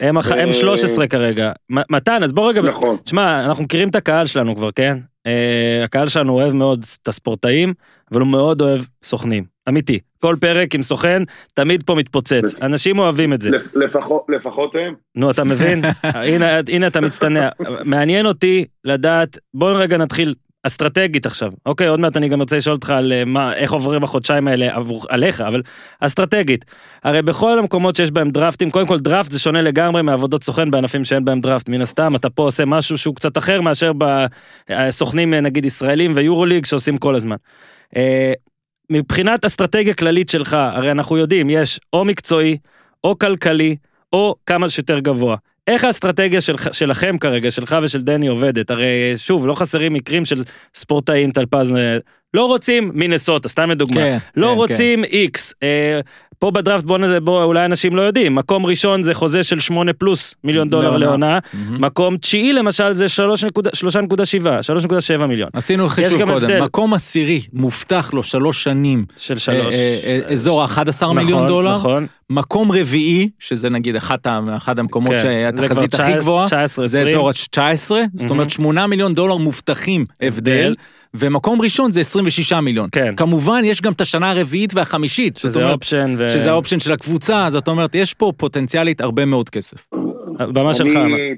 הם, 0.00 0.18
הח... 0.18 0.32
הם 0.32 0.48
אה, 0.48 0.52
13 0.52 1.06
כרגע. 1.06 1.52
מ- 1.72 1.94
מתן, 1.94 2.22
אז 2.22 2.32
בוא 2.32 2.48
רגע... 2.48 2.62
נכון. 2.62 2.96
תשמע, 2.96 3.44
אנחנו 3.44 3.64
מכירים 3.64 3.88
את 3.88 3.94
הקהל 3.94 4.26
שלנו 4.26 4.56
כבר, 4.56 4.70
כן? 4.70 4.98
Uh, 5.28 5.84
הקהל 5.84 6.08
שלנו 6.08 6.32
אוהב 6.32 6.52
מאוד 6.52 6.84
את 7.02 7.08
הספורטאים, 7.08 7.74
אבל 8.12 8.20
הוא 8.20 8.28
מאוד 8.28 8.60
אוהב 8.60 8.80
סוכנים. 9.04 9.44
אמיתי. 9.68 9.98
כל 10.20 10.36
פרק 10.40 10.74
עם 10.74 10.82
סוכן, 10.82 11.22
תמיד 11.54 11.82
פה 11.82 11.94
מתפוצץ. 11.94 12.62
אנשים 12.62 12.98
אוהבים 12.98 13.32
את 13.32 13.42
זה. 13.42 13.50
לפ- 13.50 13.76
לפחות, 13.76 14.26
לפחות 14.28 14.72
הם. 14.78 14.94
נו, 15.14 15.30
אתה 15.30 15.44
מבין? 15.44 15.84
הנה, 16.04 16.46
הנה 16.68 16.86
אתה 16.86 17.00
מצטנע. 17.00 17.48
מעניין 17.84 18.26
אותי 18.26 18.64
לדעת, 18.84 19.38
בואו 19.54 19.76
רגע 19.76 19.96
נתחיל 19.96 20.34
אסטרטגית 20.62 21.26
עכשיו. 21.26 21.52
אוקיי, 21.66 21.86
עוד 21.88 22.00
מעט 22.00 22.16
אני 22.16 22.28
גם 22.28 22.40
רוצה 22.40 22.56
לשאול 22.56 22.74
אותך 22.74 22.90
על 22.90 23.12
אה, 23.12 23.24
מה, 23.24 23.54
איך 23.54 23.72
עוברים 23.72 24.04
החודשיים 24.04 24.48
האלה 24.48 24.76
עבור, 24.76 25.04
עליך, 25.08 25.40
אבל 25.40 25.62
אסטרטגית. 26.00 26.64
הרי 27.04 27.22
בכל 27.22 27.58
המקומות 27.58 27.96
שיש 27.96 28.10
בהם 28.10 28.30
דרפטים, 28.30 28.70
קודם 28.70 28.86
כל 28.86 28.98
דראפט 28.98 29.30
זה 29.32 29.38
שונה 29.38 29.62
לגמרי 29.62 30.02
מעבודות 30.02 30.44
סוכן 30.44 30.70
בענפים 30.70 31.04
שאין 31.04 31.24
בהם 31.24 31.40
דראפט. 31.40 31.68
מן 31.68 31.80
הסתם, 31.80 32.16
אתה 32.16 32.30
פה 32.30 32.42
עושה 32.42 32.64
משהו 32.64 32.98
שהוא 32.98 33.14
קצת 33.14 33.38
אחר 33.38 33.60
מאשר 33.60 33.92
בסוכנים, 34.70 35.34
אה, 35.34 35.40
נגיד, 35.40 35.64
ישראלים 35.64 36.12
ויורוליג 36.14 36.66
שעושים 36.66 36.98
כל 36.98 37.14
הזמן. 37.14 37.36
אה, 37.96 38.32
מבחינת 38.90 39.44
אסטרטגיה 39.44 39.94
כללית 39.94 40.28
שלך, 40.28 40.54
הרי 40.54 40.90
אנחנו 40.90 41.16
יודעים, 41.16 41.50
יש 41.50 41.80
או 41.92 42.04
מקצועי, 42.04 42.56
או 43.04 43.18
כלכלי, 43.18 43.76
או 44.12 44.34
כמה 44.46 44.68
שיותר 44.68 44.98
גבוה. 44.98 45.36
איך 45.66 45.84
האסטרטגיה 45.84 46.40
של, 46.40 46.54
שלכם 46.72 47.18
כרגע, 47.18 47.50
שלך 47.50 47.76
ושל 47.82 48.00
דני 48.00 48.26
עובדת? 48.26 48.70
הרי 48.70 49.12
שוב, 49.16 49.46
לא 49.46 49.54
חסרים 49.54 49.92
מקרים 49.92 50.24
של 50.24 50.42
ספורטאים, 50.74 51.30
טלפז, 51.30 51.74
אה, 51.74 51.98
לא 52.34 52.44
רוצים 52.44 52.90
מינסוטה, 52.94 53.48
סתם 53.48 53.70
לדוגמה. 53.70 54.00
כן, 54.00 54.18
לא 54.36 54.46
כן, 54.46 54.54
רוצים 54.54 55.04
איקס. 55.04 55.54
אה, 55.62 56.00
פה 56.40 56.50
בדראפט, 56.50 56.84
בוא, 56.84 56.98
נ- 56.98 57.24
בוא, 57.24 57.44
אולי 57.44 57.64
אנשים 57.64 57.96
לא 57.96 58.02
יודעים, 58.02 58.34
מקום 58.34 58.66
ראשון 58.66 59.02
זה 59.02 59.14
חוזה 59.14 59.42
של 59.42 59.60
8 59.60 59.92
פלוס 59.92 60.34
מיליון 60.44 60.70
דולר 60.70 60.96
לעונה. 60.96 61.06
לעונה. 61.06 61.38
מקום 61.78 62.16
תשיעי 62.16 62.52
למשל 62.52 62.92
זה 62.92 63.06
3.7, 63.06 64.60
3.7 65.18 65.26
מיליון. 65.26 65.48
עשינו 65.52 65.86
יש 65.86 65.92
חישוב 65.92 66.18
קודם, 66.18 66.30
הבדל. 66.30 66.62
מקום 66.62 66.94
עשירי 66.94 67.40
מובטח 67.52 68.10
לו 68.14 68.22
שלוש 68.22 68.64
שנים, 68.64 69.04
של 69.16 69.34
אה, 69.34 69.38
שלוש. 69.38 69.74
אה, 69.74 70.00
אה, 70.04 70.32
אזור 70.32 70.62
ה-11 70.62 70.88
נכון, 70.88 71.16
מיליון 71.16 71.46
דולר, 71.46 71.76
נכון. 71.76 72.06
מקום 72.30 72.72
רביעי, 72.72 73.28
שזה 73.38 73.70
נגיד 73.70 73.96
אחת 73.96 74.26
אחד 74.56 74.78
המקומות 74.78 75.10
כן, 75.10 75.20
שהתחזית 75.20 75.94
הכי 75.94 76.02
19, 76.02 76.18
גבוהה, 76.20 76.46
19, 76.46 76.86
זה 76.86 77.00
20. 77.02 77.16
אזור 77.16 77.28
ה-19, 77.28 77.90
זאת 78.14 78.30
אומרת 78.30 78.50
8 78.50 78.86
מיליון 78.86 79.14
דולר 79.14 79.36
מובטחים 79.36 80.04
הבדל. 80.22 80.74
ומקום 81.14 81.62
ראשון 81.62 81.90
זה 81.90 82.00
26 82.00 82.52
מיליון. 82.52 82.88
כן. 82.92 83.16
כמובן, 83.16 83.62
יש 83.64 83.80
גם 83.80 83.92
את 83.92 84.00
השנה 84.00 84.30
הרביעית 84.30 84.74
והחמישית, 84.74 85.36
שזה 85.36 85.58
אומרת, 85.58 85.74
אופשן 85.74 86.14
ו... 86.18 86.28
שזה 86.28 86.50
האופשן 86.50 86.80
של 86.80 86.92
הקבוצה, 86.92 87.46
זאת 87.50 87.68
אומרת, 87.68 87.94
יש 87.94 88.14
פה 88.14 88.32
פוטנציאלית 88.36 89.00
הרבה 89.00 89.24
מאוד 89.24 89.50
כסף. 89.50 89.86
במה 90.38 90.74
שלך, 90.74 90.92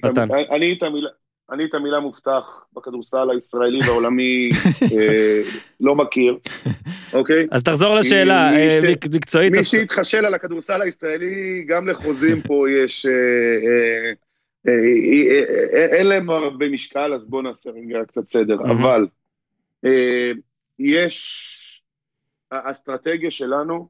מתן. 0.04 0.28
אני 0.50 0.72
את 0.72 0.82
המילה... 0.82 1.08
אני 1.52 1.64
את 1.64 1.74
המילה 1.74 2.00
מובטח 2.00 2.64
בכדורסל 2.76 3.30
הישראלי 3.30 3.78
והעולמי 3.86 4.50
אה, 4.98 5.42
לא 5.80 5.94
מכיר, 5.94 6.38
אוקיי? 7.12 7.46
אז 7.50 7.62
תחזור 7.62 7.94
לשאלה, 7.94 8.50
מי 8.50 8.58
אה, 8.58 8.80
מקצועית. 9.14 9.52
מי 9.52 9.62
שהתחשל 9.62 10.26
על 10.26 10.34
הכדורסל 10.34 10.82
הישראלי, 10.82 11.64
גם 11.68 11.88
לחוזים 11.88 12.40
פה 12.40 12.64
יש... 12.70 13.06
אה, 13.06 14.12
אין 15.92 16.06
להם 16.06 16.30
הרבה 16.30 16.68
משקל, 16.68 17.14
אז 17.14 17.28
בואו 17.28 17.42
נעשה 17.42 17.70
רגע 17.70 17.98
קצת 18.06 18.26
סדר. 18.26 18.54
אבל 18.54 19.06
יש... 20.78 21.48
האסטרטגיה 22.52 23.30
שלנו 23.30 23.88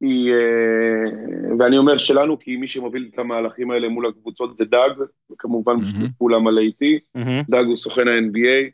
היא, 0.00 0.32
אה, 0.32 1.56
ואני 1.58 1.78
אומר 1.78 1.98
שלנו, 1.98 2.38
כי 2.38 2.56
מי 2.56 2.68
שמוביל 2.68 3.08
את 3.12 3.18
המהלכים 3.18 3.70
האלה 3.70 3.88
מול 3.88 4.06
הקבוצות 4.06 4.56
זה 4.56 4.64
דאג, 4.64 4.92
וכמובן. 5.32 5.80
בשיתוף 5.80 6.08
פעולה 6.18 6.38
מלא 6.38 6.60
איתי. 6.60 6.98
מהמם. 7.14 7.42
דאג 7.48 7.66
הוא 7.66 7.76
סוכן 7.76 8.08
ה-NBA, 8.08 8.70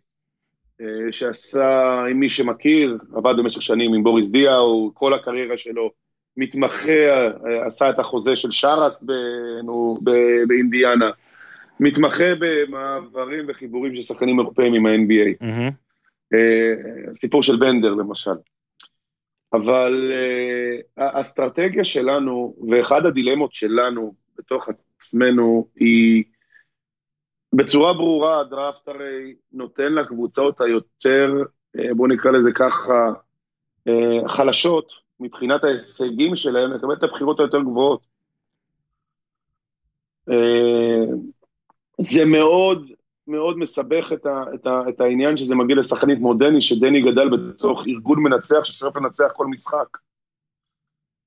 אה, 0.81 1.13
שעשה, 1.13 2.01
עם 2.11 2.21
מי 2.21 2.29
שמכיר, 2.29 2.99
עבד 3.17 3.35
במשך 3.39 3.63
שנים 3.63 3.95
עם 3.95 4.03
בוריס 4.03 4.31
דיאו, 4.31 4.91
כל 4.95 5.15
הקריירה 5.15 5.57
שלו, 5.57 5.91
מתמחה, 6.37 6.93
אה, 6.93 7.67
עשה 7.67 7.91
את 7.91 7.99
החוזה 7.99 8.37
של 8.37 8.51
שרס 8.51 9.03
ב, 9.03 9.13
נו, 9.65 9.99
ב, 10.05 10.11
באינדיאנה, 10.49 11.11
מתמחה 11.81 12.35
במעברים 12.39 13.45
וחיבורים 13.49 13.97
של 13.97 14.03
שחקנים 14.03 14.41
אירופאים 14.41 14.75
עם 14.75 14.87
ה-NBA. 14.87 15.47
מהמם. 15.47 15.71
אה, 16.35 17.11
הסיפור 17.11 17.43
של 17.43 17.57
בנדר 17.57 17.95
למשל. 17.95 18.35
אבל 19.53 20.13
אה, 20.13 21.07
האסטרטגיה 21.07 21.85
שלנו, 21.85 22.57
ואחד 22.71 23.07
הדילמות 23.07 23.55
שלנו 23.55 24.15
בתוך 24.39 24.69
עצמנו, 24.97 25.69
היא 25.77 26.25
בצורה 27.53 27.93
ברורה, 27.93 28.41
הדראפט 28.41 28.89
הרי 28.89 29.35
נותן 29.53 29.93
לקבוצות 29.93 30.61
היותר, 30.61 31.33
אה, 31.79 31.95
בואו 31.95 32.09
נקרא 32.09 32.31
לזה 32.31 32.53
ככה, 32.53 33.13
חלשות, 34.27 34.89
מבחינת 35.21 35.65
ההישגים 35.65 36.37
שלהם, 36.37 36.73
לקבל 36.73 36.95
את 36.95 37.03
הבחירות 37.03 37.41
היותר 37.41 37.61
גבוהות. 37.61 38.07
זה 41.99 42.25
מאוד 42.25 42.91
מאוד 43.33 43.59
מסבך 43.59 44.13
את, 44.13 44.27
ה, 44.27 44.43
את, 44.55 44.67
ה, 44.67 44.83
את 44.89 45.01
העניין 45.01 45.37
שזה 45.37 45.55
מגיע 45.55 45.77
לשחקנית 45.77 46.19
כמו 46.19 46.35
דני, 46.35 46.61
שדני 46.61 47.01
גדל 47.03 47.29
בתוך 47.29 47.85
ארגון 47.89 48.23
מנצח 48.23 48.65
ששואף 48.65 48.97
לנצח 48.97 49.29
כל 49.33 49.47
משחק. 49.47 49.99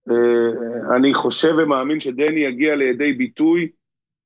אה, 0.09 0.95
אני 0.95 1.13
חושב 1.13 1.55
ומאמין 1.57 1.99
שדני 1.99 2.39
יגיע 2.39 2.75
לידי 2.75 3.13
ביטוי 3.13 3.69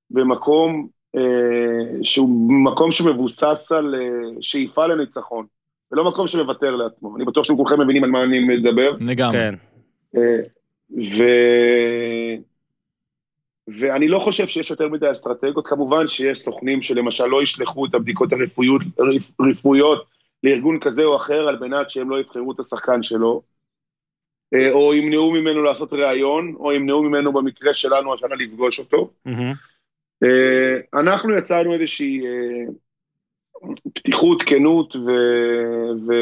במקום 0.10 0.88
אה, 1.16 2.04
שהוא 2.04 2.52
מקום 2.64 2.92
שמבוסס 2.92 3.72
על 3.72 3.96
אה, 3.96 4.32
שאיפה 4.42 4.88
לניצחון, 4.88 5.46
ולא 5.92 6.04
מקום 6.04 6.28
שמוותר 6.28 6.76
לעצמו. 6.76 7.16
אני 7.16 7.26
בטוח 7.26 7.44
שכולכם 7.44 7.82
מבינים 7.82 8.04
על 8.04 8.10
מה 8.10 8.24
אני 8.24 8.40
מדבר. 8.40 8.92
לגמרי. 9.02 9.38
כן. 9.38 9.56
ו... 10.92 11.24
ואני 13.80 14.08
לא 14.08 14.20
חושב 14.20 14.48
שיש 14.48 14.70
יותר 14.70 14.88
מדי 14.88 15.12
אסטרטגיות, 15.12 15.68
כמובן 15.68 16.08
שיש 16.08 16.40
סוכנים 16.40 16.82
שלמשל 16.82 17.26
לא 17.26 17.44
ישלחו 17.44 17.86
את 17.86 17.94
הבדיקות 17.94 18.34
הרפואיות, 18.34 18.82
רפ- 19.00 19.42
רפואיות 19.50 20.06
לארגון 20.44 20.80
כזה 20.80 21.04
או 21.04 21.16
אחר 21.16 21.48
על 21.48 21.60
מנת 21.60 21.90
שהם 21.90 22.10
לא 22.10 22.20
יבחרו 22.20 22.52
את 22.52 22.60
השחקן 22.60 23.04
שלו, 23.04 23.42
אה, 24.54 24.72
או 24.72 24.94
ימנעו 24.94 25.32
ממנו 25.32 25.64
לעשות 25.64 25.94
ראיון, 25.94 26.56
או 26.60 26.74
ימנעו 26.74 27.04
ממנו 27.04 27.34
במקרה 27.34 27.74
שלנו 27.74 28.14
השנה 28.14 28.36
לפגוש 28.36 28.80
אותו. 28.80 29.10
אה, 30.24 31.00
אנחנו 31.02 31.38
יצרנו 31.38 31.74
איזושהי 31.74 32.22
אה, 32.26 32.74
פתיחות, 33.94 34.44
כנות 34.44 34.96
ו... 34.96 35.10
ו... 36.08 36.14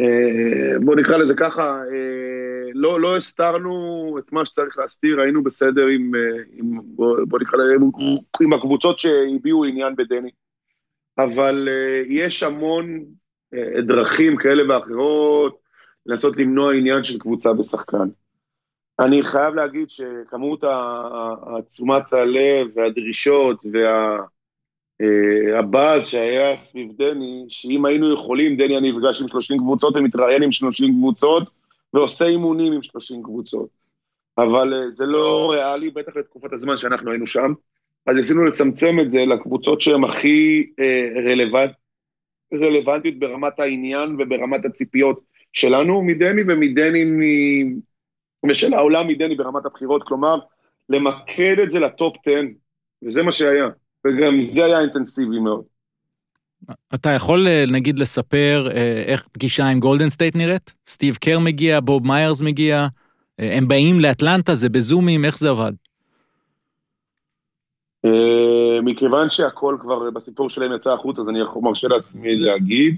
אה, 0.00 0.78
בוא 0.84 0.96
נקרא 0.96 1.16
לזה 1.16 1.34
ככה, 1.34 1.62
אה, 1.62 2.70
לא, 2.74 3.00
לא 3.00 3.16
הסתרנו 3.16 4.16
את 4.18 4.32
מה 4.32 4.46
שצריך 4.46 4.78
להסתיר, 4.78 5.20
היינו 5.20 5.42
בסדר 5.42 5.86
עם, 5.86 6.14
אה, 6.14 6.42
עם 6.52 6.80
בוא, 6.84 7.38
נקרא 7.40 7.58
לזה, 7.58 7.74
עם, 8.40 8.52
הקבוצות 8.52 8.98
שהביעו 8.98 9.64
עניין 9.64 9.96
בדני. 9.96 10.30
אבל 11.18 11.68
יש 12.08 12.42
המון 12.42 13.04
דרכים 13.78 14.36
כאלה 14.36 14.74
ואחרות 14.74 15.58
לנסות 16.06 16.36
למנוע 16.36 16.74
עניין 16.74 17.04
של 17.04 17.18
קבוצה 17.18 17.52
בשחקן. 17.52 18.08
אני 18.98 19.22
חייב 19.22 19.54
להגיד 19.54 19.90
שכמות 19.90 20.64
תשומת 21.66 22.12
הלב 22.12 22.66
והדרישות 22.74 23.60
וה... 23.72 24.18
אה, 25.00 25.58
הבאז 25.58 26.08
שהיה 26.08 26.56
סביב 26.56 26.92
דני, 26.96 27.44
שאם 27.48 27.86
היינו 27.86 28.14
יכולים, 28.14 28.56
דני 28.56 28.72
היה 28.72 28.80
נפגש 28.80 29.22
עם 29.22 29.28
30 29.28 29.58
קבוצות 29.58 29.96
ומתראיין 29.96 30.42
עם 30.42 30.52
30 30.52 30.94
קבוצות 30.94 31.50
ועושה 31.94 32.26
אימונים 32.26 32.72
עם 32.72 32.82
30 32.82 33.22
קבוצות. 33.22 33.68
אבל 34.38 34.74
אה, 34.74 34.90
זה 34.90 35.06
לא 35.06 35.50
ריאלי, 35.52 35.90
בטח 35.90 36.16
לתקופת 36.16 36.52
הזמן 36.52 36.76
שאנחנו 36.76 37.10
היינו 37.10 37.26
שם. 37.26 37.52
אז 38.06 38.16
ניסינו 38.16 38.44
לצמצם 38.44 38.96
את 39.00 39.10
זה 39.10 39.18
לקבוצות 39.18 39.80
שהן 39.80 40.04
הכי 40.04 40.66
אה, 40.80 41.08
relevant, 41.30 41.70
רלוונטיות 42.54 43.18
ברמת 43.18 43.60
העניין 43.60 44.16
וברמת 44.18 44.64
הציפיות 44.64 45.20
שלנו 45.52 46.02
מדני 46.02 46.42
ומדני 46.42 47.04
מ... 47.04 47.20
ושל 48.48 48.74
העולם 48.74 49.08
מדני 49.08 49.34
ברמת 49.34 49.66
הבחירות, 49.66 50.02
כלומר, 50.02 50.38
למקד 50.88 51.58
את 51.62 51.70
זה 51.70 51.80
ל 51.80 51.89
top 51.89 52.16
10, 52.26 52.32
וזה 53.02 53.22
מה 53.22 53.32
שהיה. 53.32 53.68
וגם 54.06 54.40
זה 54.40 54.64
היה 54.64 54.80
אינטנסיבי 54.80 55.38
מאוד. 55.38 55.62
אתה 56.94 57.10
יכול 57.10 57.48
אה, 57.48 57.64
נגיד 57.70 57.98
לספר 57.98 58.68
אה, 58.70 59.02
איך 59.06 59.28
פגישה 59.32 59.66
עם 59.66 59.80
גולדן 59.80 60.08
סטייט 60.08 60.36
נראית? 60.36 60.74
סטיב 60.86 61.16
קר 61.16 61.38
מגיע, 61.38 61.80
בוב 61.80 62.06
מיירס 62.06 62.42
מגיע, 62.42 62.86
אה, 63.40 63.56
הם 63.56 63.68
באים 63.68 64.00
לאטלנטה, 64.00 64.54
זה 64.54 64.68
בזומים, 64.68 65.24
איך 65.24 65.38
זה 65.38 65.50
עבד? 65.50 65.72
מכיוון 68.82 69.30
שהכל 69.30 69.76
כבר 69.80 70.10
בסיפור 70.10 70.50
שלהם 70.50 70.72
יצא 70.72 70.92
החוצה, 70.92 71.22
אז 71.22 71.28
אני 71.28 71.38
מרשה 71.62 71.88
לעצמי 71.88 72.36
להגיד. 72.36 72.96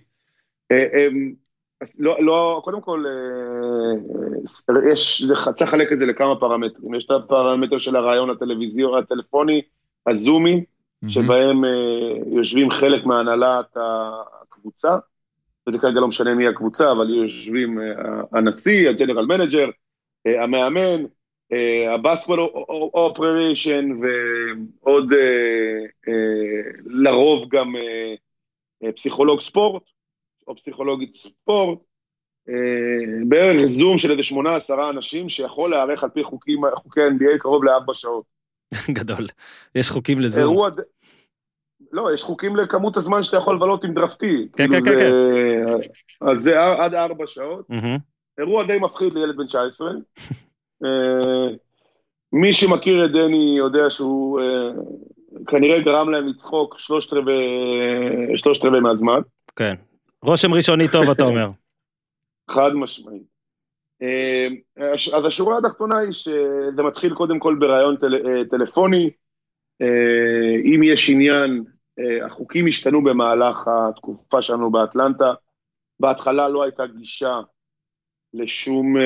לא, 1.99 2.17
לא, 2.21 2.61
קודם 2.65 2.81
כל, 2.81 3.05
יש, 4.93 5.27
צריך 5.55 5.69
לחלק 5.69 5.93
את 5.93 5.99
זה 5.99 6.07
לכמה 6.07 6.37
פרמטרים. 6.41 6.95
יש 6.95 7.05
את 7.05 7.11
הפרמטר 7.11 7.79
של 7.79 7.97
הרעיון 7.97 8.31
הטלוויזיון, 8.31 8.99
הטלפוני, 8.99 9.63
הזומי, 10.07 10.65
שבהם 11.09 11.65
אה, 11.65 11.71
יושבים 12.37 12.71
חלק 12.71 13.05
מהנהלת 13.07 13.77
הקבוצה, 13.77 14.97
וזה 15.69 15.79
כרגע 15.79 16.01
לא 16.01 16.09
משנה 16.09 16.35
מי 16.35 16.47
הקבוצה, 16.47 16.93
אבל 16.93 17.11
יושבים 17.11 17.81
אה, 17.81 17.85
הנשיא, 18.33 18.89
ה 18.89 18.93
general 18.94 19.27
manager, 19.27 19.71
אה, 20.27 20.45
המאמן, 20.45 21.05
ה 21.95 21.99
basketball 21.99 22.41
operation 22.95 23.89
ועוד 24.83 25.13
לרוב 26.87 27.49
גם 27.49 27.73
פסיכולוג 28.97 29.41
ספורט 29.41 29.83
או 30.49 30.57
פסיכולוגית 30.57 31.15
ספורט, 31.15 31.79
בערך 33.29 33.65
זום 33.65 33.99
של 33.99 34.11
איזה 34.11 34.23
שמונה 34.23 34.57
עשרה 34.57 34.91
אנשים 34.91 35.29
שיכול 35.29 35.71
להיערך 35.71 36.05
על 36.05 36.11
פי 36.11 36.25
חוקי 36.25 36.53
ה-NBA 36.53 37.39
קרוב 37.39 37.65
לארבע 37.65 37.95
שעות. 37.95 38.38
גדול. 38.99 39.27
יש 39.75 39.91
חוקים 39.91 40.21
לזה. 40.21 40.41
אירוע... 40.41 40.71
לא, 41.93 42.13
יש 42.15 42.23
חוקים 42.23 42.57
לכמות 42.57 42.97
הזמן 42.97 43.23
שאתה 43.23 43.37
יכול 43.37 43.57
לבלות 43.57 43.85
עם 43.85 43.95
דרפטי. 43.95 44.49
כן, 44.57 44.71
כאילו 44.71 44.85
כן, 44.85 44.99
כן, 44.99 45.11
זה- 45.11 46.31
אז 46.31 46.41
זה 46.41 46.61
עד 46.61 46.95
ארבע 46.95 47.27
שעות. 47.27 47.69
אירוע 48.39 48.65
די 48.67 48.79
מפחיד 48.79 49.15
לילד 49.15 49.37
בן 49.37 49.47
19. 49.47 49.91
אה, 50.85 51.57
מי 52.33 52.53
שמכיר 52.53 53.05
את 53.05 53.11
דני 53.11 53.55
יודע 53.59 53.91
שהוא 53.91 54.41
אה, 54.41 54.71
כנראה 55.47 55.83
גרם 55.83 56.11
להם 56.11 56.29
לצחוק 56.29 56.75
שלושת 56.79 57.13
רבעי 57.13 58.81
מהזמן, 58.83 59.21
כן. 59.57 59.75
רושם 60.23 60.55
ראשוני 60.55 60.89
טוב, 60.89 61.11
אתה 61.11 61.25
אומר. 61.25 61.51
חד 62.55 62.71
משמעית. 62.75 63.38
אה, 64.03 64.49
אז 65.17 65.25
השורה 65.25 65.59
התחתונה 65.59 65.99
היא 65.99 66.13
שזה 66.13 66.83
מתחיל 66.83 67.15
קודם 67.15 67.39
כל 67.39 67.57
בראיון 67.61 67.97
טל, 67.97 68.15
אה, 68.15 68.45
טלפוני. 68.51 69.11
אה, 69.83 70.57
אם 70.75 70.81
יש 70.83 71.11
עניין, 71.11 71.65
החוקים 72.27 72.67
השתנו 72.67 73.05
במהלך 73.05 73.69
התקופה 73.69 74.43
שלנו 74.43 74.71
באטלנטה. 74.71 75.35
בהתחלה 76.01 76.49
לא 76.49 76.63
הייתה 76.63 76.87
גישה 76.87 77.41
לשום, 78.35 78.97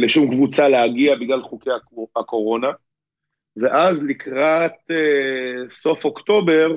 לשום 0.00 0.30
קבוצה 0.30 0.68
להגיע 0.68 1.16
בגלל 1.16 1.42
חוקי 1.42 1.70
הקו- 1.70 2.08
הקורונה, 2.16 2.68
ואז 3.56 4.06
לקראת 4.06 4.72
סוף 5.68 6.04
אוקטובר, 6.04 6.76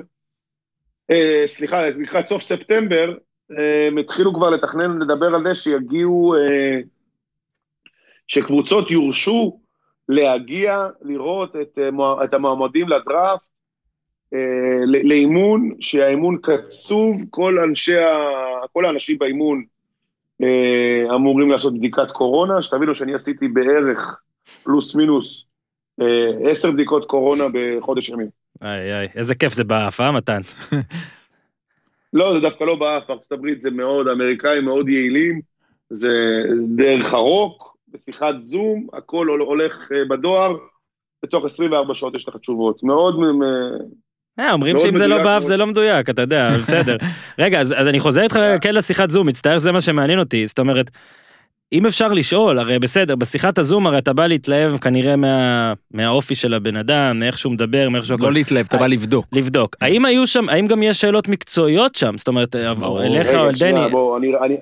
סליחה, 1.46 1.82
לקראת 1.86 2.24
סוף 2.24 2.42
ספטמבר, 2.42 3.14
הם 3.88 3.98
התחילו 3.98 4.34
כבר 4.34 4.50
לתכנן, 4.50 4.98
לדבר 4.98 5.34
על 5.34 5.44
זה 5.44 5.54
שיגיעו, 5.54 6.34
שקבוצות 8.30 8.90
יורשו 8.90 9.60
להגיע, 10.08 10.88
לראות 11.02 11.56
את, 11.56 11.78
אה, 11.78 12.24
את 12.24 12.34
המועמדים 12.34 12.88
לדראפט, 12.88 13.48
אה, 14.34 14.84
לאימון, 15.04 15.70
שהאימון 15.80 16.38
קצוב, 16.42 17.24
כל 17.30 17.58
אנשי, 17.58 17.98
ה- 17.98 18.66
כל 18.72 18.86
האנשים 18.86 19.18
באימון 19.18 19.64
אה, 20.42 21.14
אמורים 21.14 21.50
לעשות 21.50 21.78
בדיקת 21.78 22.10
קורונה, 22.10 22.62
שתבינו 22.62 22.94
שאני 22.94 23.14
עשיתי 23.14 23.48
בערך 23.48 24.20
פלוס 24.62 24.94
מינוס 24.94 25.44
אה, 26.00 26.50
עשר 26.50 26.70
בדיקות 26.70 27.06
קורונה 27.06 27.44
בחודש 27.52 28.08
ימים. 28.08 28.28
איי 28.62 28.98
איי, 28.98 29.08
איזה 29.14 29.34
כיף 29.34 29.52
זה 29.52 29.64
באף, 29.64 30.00
אה, 30.00 30.12
מתן? 30.12 30.40
לא, 32.12 32.34
זה 32.34 32.40
דווקא 32.40 32.64
לא 32.64 32.74
באף, 32.76 33.10
ארצות 33.10 33.32
הברית 33.32 33.60
זה 33.60 33.70
מאוד, 33.70 34.08
האמריקאים 34.08 34.64
מאוד 34.64 34.88
יעילים, 34.88 35.40
זה 35.90 36.08
דרך 36.76 37.14
הרוק, 37.14 37.69
בשיחת 37.94 38.34
זום, 38.38 38.86
הכל 38.92 39.26
הול- 39.26 39.40
הולך 39.40 39.88
אה, 39.92 40.16
בדואר, 40.16 40.56
בתוך 41.24 41.44
24 41.44 41.94
שעות 41.94 42.16
יש 42.16 42.28
לך 42.28 42.36
תשובות. 42.36 42.82
מאוד, 42.82 43.14
אה, 44.38 44.44
אה, 44.44 44.52
אומרים 44.52 44.80
שאם 44.80 44.96
זה 44.96 45.06
לא 45.06 45.22
באף. 45.24 45.42
זה 45.42 45.56
לא 45.56 45.66
מדויק, 45.66 46.10
אתה 46.10 46.22
יודע, 46.22 46.48
בסדר. 46.58 46.96
רגע, 47.38 47.60
אז 47.60 47.72
אני 47.72 48.00
חוזר 48.00 48.22
איתך 48.22 48.38
כן 48.62 48.74
לשיחת 48.74 49.10
זום, 49.10 49.26
מצטער 49.28 49.58
שזה 49.58 49.72
מה 49.72 49.80
שמעניין 49.80 50.18
אותי, 50.18 50.46
זאת 50.46 50.58
אומרת, 50.58 50.90
אם 51.72 51.86
אפשר 51.86 52.08
לשאול, 52.12 52.58
הרי 52.58 52.78
בסדר, 52.78 53.16
בשיחת 53.16 53.58
הזום 53.58 53.86
הרי 53.86 53.98
אתה 53.98 54.12
בא 54.12 54.26
להתלהב 54.26 54.76
כנראה 54.78 55.16
מה- 55.16 55.72
מהאופי 55.90 56.34
של 56.34 56.54
הבן 56.54 56.76
אדם, 56.76 57.18
מאיך 57.20 57.38
שהוא 57.38 57.52
מדבר, 57.52 57.88
מאיך 57.88 58.04
שהוא... 58.04 58.20
לא 58.20 58.32
להתלהב, 58.32 58.66
אתה 58.66 58.76
בא 58.76 58.86
לבדוק. 58.86 59.26
לבדוק. 59.32 59.76
האם 59.80 60.04
היו 60.04 60.26
שם, 60.26 60.48
האם 60.48 60.66
גם 60.66 60.82
יש 60.82 61.00
שאלות 61.00 61.28
מקצועיות 61.28 61.94
שם? 61.94 62.18
זאת 62.18 62.28
אומרת, 62.28 62.54
עבור 62.54 63.02
אליך 63.02 63.28
או 63.34 63.54
שנייה, 63.54 63.72
דני? 63.74 63.90
בוא, 63.90 64.16
אני, 64.18 64.28
אני, 64.44 64.56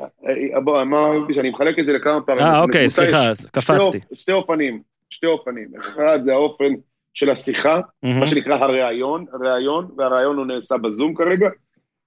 אה, 0.55 0.61
בוא, 0.61 0.83
אמרתי 0.83 1.35
שאני 1.35 1.51
מחלק 1.51 1.79
את 1.79 1.87
זה 1.87 1.93
לכמה 1.93 2.21
פרמטרים. 2.27 2.47
אה, 2.49 2.61
אוקיי, 2.61 2.89
סליחה, 2.89 3.17
יש 3.19 3.27
אז 3.29 3.39
שתי 3.39 3.49
קפצתי. 3.51 3.99
שתי 4.15 4.33
אופנים, 4.33 4.81
שתי 5.11 5.27
אופנים. 5.27 5.69
אחד 5.81 6.19
זה 6.25 6.33
האופן 6.33 6.73
של 7.15 7.31
השיחה. 7.31 7.81
מה 8.03 8.27
שנקרא 8.27 8.55
הראיון, 8.55 9.25
הראיון, 9.33 9.89
והראיון 9.99 10.37
הוא 10.37 10.47
נעשה 10.47 10.77
בזום 10.77 11.15
כרגע, 11.15 11.49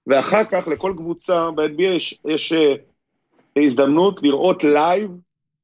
ואחר 0.06 0.44
כך 0.44 0.68
לכל 0.68 0.92
קבוצה 0.96 1.50
ב-NBA 1.50 1.82
יש, 1.82 2.18
יש 2.28 2.52
אה, 2.52 2.74
הזדמנות 3.56 4.22
לראות 4.22 4.64
live 4.64 5.10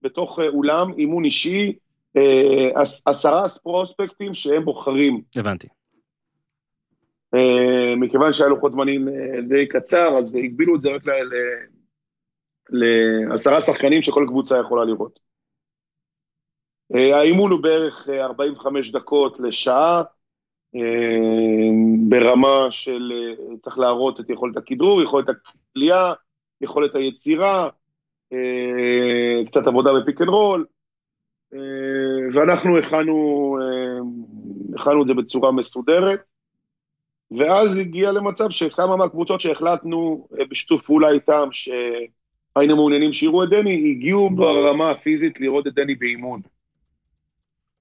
בתוך 0.03 0.39
אה, 0.39 0.49
אולם 0.49 0.93
אימון 0.99 1.25
אישי, 1.25 1.73
אה, 2.17 2.81
עש- 2.83 3.03
עשרה 3.07 3.45
פרוספקטים 3.63 4.35
שהם 4.35 4.65
בוחרים. 4.65 5.23
הבנתי. 5.37 5.69
אה, 7.35 7.97
מכיוון 7.97 8.33
שהיה 8.33 8.49
לוחות 8.51 8.73
זמנים 8.73 9.09
די 9.49 9.69
קצר, 9.69 10.15
אז 10.19 10.37
הגבילו 10.37 10.77
את 10.77 10.81
זה 10.81 10.91
רק 10.91 11.03
לעשרה 12.71 13.61
שחקנים 13.61 14.03
שכל 14.03 14.25
קבוצה 14.29 14.59
יכולה 14.61 14.85
לראות. 14.85 15.19
האימון 16.95 17.51
הוא 17.53 17.63
בערך 17.63 18.09
אה, 18.09 18.25
45 18.25 18.93
דקות 18.93 19.41
לשעה, 19.41 20.03
ברמה 22.09 22.67
של 22.71 23.13
צריך 23.61 23.79
להראות 23.79 24.21
את 24.21 24.31
יכולת 24.31 24.57
הכדרור, 24.57 25.03
יכולת 25.03 25.27
הכלייה, 25.29 26.13
יכולת 26.61 26.95
היצירה, 26.95 27.69
קצת 29.47 29.67
עבודה 29.67 29.91
בפיק 30.01 30.21
אנד 30.21 30.29
רול, 30.29 30.67
אה, 31.55 31.59
ואנחנו 32.33 32.79
הכנו, 32.79 33.59
אה, 33.61 34.81
הכנו 34.81 35.03
את 35.03 35.07
זה 35.07 35.15
בצורה 35.15 35.53
מסודרת. 35.53 36.21
ואז 37.31 37.77
הגיע 37.77 38.13
למצב 38.13 38.51
שכמה 38.51 38.97
מהקבוצות 38.97 39.41
שהחלטנו 39.41 40.29
אה, 40.39 40.45
בשיתוף 40.51 40.83
פעולה 40.83 41.11
איתם, 41.11 41.49
שהיינו 41.53 42.77
מעוניינים 42.77 43.13
שיראו 43.13 43.45
את 43.45 43.49
דני, 43.49 43.91
הגיעו 43.91 44.31
ברמה 44.31 44.91
הפיזית 44.91 45.41
לראות 45.41 45.67
את 45.67 45.75
דני 45.75 45.95
באימון. 45.95 46.41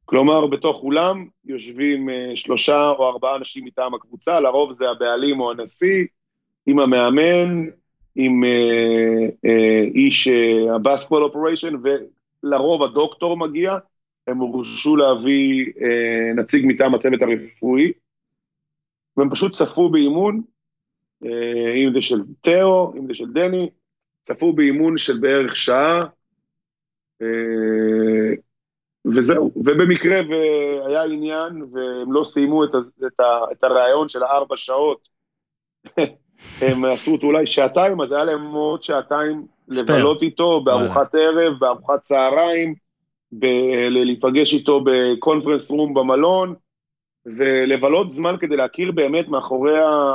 כלומר, 0.05 0.47
בתוך 0.47 0.83
אולם 0.83 1.27
יושבים 1.45 2.09
אה, 2.09 2.31
שלושה 2.35 2.89
או 2.89 3.09
ארבעה 3.09 3.35
אנשים 3.35 3.65
מטעם 3.65 3.93
הקבוצה, 3.93 4.39
לרוב 4.39 4.73
זה 4.73 4.89
הבעלים 4.89 5.39
או 5.39 5.51
הנשיא, 5.51 6.05
עם 6.65 6.79
המאמן, 6.79 7.65
עם 8.19 8.43
אה, 8.43 9.27
אה, 9.45 9.83
איש 9.95 10.27
אה, 10.27 10.75
הבאסקבול 10.75 11.23
אופריישן, 11.23 11.73
ולרוב 12.43 12.83
הדוקטור 12.83 13.37
מגיע, 13.37 13.77
הם 14.27 14.37
הורשו 14.37 14.95
להביא 14.95 15.65
אה, 15.81 16.33
נציג 16.35 16.65
מטעם 16.67 16.95
הצוות 16.95 17.21
הרפואי, 17.21 17.91
והם 19.17 19.29
פשוט 19.29 19.51
צפו 19.51 19.89
באימון, 19.89 20.41
אה, 21.25 21.73
אם 21.73 21.93
זה 21.93 22.01
של 22.01 22.21
תאו, 22.41 22.93
אם 22.97 23.07
זה 23.07 23.13
של 23.13 23.33
דני, 23.33 23.69
צפו 24.21 24.53
באימון 24.53 24.97
של 24.97 25.19
בערך 25.19 25.55
שעה, 25.55 25.99
אה, 27.21 28.35
וזהו. 29.05 29.51
ובמקרה 29.55 30.15
והיה 30.29 31.03
עניין, 31.03 31.61
והם 31.61 32.13
לא 32.13 32.23
סיימו 32.23 32.63
את, 32.63 32.69
את, 33.07 33.21
את 33.51 33.63
הרעיון 33.63 34.07
של 34.07 34.23
הארבע 34.23 34.57
שעות, 34.57 35.07
הם 36.61 36.85
עשו 36.85 37.11
אותו 37.11 37.27
אולי 37.27 37.45
שעתיים, 37.45 38.01
אז 38.01 38.11
היה 38.11 38.23
להם 38.23 38.51
עוד 38.51 38.83
שעתיים. 38.83 39.45
לבלות 39.67 40.21
איתו 40.21 40.61
בארוחת 40.63 41.15
ערב, 41.15 41.53
בארוחת 41.59 42.01
צהריים, 42.01 42.75
ב- 43.31 43.45
להיפגש 43.89 44.53
איתו 44.53 44.83
בקונפרנס 44.85 45.71
רום 45.71 45.93
במלון, 45.93 46.55
ולבלות 47.25 48.09
זמן 48.09 48.35
כדי 48.39 48.55
להכיר 48.55 48.91
באמת 48.91 49.27
מאחורי 49.27 49.79
ה... 49.79 50.13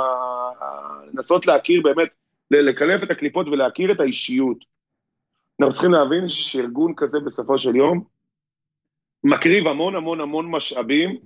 לנסות 1.13 1.47
להכיר 1.47 1.81
באמת, 1.81 2.09
לקלף 2.51 3.03
את 3.03 3.11
הקליפות 3.11 3.47
ולהכיר 3.47 3.91
את 3.91 3.99
האישיות. 3.99 4.57
אנחנו 5.59 5.73
צריכים 5.73 5.91
להבין 5.91 6.27
שארגון 6.27 6.93
כזה 6.97 7.19
בסופו 7.19 7.57
של 7.57 7.75
יום 7.75 8.03
מקריב 9.23 9.67
המון 9.67 9.95
המון 9.95 10.21
המון 10.21 10.51
משאבים, 10.51 11.17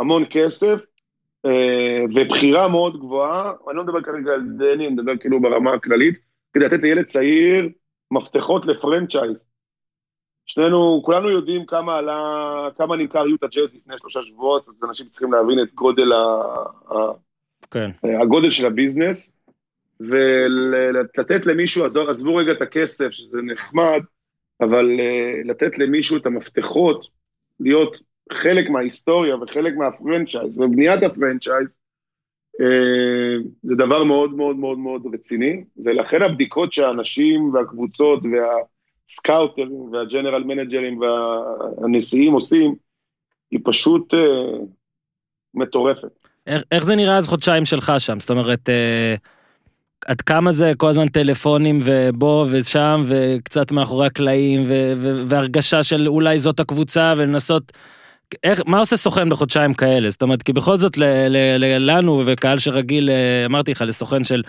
המון 0.00 0.24
כסף, 0.30 0.78
ובחירה 2.14 2.68
מאוד 2.68 3.00
גבוהה, 3.00 3.52
אני 3.68 3.76
לא 3.76 3.84
מדבר 3.84 4.02
כרגע 4.02 4.32
על 4.32 4.40
דני, 4.40 4.86
אני 4.86 4.88
מדבר 4.88 5.16
כאילו 5.16 5.40
ברמה 5.40 5.72
הכללית, 5.72 6.18
כדי 6.52 6.64
לתת 6.64 6.82
לילד 6.82 7.04
צעיר 7.04 7.68
מפתחות 8.10 8.66
לפרנצ'ייז. 8.66 9.46
שנינו, 10.46 11.02
כולנו 11.04 11.30
יודעים 11.30 11.66
כמה 11.66 11.96
עלה, 11.96 12.68
כמה 12.78 12.96
נמכר 12.96 13.26
יוטה 13.26 13.46
ג'אז 13.46 13.74
לפני 13.76 13.94
שלושה 13.98 14.22
שבועות, 14.22 14.68
אז 14.68 14.84
אנשים 14.84 15.06
צריכים 15.08 15.32
להבין 15.32 15.58
את 15.62 15.74
גודל, 15.74 16.12
ה, 16.12 16.44
כן. 17.70 17.90
הגודל 18.22 18.50
של 18.50 18.66
ה 18.66 18.73
business, 18.73 19.36
ולתת 20.00 21.46
למישהו, 21.46 21.84
עזוב- 21.84 22.08
עזבו 22.08 22.36
רגע 22.36 22.52
את 22.52 22.62
הכסף, 22.62 23.10
שזה 23.10 23.42
נחמד, 23.42 24.00
אבל 24.60 25.00
אה, 25.00 25.40
לתת 25.44 25.78
למישהו 25.78 26.16
את 26.16 26.26
המפתחות, 26.26 27.06
להיות 27.60 27.96
חלק 28.32 28.70
מההיסטוריה 28.70 29.36
וחלק 29.36 29.76
מה 29.76 29.90
franchise, 29.90 30.58
ובניית 30.58 31.02
ה 31.02 31.09
franchise, 31.09 31.74
אה, 32.60 33.44
זה 33.62 33.74
דבר 33.74 34.04
מאוד 34.04 34.34
מאוד 34.34 34.56
מאוד 34.56 34.78
מאוד 34.78 35.02
רציני, 35.14 35.64
ולכן 35.84 36.22
הבדיקות 36.22 36.72
שהאנשים 36.72 37.54
והקבוצות 37.54 38.22
והסקאוטרים 38.24 39.92
וה 39.92 40.04
general 40.04 40.44
מנג'רים 40.44 41.00
והנשיאים 41.00 42.32
עושים, 42.32 42.74
היא 43.50 43.60
פשוט 43.64 44.14
אה, 44.14 44.58
מטורפת. 45.54 46.08
איך, 46.46 46.62
איך 46.72 46.84
זה 46.84 46.94
נראה 46.96 47.16
אז 47.16 47.28
חודשיים 47.28 47.64
שלך 47.64 47.92
שם? 47.98 48.20
זאת 48.20 48.30
אומרת, 48.30 48.68
אה, 48.68 49.14
עד 50.06 50.20
כמה 50.20 50.52
זה 50.52 50.72
כל 50.76 50.88
הזמן 50.88 51.08
טלפונים 51.08 51.80
ובוא 51.84 52.46
ושם 52.50 53.02
וקצת 53.06 53.72
מאחורי 53.72 54.06
הקלעים 54.06 54.62
והרגשה 55.26 55.82
של 55.82 56.08
אולי 56.08 56.38
זאת 56.38 56.60
הקבוצה 56.60 57.14
ולנסות... 57.16 57.72
איך, 58.44 58.62
מה 58.66 58.78
עושה 58.78 58.96
סוכן 58.96 59.28
בחודשיים 59.28 59.74
כאלה? 59.74 60.10
זאת 60.10 60.22
אומרת, 60.22 60.42
כי 60.42 60.52
בכל 60.52 60.76
זאת 60.76 60.98
ל, 60.98 61.04
ל, 61.28 61.36
ל, 61.58 61.90
לנו 61.90 62.22
וקהל 62.26 62.58
שרגיל, 62.58 63.10
אה, 63.10 63.44
אמרתי 63.46 63.72
לך, 63.72 63.84
לסוכן 63.86 64.24
של 64.24 64.42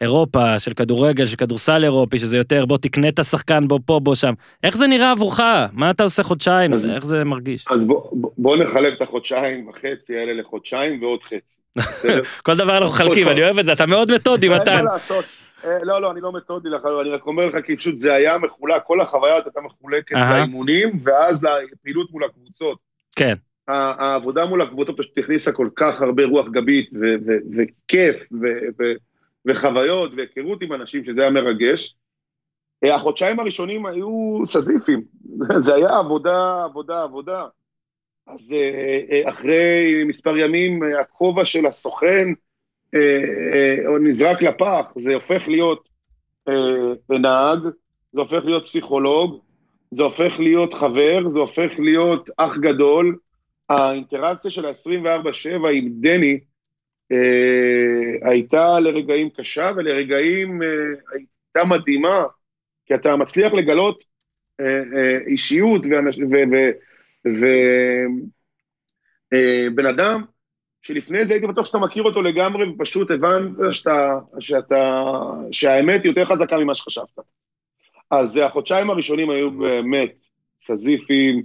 אירופה, 0.00 0.58
של 0.58 0.74
כדורגל, 0.74 1.26
של 1.26 1.36
כדורסל 1.36 1.84
אירופי, 1.84 2.18
שזה 2.18 2.36
יותר 2.38 2.66
בוא 2.66 2.78
תקנה 2.78 3.08
את 3.08 3.18
השחקן, 3.18 3.68
בוא 3.68 3.78
פה, 3.84 4.00
בוא 4.02 4.14
שם. 4.14 4.32
איך 4.64 4.76
זה 4.76 4.86
נראה 4.86 5.10
עבורך? 5.10 5.40
מה 5.72 5.90
אתה 5.90 6.02
עושה 6.02 6.22
חודשיים? 6.22 6.72
אז- 6.72 6.90
איך 6.90 7.04
זה 7.06 7.24
מרגיש? 7.24 7.64
אז 7.70 7.84
בוא, 7.84 8.02
בוא- 8.12 8.56
נחלק 8.56 8.92
את 8.96 9.02
החודשיים 9.02 9.68
וחצי 9.68 10.18
האלה 10.18 10.32
לחודשיים 10.40 11.02
ועוד 11.02 11.20
חצי. 11.24 11.60
כל 12.46 12.56
דבר 12.56 12.78
אנחנו 12.78 12.92
חלקים, 12.94 13.28
אני 13.28 13.42
אוהב 13.44 13.58
את 13.58 13.64
זה, 13.64 13.72
אתה 13.72 13.86
מאוד 13.86 14.14
מתודי, 14.14 14.48
מתן. 14.48 14.84
אה, 15.64 15.70
לא, 15.82 16.02
לא, 16.02 16.10
אני 16.10 16.20
לא 16.20 16.32
מתודי 16.32 16.68
לך, 16.68 16.80
אני 17.00 17.10
רק 17.10 17.26
אומר 17.26 17.46
לך 17.46 17.64
כי 17.66 17.76
פשוט 17.76 17.98
זה 17.98 18.14
היה 18.14 18.38
מחולק, 18.38 18.82
כל 18.86 19.00
החוויה 19.00 19.34
הייתה 19.34 19.60
מחולקת. 19.60 20.16
לאימונים, 20.30 20.98
ואז 21.02 21.42
לפעילות 21.72 22.10
מול 22.10 22.24
הקבוצות. 22.24 22.89
כן. 23.16 23.34
העבודה 23.68 24.46
מול 24.46 24.62
הקבוצות 24.62 24.96
פשוט 24.98 25.18
הכניסה 25.18 25.52
כל 25.52 25.68
כך 25.76 26.02
הרבה 26.02 26.24
רוח 26.24 26.48
גבית 26.48 26.90
ו- 26.92 27.26
ו- 27.26 27.56
וכיף 27.56 28.16
ו- 28.32 28.68
ו- 28.78 28.94
וחוויות 29.46 30.12
והיכרות 30.16 30.62
עם 30.62 30.72
אנשים, 30.72 31.04
שזה 31.04 31.20
היה 31.22 31.30
מרגש. 31.30 31.96
אה, 32.84 32.94
החודשיים 32.94 33.40
הראשונים 33.40 33.86
היו 33.86 34.40
סזיפיים, 34.44 35.04
זה 35.64 35.74
היה 35.74 35.98
עבודה, 35.98 36.64
עבודה, 36.64 37.02
עבודה. 37.02 37.46
אז 38.26 38.52
אה, 38.52 39.00
אה, 39.10 39.30
אחרי 39.30 40.04
מספר 40.06 40.36
ימים, 40.36 40.80
הכובע 41.00 41.44
של 41.44 41.66
הסוכן 41.66 42.28
נזרק 44.00 44.42
לפח, 44.42 44.84
זה 44.96 45.14
הופך 45.14 45.48
להיות 45.48 45.88
נהג, 47.10 47.58
זה 48.12 48.20
הופך 48.20 48.44
להיות 48.44 48.64
פסיכולוג, 48.64 49.40
זה 49.90 50.02
הופך 50.02 50.40
להיות 50.40 50.74
חבר, 50.74 51.28
זה 51.28 51.40
הופך 51.40 51.72
להיות 51.78 52.30
אח 52.36 52.58
גדול. 52.58 53.16
האינטראקציה 53.68 54.50
של 54.50 54.66
ה-24-7 54.66 55.68
עם 55.72 55.88
דני 56.00 56.40
אה, 57.12 58.30
הייתה 58.30 58.80
לרגעים 58.80 59.30
קשה 59.30 59.70
ולרגעים 59.76 60.62
אה, 60.62 60.68
הייתה 61.12 61.68
מדהימה, 61.68 62.24
כי 62.86 62.94
אתה 62.94 63.16
מצליח 63.16 63.52
לגלות 63.52 64.04
אה, 64.60 64.66
אה, 64.66 65.18
אישיות 65.26 65.82
ובן 69.64 69.86
אדם 69.86 70.22
שלפני 70.82 71.24
זה 71.24 71.34
הייתי 71.34 71.46
בטוח 71.46 71.66
שאתה 71.66 71.78
מכיר 71.78 72.02
אותו 72.02 72.22
לגמרי 72.22 72.70
ופשוט 72.70 73.10
הבנת 73.10 73.74
שאתה, 73.74 74.18
שאתה, 74.40 75.02
שהאמת 75.50 76.04
יותר 76.04 76.24
חזקה 76.24 76.58
ממה 76.58 76.74
שחשבת. 76.74 77.18
אז 78.10 78.36
החודשיים 78.36 78.90
הראשונים 78.90 79.30
היו 79.30 79.50
באמת 79.50 80.12
סזיפיים, 80.60 81.42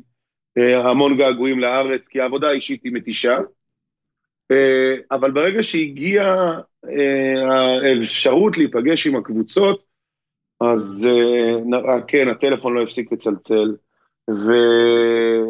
אה, 0.57 0.89
המון 0.89 1.17
געגועים 1.17 1.59
לארץ, 1.59 2.07
כי 2.07 2.21
העבודה 2.21 2.49
האישית 2.49 2.83
היא 2.83 2.93
מתישה. 2.93 3.37
אה, 4.51 4.95
אבל 5.11 5.31
ברגע 5.31 5.63
שהגיעה 5.63 6.59
אה, 6.89 7.81
האפשרות 7.81 8.57
להיפגש 8.57 9.07
עם 9.07 9.15
הקבוצות, 9.15 9.85
אז 10.61 11.07
אה, 11.89 12.01
כן, 12.07 12.27
הטלפון 12.27 12.73
לא 12.73 12.81
הפסיק 12.83 13.11
לצלצל, 13.11 13.75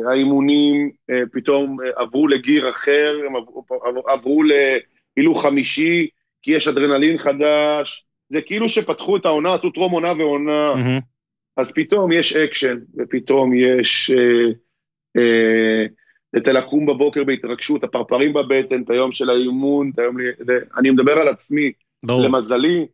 והאימונים 0.05 0.91
אה, 1.09 1.21
פתאום 1.31 1.77
אה, 1.81 1.89
עברו 1.95 2.27
לגיר 2.27 2.69
אחר, 2.69 3.17
הם 3.27 3.35
עברו- 3.35 3.63
עברו 4.07 4.43
להילוך 4.43 5.45
חמישי, 5.45 6.09
כי 6.41 6.51
יש 6.51 6.67
אדרנלין 6.67 7.17
חדש, 7.17 8.04
זה 8.29 8.41
כאילו 8.41 8.69
שפתחו 8.69 9.17
את 9.17 9.25
העונה, 9.25 9.53
עשו 9.53 9.69
טרום 9.71 9.91
עונה 9.91 10.13
ועונה. 10.17 10.73
מהמם. 10.75 10.99
אז 11.57 11.71
פתאום 11.73 12.11
יש 12.11 12.35
אקשן, 12.35 12.77
ופתאום 12.97 13.53
יש... 13.53 14.11
אה, 14.11 14.51
אה, 15.17 15.85
את 16.37 16.47
ה 16.47 16.55
לקום 16.55 16.85
בבוקר 16.85 17.23
בהתרגשות, 17.23 17.83
הפרפרים 17.83 18.33
בבטן, 18.33 18.81
את 18.81 18.89
היום 18.89 19.11
של 19.11 19.29
האימון, 19.29 19.91
את 19.93 19.99
היום... 19.99 20.17
זה- 20.39 20.59
אני 20.77 20.91
מדבר 20.91 21.11
על 21.11 21.27
עצמי, 21.27 21.71
ברור. 22.03 22.21
למזלי, 22.25 22.87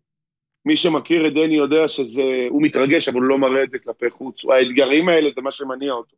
מי 0.66 0.76
שמכיר 0.78 1.28
את 1.28 1.34
דני 1.34 1.56
יודע 1.56 1.88
שזה... 1.88 2.48
הוא 2.50 2.62
מתרגש, 2.64 3.08
אבל 3.08 3.20
הוא 3.20 3.28
לא 3.28 3.38
מראה 3.38 3.64
את 3.64 3.72
זה 3.72 3.80
כלפי 3.80 4.10
חוץ. 4.10 4.46
האתגרים 4.46 5.10
האלה 5.10 5.30
זה 5.36 5.42
מה 5.42 5.52
שמניע 5.52 5.92
אותו. 5.94 6.16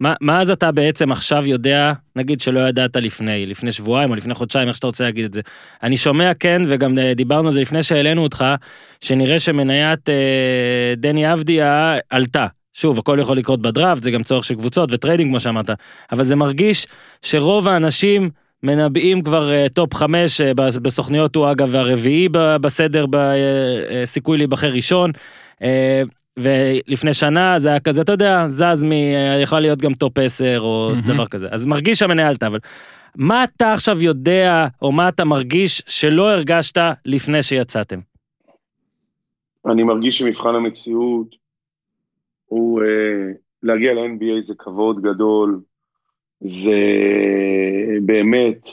מה, 0.00 0.40
אז 0.40 0.50
אתה 0.50 0.72
בעצם 0.72 1.12
עכשיו 1.12 1.46
יודע, 1.46 1.92
נגיד 2.16 2.40
שלא 2.40 2.60
ידעת 2.60 2.96
לפני, 2.96 3.46
לפני 3.46 3.72
שבועיים 3.72 4.10
או 4.10 4.14
לפני 4.14 4.34
חודשיים, 4.34 4.68
איך 4.68 4.76
שאתה 4.76 4.86
רוצה 4.86 5.04
להגיד 5.04 5.24
את 5.24 5.32
זה. 5.32 5.40
אני 5.82 5.96
שומע 5.96 6.34
כן, 6.34 6.62
וגם 6.68 6.98
אה, 6.98 7.14
דיברנו 7.14 7.46
על 7.48 7.52
זה 7.52 7.60
לפני 7.60 7.82
שהעלינו 7.82 8.22
אותך, 8.22 8.44
שנראה 9.00 9.38
שמניית 9.38 10.08
אה, 10.08 10.14
דני 10.96 11.32
אבדיה 11.32 11.96
עלתה. 12.10 12.46
שוב, 12.72 12.98
הכל 12.98 13.18
יכול 13.20 13.36
לקרות 13.36 13.62
בדראפט, 13.62 14.02
זה 14.02 14.10
גם 14.10 14.22
צורך 14.22 14.44
של 14.44 14.54
קבוצות 14.54 14.92
ו 14.92 14.97
trading 14.97 15.30
כמו 15.30 15.40
שאמרת, 15.40 15.70
אבל 16.12 16.24
זה 16.24 16.36
מרגיש 16.36 16.86
שרוב 17.22 17.68
האנשים 17.68 18.30
מנבאים 18.62 19.22
כבר 19.22 19.52
אה, 19.52 19.66
top 19.68 19.94
חמש, 19.94 20.40
אה, 20.40 20.54
בס- 20.54 20.78
בסוכניות 20.78 21.36
הוא 21.36 21.50
אגב 21.50 21.74
הרביעי 21.76 22.28
בסדר 22.32 23.06
בסיכוי 23.10 24.38
להיבחר 24.38 24.68
ראשון. 24.72 25.10
אה, 25.62 26.02
ולפני 26.40 27.14
שנה 27.14 27.58
זה 27.58 27.68
היה 27.68 27.80
כזה, 27.80 28.02
אתה 28.02 28.12
יודע, 28.12 28.46
זז 28.46 28.84
מ... 28.84 28.92
יכול 29.42 29.60
להיות 29.60 29.78
גם 29.82 29.94
top 29.94 30.18
10 30.18 30.58
או 30.60 30.92
מהמם. 30.94 31.14
דבר 31.14 31.26
כזה. 31.26 31.48
אז 31.50 31.66
מרגיש 31.66 31.98
שהמניה 31.98 32.28
עלתה, 32.28 32.46
אבל 32.46 32.58
מה 33.16 33.44
אתה 33.44 33.72
עכשיו 33.72 34.02
יודע, 34.02 34.66
או 34.82 34.92
מה 34.92 35.08
אתה 35.08 35.24
מרגיש 35.24 35.82
שלא 35.86 36.30
הרגשת 36.30 36.78
לפני 37.06 37.42
שיצאתם? 37.42 37.98
אני 39.66 39.82
מרגיש 39.82 40.18
שמבחן 40.18 40.54
המציאות 40.54 41.36
הוא 42.46 42.82
אה, 42.82 43.32
להגיע 43.62 43.94
ל-NBA 43.94 44.40
זה 44.40 44.54
כבוד 44.58 45.02
גדול, 45.02 45.60
זה 46.40 46.80
באמת 48.02 48.68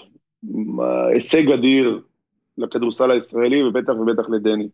הישג 1.14 1.52
אדיר 1.52 2.02
לכדורסל 2.58 3.12
הישראלי 3.12 3.64
ובטח 3.64 3.94
ובטח 3.94 4.30
לדני. 4.30 4.70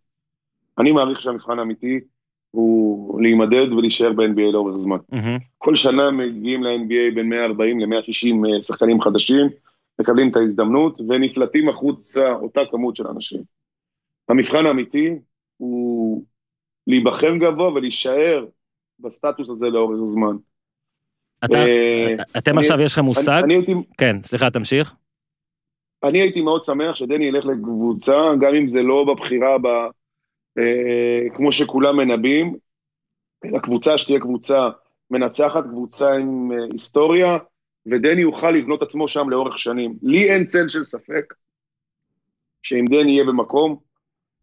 אני 0.80 0.92
מעריך 0.92 1.22
שהמבחן 1.22 1.60
האמיתי 1.60 2.00
הוא 2.54 3.22
להימדד 3.22 3.72
ולהישאר 3.72 4.14
ב-NBA 4.14 4.52
לאורך 4.54 4.78
זמן. 4.78 4.98
מהמם. 5.10 5.38
כל 5.58 5.76
שנה 5.76 6.12
מגיעים 6.12 6.64
ל-NBA 6.64 7.16
בין 7.16 7.30
140 7.30 7.80
ל-160 7.80 8.62
שחקנים 8.62 9.02
חדשים, 9.02 9.50
מקבלים 10.00 10.30
את 10.30 10.36
ההזדמנות 10.36 11.02
ונפלטים 11.02 11.70
החוצה 11.70 12.32
אותה 12.32 12.62
כמות 12.72 12.96
של 12.96 13.08
אנשים. 13.08 13.42
המבחן 14.30 14.66
האמיתי 14.66 15.16
הוא 15.58 16.24
להיבחר 16.88 17.38
גבוה 17.38 17.74
ולהישאר 17.74 18.46
בסטטוס 19.00 19.50
הזה 19.50 19.66
לאורך 19.66 20.00
זמן. 20.04 20.36
אתה, 21.46 21.58
אה, 21.58 22.16
אתם 22.38 22.58
עכשיו 22.58 22.82
יש 22.82 22.94
לכם 22.94 23.06
מושג? 23.06 23.42
אני, 23.44 23.44
אני, 23.44 23.54
הייתי, 23.54 23.74
כן, 23.98 24.16
סליחה, 24.24 24.50
תמשיך. 24.50 24.96
אני 26.04 26.22
הייתי 26.22 26.42
מאוד 26.42 26.64
שמח 26.64 26.96
שדני 26.96 27.26
ילך 27.26 27.46
לקבוצה, 27.46 28.18
גם 28.42 28.56
אם 28.56 28.68
זה 28.68 28.82
לא 28.82 29.06
בבחירה 29.08 29.58
ב, 29.58 29.66
אה, 29.66 29.88
כמו 31.34 31.52
שכולם 31.52 31.98
מנבאים, 31.98 32.56
אלא 33.46 33.60
קבוצה 33.60 33.98
שתהיה 33.98 34.20
קבוצה 34.20 34.70
מנצחת, 35.12 35.64
קבוצה 35.64 36.14
עם 36.14 36.52
אה, 36.52 36.58
היסטוריה, 36.72 37.38
ודני 37.86 38.22
יוכל 38.22 38.52
לבנות 38.52 38.82
עצמו 38.82 39.08
שם 39.08 39.30
לאורך 39.30 39.60
שנים. 39.60 39.96
לי 40.04 40.30
אין 40.30 40.46
צל 40.46 40.70
של 40.70 40.84
ספק 40.84 41.34
שאם 42.64 42.86
דני 42.86 43.12
יהיה 43.12 43.24
במקום, 43.24 43.78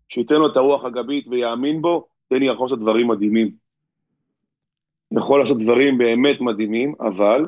שייתן 0.09 0.35
לו 0.35 0.53
את 0.53 0.57
הרוח 0.57 0.85
הגבית 0.85 1.29
ויאמין 1.29 1.83
בו, 1.83 2.09
דני 2.33 2.47
יכול 2.47 2.65
לעשות 2.65 2.81
דברים 2.81 3.09
מדהימים. 3.09 3.51
יכול 5.13 5.41
לעשות 5.41 5.59
דברים 5.59 5.99
באמת 5.99 6.41
מדהימים, 6.41 6.95
אבל 7.01 7.43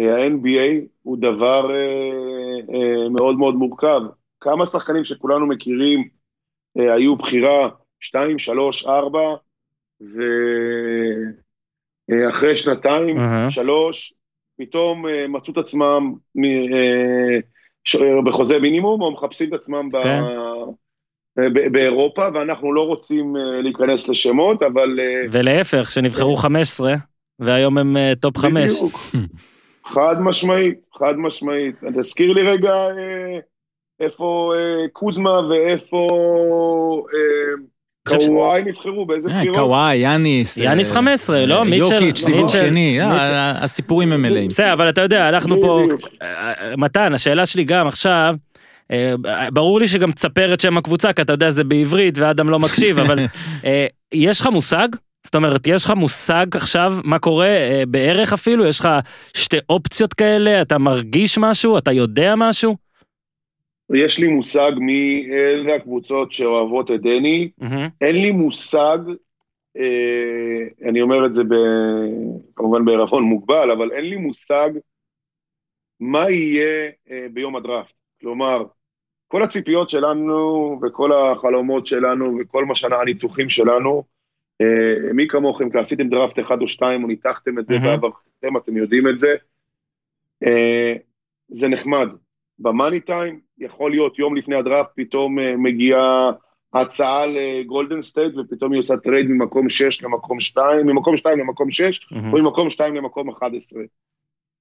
אה, 0.00 0.14
ה-NBA 0.16 0.86
הוא 1.02 1.18
דבר 1.18 1.70
אה, 1.70 2.74
אה, 2.74 3.08
מאוד 3.08 3.36
מאוד 3.36 3.54
מורכב. 3.54 4.00
כמה 4.40 4.66
שחקנים 4.66 5.04
שכולנו 5.04 5.46
מכירים 5.46 6.00
אה, 6.00 6.06
היו 6.76 7.16
בחירה 7.16 7.68
2, 8.00 8.38
3, 8.38 8.86
4, 8.86 9.20
ואחרי 12.10 12.56
שנתיים, 12.56 13.18
אהה. 13.18 13.50
שלוש, 13.50 14.14
פתאום 14.58 15.06
אה, 15.06 15.28
מצאו 15.28 15.52
את 15.52 15.58
עצמם 15.58 16.14
מ- 16.34 16.74
אה, 16.74 17.38
בחוזה 18.24 18.58
מינימום, 18.58 19.02
או 19.02 19.10
מחפשים 19.12 19.48
את 19.48 19.52
עצמם 19.54 19.88
כן. 20.02 20.08
אה, 20.08 21.48
ב- 21.48 21.72
באירופה, 21.72 22.28
ואנחנו 22.34 22.72
לא 22.72 22.86
רוצים 22.86 23.36
אה, 23.36 23.60
להיכנס 23.62 24.08
לשמות, 24.08 24.62
אבל... 24.62 25.00
אה, 25.00 25.26
ולהפך, 25.30 25.90
שנבחרו 25.90 26.36
15, 26.36 26.94
והיום 27.38 27.78
הם 27.78 27.96
אה, 27.96 28.12
top 28.20 28.38
5. 28.38 28.70
בדיוק. 28.70 29.00
חד 29.94 30.16
משמעית, 30.20 30.78
חד 30.98 31.14
משמעית. 31.16 31.74
תזכיר 31.98 32.32
לי 32.32 32.42
רגע 32.42 32.70
אה, 32.72 33.38
איפה 34.00 34.52
אה, 34.56 34.60
קוזמה 34.92 35.40
ואיפה 35.48 36.06
אה, 37.14 37.64
קוואי 38.08 38.62
נבחרו, 38.64 39.06
באיזה 39.06 39.28
אה, 39.30 39.34
בחירות? 39.34 39.56
קוואי, 39.58 39.96
יאניס. 39.96 40.56
יאניס 40.56 40.90
אה, 40.90 40.94
15, 40.94 41.46
לא? 41.46 41.58
אה, 41.58 41.64
מיטשל- 41.64 41.92
יוקיץ', 41.92 42.18
סיבוב 42.24 42.48
שני, 42.50 43.00
אה, 43.00 43.50
הסיפורים 43.64 44.12
הם 44.12 44.22
מלאים. 44.22 44.48
בסדר, 44.48 44.72
אבל 44.72 44.88
אתה 44.88 45.00
יודע, 45.00 45.28
אנחנו 45.28 45.60
פה... 45.60 45.82
אה, 46.22 46.52
מתן, 46.76 47.14
השאלה 47.14 47.46
שלי 47.46 47.64
גם 47.64 47.86
עכשיו, 47.86 48.34
אה, 48.92 49.14
ברור 49.52 49.80
לי 49.80 49.88
שגם 49.88 50.12
תספר 50.12 50.54
את 50.54 50.60
שם 50.60 50.78
הקבוצה, 50.78 51.12
כי 51.12 51.22
אתה 51.22 51.32
יודע, 51.32 51.50
זה 51.50 51.64
בעברית 51.64 52.18
ואדם 52.18 52.48
לא 52.50 52.58
מקשיב, 52.58 52.98
אבל 52.98 53.18
אה, 53.64 53.86
יש 54.14 54.40
לך 54.40 54.46
מושג? 54.46 54.88
זאת 55.24 55.34
אומרת, 55.34 55.66
יש 55.66 55.84
לך 55.84 55.90
מושג 55.90 56.46
עכשיו 56.56 56.94
מה 57.04 57.18
קורה 57.18 57.46
אה, 57.46 57.82
בערך 57.88 58.32
אפילו? 58.32 58.66
יש 58.66 58.80
לך 58.80 58.88
שתי 59.36 59.56
אופציות 59.68 60.14
כאלה? 60.14 60.60
אתה 60.62 60.78
מרגיש 60.78 61.38
משהו? 61.38 61.78
אתה 61.78 61.92
יודע 61.92 62.34
משהו? 62.36 62.83
יש 63.92 64.18
לי 64.18 64.28
מושג 64.28 64.72
מי 64.76 65.28
אלה 65.32 65.74
הקבוצות 65.74 66.32
שאוהבות 66.32 66.90
את 66.90 67.00
דני. 67.00 67.50
מהמם. 67.58 67.88
אין 68.00 68.14
לי 68.14 68.32
מושג, 68.32 68.98
אה, 69.76 70.88
אני 70.88 71.02
אומר 71.02 71.26
את 71.26 71.34
זה 71.34 71.44
ב, 71.44 71.54
כמובן 72.56 72.84
בערבון 72.84 73.24
מוגבל, 73.24 73.70
אבל 73.70 73.92
אין 73.92 74.04
לי 74.04 74.16
מושג 74.16 74.70
מה 76.00 76.30
יהיה 76.30 76.90
אה, 77.10 77.26
ביום 77.32 77.56
הדראפט. 77.56 77.94
כלומר, 78.20 78.64
כל 79.28 79.42
הציפיות 79.42 79.90
שלנו 79.90 80.78
וכל 80.82 81.12
החלומות 81.12 81.86
שלנו 81.86 82.38
וכל 82.40 82.64
מה 82.64 82.74
שאנחנו, 82.74 83.00
הניתוחים 83.02 83.48
שלנו, 83.48 84.04
אה, 84.60 85.12
מי 85.12 85.28
כמוכם, 85.28 85.70
כי 85.70 85.78
עשיתם 85.78 86.08
דראפט 86.08 86.38
אחד 86.38 86.62
או 86.62 86.68
שתיים 86.68 87.02
או 87.02 87.08
ניתחתם 87.08 87.58
את 87.58 87.66
זה 87.66 87.74
מהמם. 87.74 87.86
בעברתם, 87.86 88.56
אתם 88.56 88.76
יודעים 88.76 89.08
את 89.08 89.18
זה. 89.18 89.34
אה, 90.46 90.94
זה 91.48 91.68
נחמד. 91.68 92.08
במאני 92.58 93.00
טיים, 93.00 93.40
יכול 93.58 93.90
להיות 93.90 94.18
יום 94.18 94.36
לפני 94.36 94.56
הדראפט, 94.56 94.90
פתאום 94.96 95.38
אה, 95.38 95.56
מגיעה 95.56 96.30
הצעה 96.74 97.26
לגולדן 97.26 98.02
סטייט, 98.02 98.32
ופתאום 98.36 98.72
היא 98.72 98.78
עושה 98.78 98.96
trade 98.96 99.26
ממקום 99.26 99.68
6 99.68 100.02
למקום 100.02 100.40
2, 100.40 100.86
ממקום 100.86 101.16
2 101.16 101.38
למקום 101.38 101.70
6, 101.70 102.00
מהמם. 102.10 102.32
או 102.32 102.38
ממקום 102.38 102.70
2 102.70 102.94
למקום 102.94 103.28
11. 103.28 103.82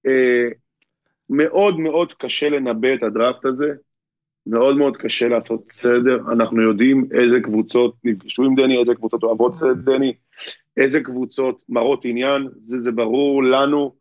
אה, 0.08 0.50
מאוד 1.30 1.80
מאוד 1.80 2.14
קשה 2.14 2.50
לנבא 2.50 2.94
את 2.94 3.04
הדראפט 3.04 3.46
הזה, 3.46 3.74
מאוד 4.48 4.78
מאוד 4.78 4.98
קשה 4.98 5.28
לעשות 5.28 5.70
סדר, 5.70 6.18
אנחנו 6.32 6.62
יודעים 6.62 7.08
איזה 7.12 7.40
קבוצות 7.42 7.96
נפגשו 8.04 8.44
עם 8.44 8.56
דני, 8.56 8.80
איזה 8.80 8.96
קבוצות 8.96 9.24
אוהבות 9.24 9.54
את 9.72 9.78
דני, 9.84 10.14
איזה 10.78 11.02
קבוצות 11.02 11.64
מראות 11.70 12.06
עניין, 12.06 12.48
זה, 12.60 12.80
זה 12.80 12.92
ברור 12.92 13.44
לנו, 13.44 13.96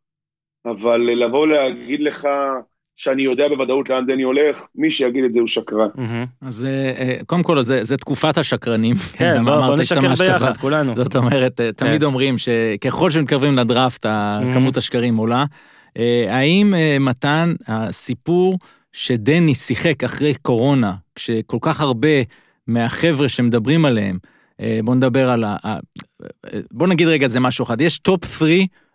אבל 0.64 1.00
לבוא 1.00 1.46
להגיד 1.46 2.00
לך 2.00 2.28
שאני 2.96 3.22
יודע 3.22 3.48
בוודאות 3.48 3.90
לאן 3.90 4.06
דני 4.06 4.22
הולך, 4.22 4.62
מי 4.74 4.90
שיגיד 4.90 5.24
את 5.24 5.32
זה 5.32 5.40
הוא 5.40 5.48
שקרן. 5.48 5.88
אז 6.40 6.64
אה, 6.64 6.70
אה, 6.70 7.24
קודם 7.26 7.42
כל, 7.42 7.62
זה 7.62 7.84
זה 7.84 7.96
תקופת 7.96 8.38
השקרנים. 8.38 8.96
כן, 9.18 9.44
בוא 9.44 9.76
נשקר. 9.76 10.00
ביחד, 10.18 10.56
כולנו. 10.56 10.96
זאת 10.96 11.16
אומרת, 11.16 11.60
אה, 11.60 11.72
תמיד 11.72 12.00
כן. 12.00 12.06
אומרים 12.06 12.38
שככל 12.38 13.10
שמתקרבים 13.10 13.56
לדראפט. 13.56 14.06
כמות 14.52 14.76
השקרים 14.76 15.16
עולה. 15.16 15.44
האם 16.28 16.74
מתן, 17.00 17.54
הסיפור 17.68 18.58
שדני 18.92 19.54
שיחק 19.54 20.04
אחרי 20.04 20.34
קורונה, 20.34 20.94
כשכל 21.14 21.58
כך 21.60 21.80
הרבה 21.80 22.08
מהחבר'ה 22.66 23.28
שמדברים 23.28 23.84
עליהם, 23.84 24.16
בוא 24.84 24.94
נדבר 24.94 25.30
על 25.30 25.44
ה... 25.44 25.56
בוא 26.70 26.86
נגיד 26.86 27.08
רגע 27.08 27.26
זה 27.26 27.40
משהו 27.40 27.62
אחד, 27.62 27.80
יש 27.80 27.98
top 27.98 28.24
3 28.38 28.50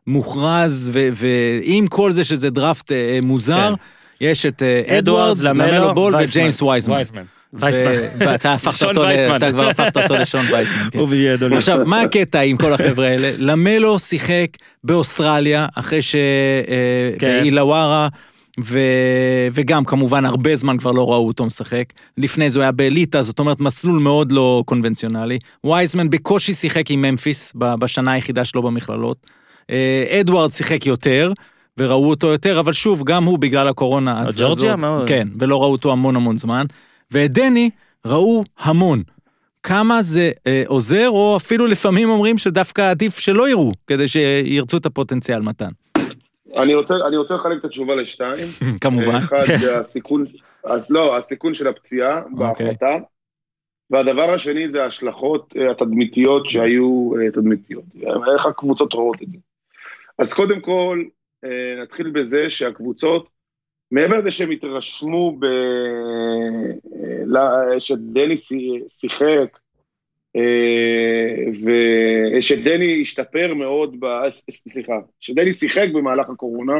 מוכרז, 0.08 0.92
ועם 0.94 1.88
כל 1.88 2.12
זה 2.12 2.24
שזה 2.24 2.50
דראפט 2.50 2.92
אה, 2.92 3.20
מוזר, 3.22 3.74
יש 4.22 4.46
את 4.46 4.64
אה, 4.64 4.98
אדוארדס, 4.98 5.44
למלו 5.44 5.94
בול 5.94 6.16
וג'יימס 6.16 6.62
וייזמן. 6.62 6.96
וייסמן. 6.96 7.24
וייסמן. 7.54 7.92
ואתה 8.20 8.54
הפכת 8.54 8.84
אותו, 8.84 9.02
וייסמן. 9.02 9.36
אתה 9.36 9.52
כבר 9.52 9.70
הפכת 9.70 9.98
אותו 9.98 10.16
לשון 10.18 10.46
וייסמן. 10.52 10.90
כן. 10.92 11.00
הוא. 11.00 11.58
עכשיו, 11.58 11.80
מה 11.86 12.02
הקטע 12.02 12.42
עם 12.42 12.58
כל 12.58 12.74
החבר'ה 12.74 13.08
האלה? 13.08 13.32
למלו 13.38 14.00
שיחק 14.00 14.48
באוסטרליה, 14.84 15.68
אחרי 15.76 16.00
כן. 16.00 17.28
שבאילווארה, 17.42 18.08
ו... 18.64 18.80
וגם 19.54 19.86
כמובן 19.86 20.26
הרבה 20.26 20.56
זמן 20.56 20.78
כבר 20.78 20.92
לא 20.92 21.12
ראו 21.12 21.28
אותו 21.28 21.46
משחק. 21.46 21.84
לפני 22.18 22.50
זה 22.50 22.60
הוא 22.60 22.64
היה 22.64 22.72
באליטה, 22.72 23.22
זאת 23.22 23.40
אומרת 23.40 23.60
מסלול 23.60 24.00
מאוד 24.00 24.32
לא 24.32 24.64
קונבנציונלי. 24.66 25.40
וייזמן 25.64 26.10
בקושי 26.10 26.54
שיחק 26.54 26.92
עם 26.92 27.02
ממפיס 27.02 27.54
בשנה 27.56 28.12
היחידה 28.12 28.46
שלו 28.46 28.62
במכללות. 28.62 29.18
אה, 29.70 30.20
אדוארד 30.20 30.52
שיחק 30.52 30.86
יותר, 30.86 31.34
וראו 31.78 32.10
אותו 32.10 32.28
יותר, 32.28 32.60
אבל 32.60 32.74
שוב, 32.74 33.04
גם 33.04 33.24
הוא 33.24 33.40
בגלל 33.40 33.68
הקורונה. 33.68 34.22
אז- 34.28 34.42
ג'ורג'יה? 34.42 34.74
הוא- 34.74 34.86
הוא- 34.86 35.08
כן, 35.08 35.28
ולא 35.40 35.62
ראו 35.62 35.72
אותו 35.72 35.92
המון 35.92 36.16
המון 36.16 36.36
זמן. 36.36 36.66
ואת 37.12 37.32
דני 37.32 37.70
ראו 38.06 38.44
המון. 38.60 39.04
כמה 39.64 40.02
זה 40.02 40.32
אה, 40.48 40.64
עוזר, 40.68 41.10
או 41.10 41.38
אפילו 41.38 41.68
לפעמים 41.68 42.10
אומרים 42.10 42.38
שדווקא 42.38 42.90
עדיף 42.92 43.20
שלא 43.20 43.50
יראו, 43.50 43.72
כדי 43.88 44.08
שירצו 44.08 44.78
את 44.78 44.86
הפוטנציאל 44.86 45.42
מתן. 45.42 45.68
אני 46.58 46.76
רוצה, 46.76 46.96
אני 47.08 47.18
רוצה 47.18 47.36
לחלק 47.36 47.60
את 47.60 47.66
התשובה 47.66 47.96
לשתיים. 47.96 48.48
כמובן. 48.82 49.16
אחד 49.16 49.44
זה 49.60 49.80
הסיכון, 49.80 50.26
לא, 50.90 51.18
הסיכון 51.18 51.54
של 51.54 51.68
הפציעה 51.68 52.18
אוקיי. 52.20 52.36
בהחלטה. 52.66 52.96
והדבר 53.90 54.30
השני 54.34 54.70
זה 54.70 54.84
ההשלכות 54.84 55.54
אה, 55.58 55.72
התדמיתיות 55.72 56.50
שהיו 56.50 57.12
אה, 57.22 57.32
תדמיתיות. 57.32 57.84
איך 58.36 58.46
הקבוצות 58.46 58.94
רואות 58.94 59.24
את 59.24 59.30
זה. 59.30 59.38
אז 60.20 60.34
קודם 60.34 60.62
כל, 60.62 61.04
אה, 61.44 61.84
נתחיל 61.84 62.10
בזה 62.10 62.50
שהקבוצות, 62.50 63.30
מעבר 63.92 64.18
לזה 64.18 64.32
שהם 64.32 64.52
התרשמו 64.52 65.38
ב... 65.40 65.46
אה, 67.36 67.80
שדני 67.80 68.38
שי- 68.38 68.84
שיחק, 68.90 69.60
אה, 70.36 71.52
ושדני 72.38 73.02
השתפר 73.02 73.54
מאוד, 73.54 73.96
ב... 74.00 74.06
סליחה, 74.50 74.94
שדני 75.20 75.54
שיחק 75.54 75.88
במהלך 75.94 76.30
הקורונה, 76.30 76.74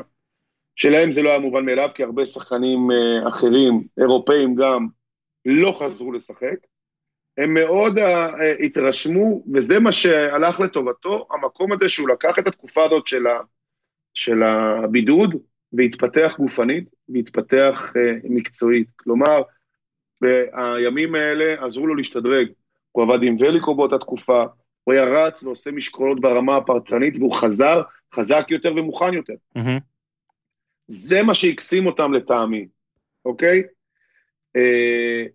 שלהם 0.76 1.12
זה 1.12 1.22
לא 1.22 1.30
היה 1.30 1.40
מובן 1.40 1.66
מאליו, 1.66 1.90
כי 1.96 2.04
הרבה 2.04 2.26
שחקנים 2.26 2.80
אחרים, 3.28 3.84
אירופאים 4.02 4.56
גם, 4.56 4.88
לא 5.46 5.72
חזרו 5.80 6.12
לשחק. 6.12 6.58
הם 7.38 7.54
מאוד 7.54 8.00
אה, 8.00 8.54
התרשמו, 8.60 9.44
וזה 9.54 9.80
מה 9.80 9.92
שהלך 9.92 10.60
לטובתו, 10.60 11.28
המקום 11.32 11.72
הזה 11.72 11.90
שהוא 11.90 12.10
לקח 12.10 12.40
את 12.40 12.48
התקופה 12.48 12.86
הזאת 12.86 13.08
של, 13.08 13.28
ה, 13.28 13.40
של 14.14 14.44
הבידוד, 14.44 15.36
והתפתח 15.74 16.36
גופנית, 16.40 16.90
והתפתח 17.10 17.94
אה, 17.96 18.14
מקצועית. 18.24 18.88
כלומר, 18.96 19.42
הימים 20.54 21.16
האלה 21.16 21.66
עזרו 21.66 21.88
לו 21.88 21.96
להשתדרג. 21.96 22.48
הוא 22.92 23.04
עבד 23.04 23.24
עם 23.24 23.36
וליקו 23.40 23.76
באותה 23.76 23.98
תקופה, 23.98 24.44
הוא 24.84 24.94
היה 24.94 25.06
רץ 25.06 25.44
ועושה 25.44 25.72
משקולות 25.72 26.22
ברמה 26.22 26.56
הפרטנית, 26.56 27.18
והוא 27.18 27.34
חזר 27.34 27.82
חזק 28.16 28.48
יותר 28.50 28.72
ומוכן 28.76 29.14
יותר. 29.14 29.34
מהמם. 29.56 29.80
זה 30.88 31.24
מה 31.24 31.34
שהקסים 31.34 31.86
אותם 31.86 32.14
לטעמי, 32.14 32.68
אוקיי? 33.26 33.64
אה, 34.56 35.26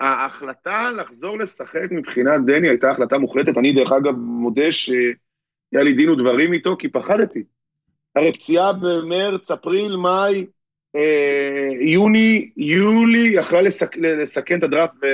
ההחלטה 0.00 0.90
לחזור 0.96 1.38
לשחק 1.38 1.86
מבחינת 1.90 2.46
דני 2.46 2.68
הייתה 2.68 2.90
החלטה 2.90 3.18
מוחלטת. 3.18 3.58
אני, 3.58 3.72
דרך 3.72 3.92
אגב, 3.92 4.14
מודה 4.16 4.72
שהיה 4.72 5.82
לי 5.82 5.92
דין 5.92 6.10
ודברים 6.10 6.52
איתו, 6.52 6.76
כי 6.78 6.88
פחדתי. 6.88 7.42
הרי 8.16 8.32
פציעה 8.32 8.72
במרץ, 8.72 9.50
אפריל, 9.50 9.96
מאי, 9.96 10.46
אה, 10.96 11.68
יוני, 11.80 12.50
יולי, 12.56 13.28
יכלה 13.28 13.62
לסק, 13.62 13.96
לסכן 13.96 14.58
את 14.58 14.62
הדראפט, 14.62 14.94
ו, 15.02 15.06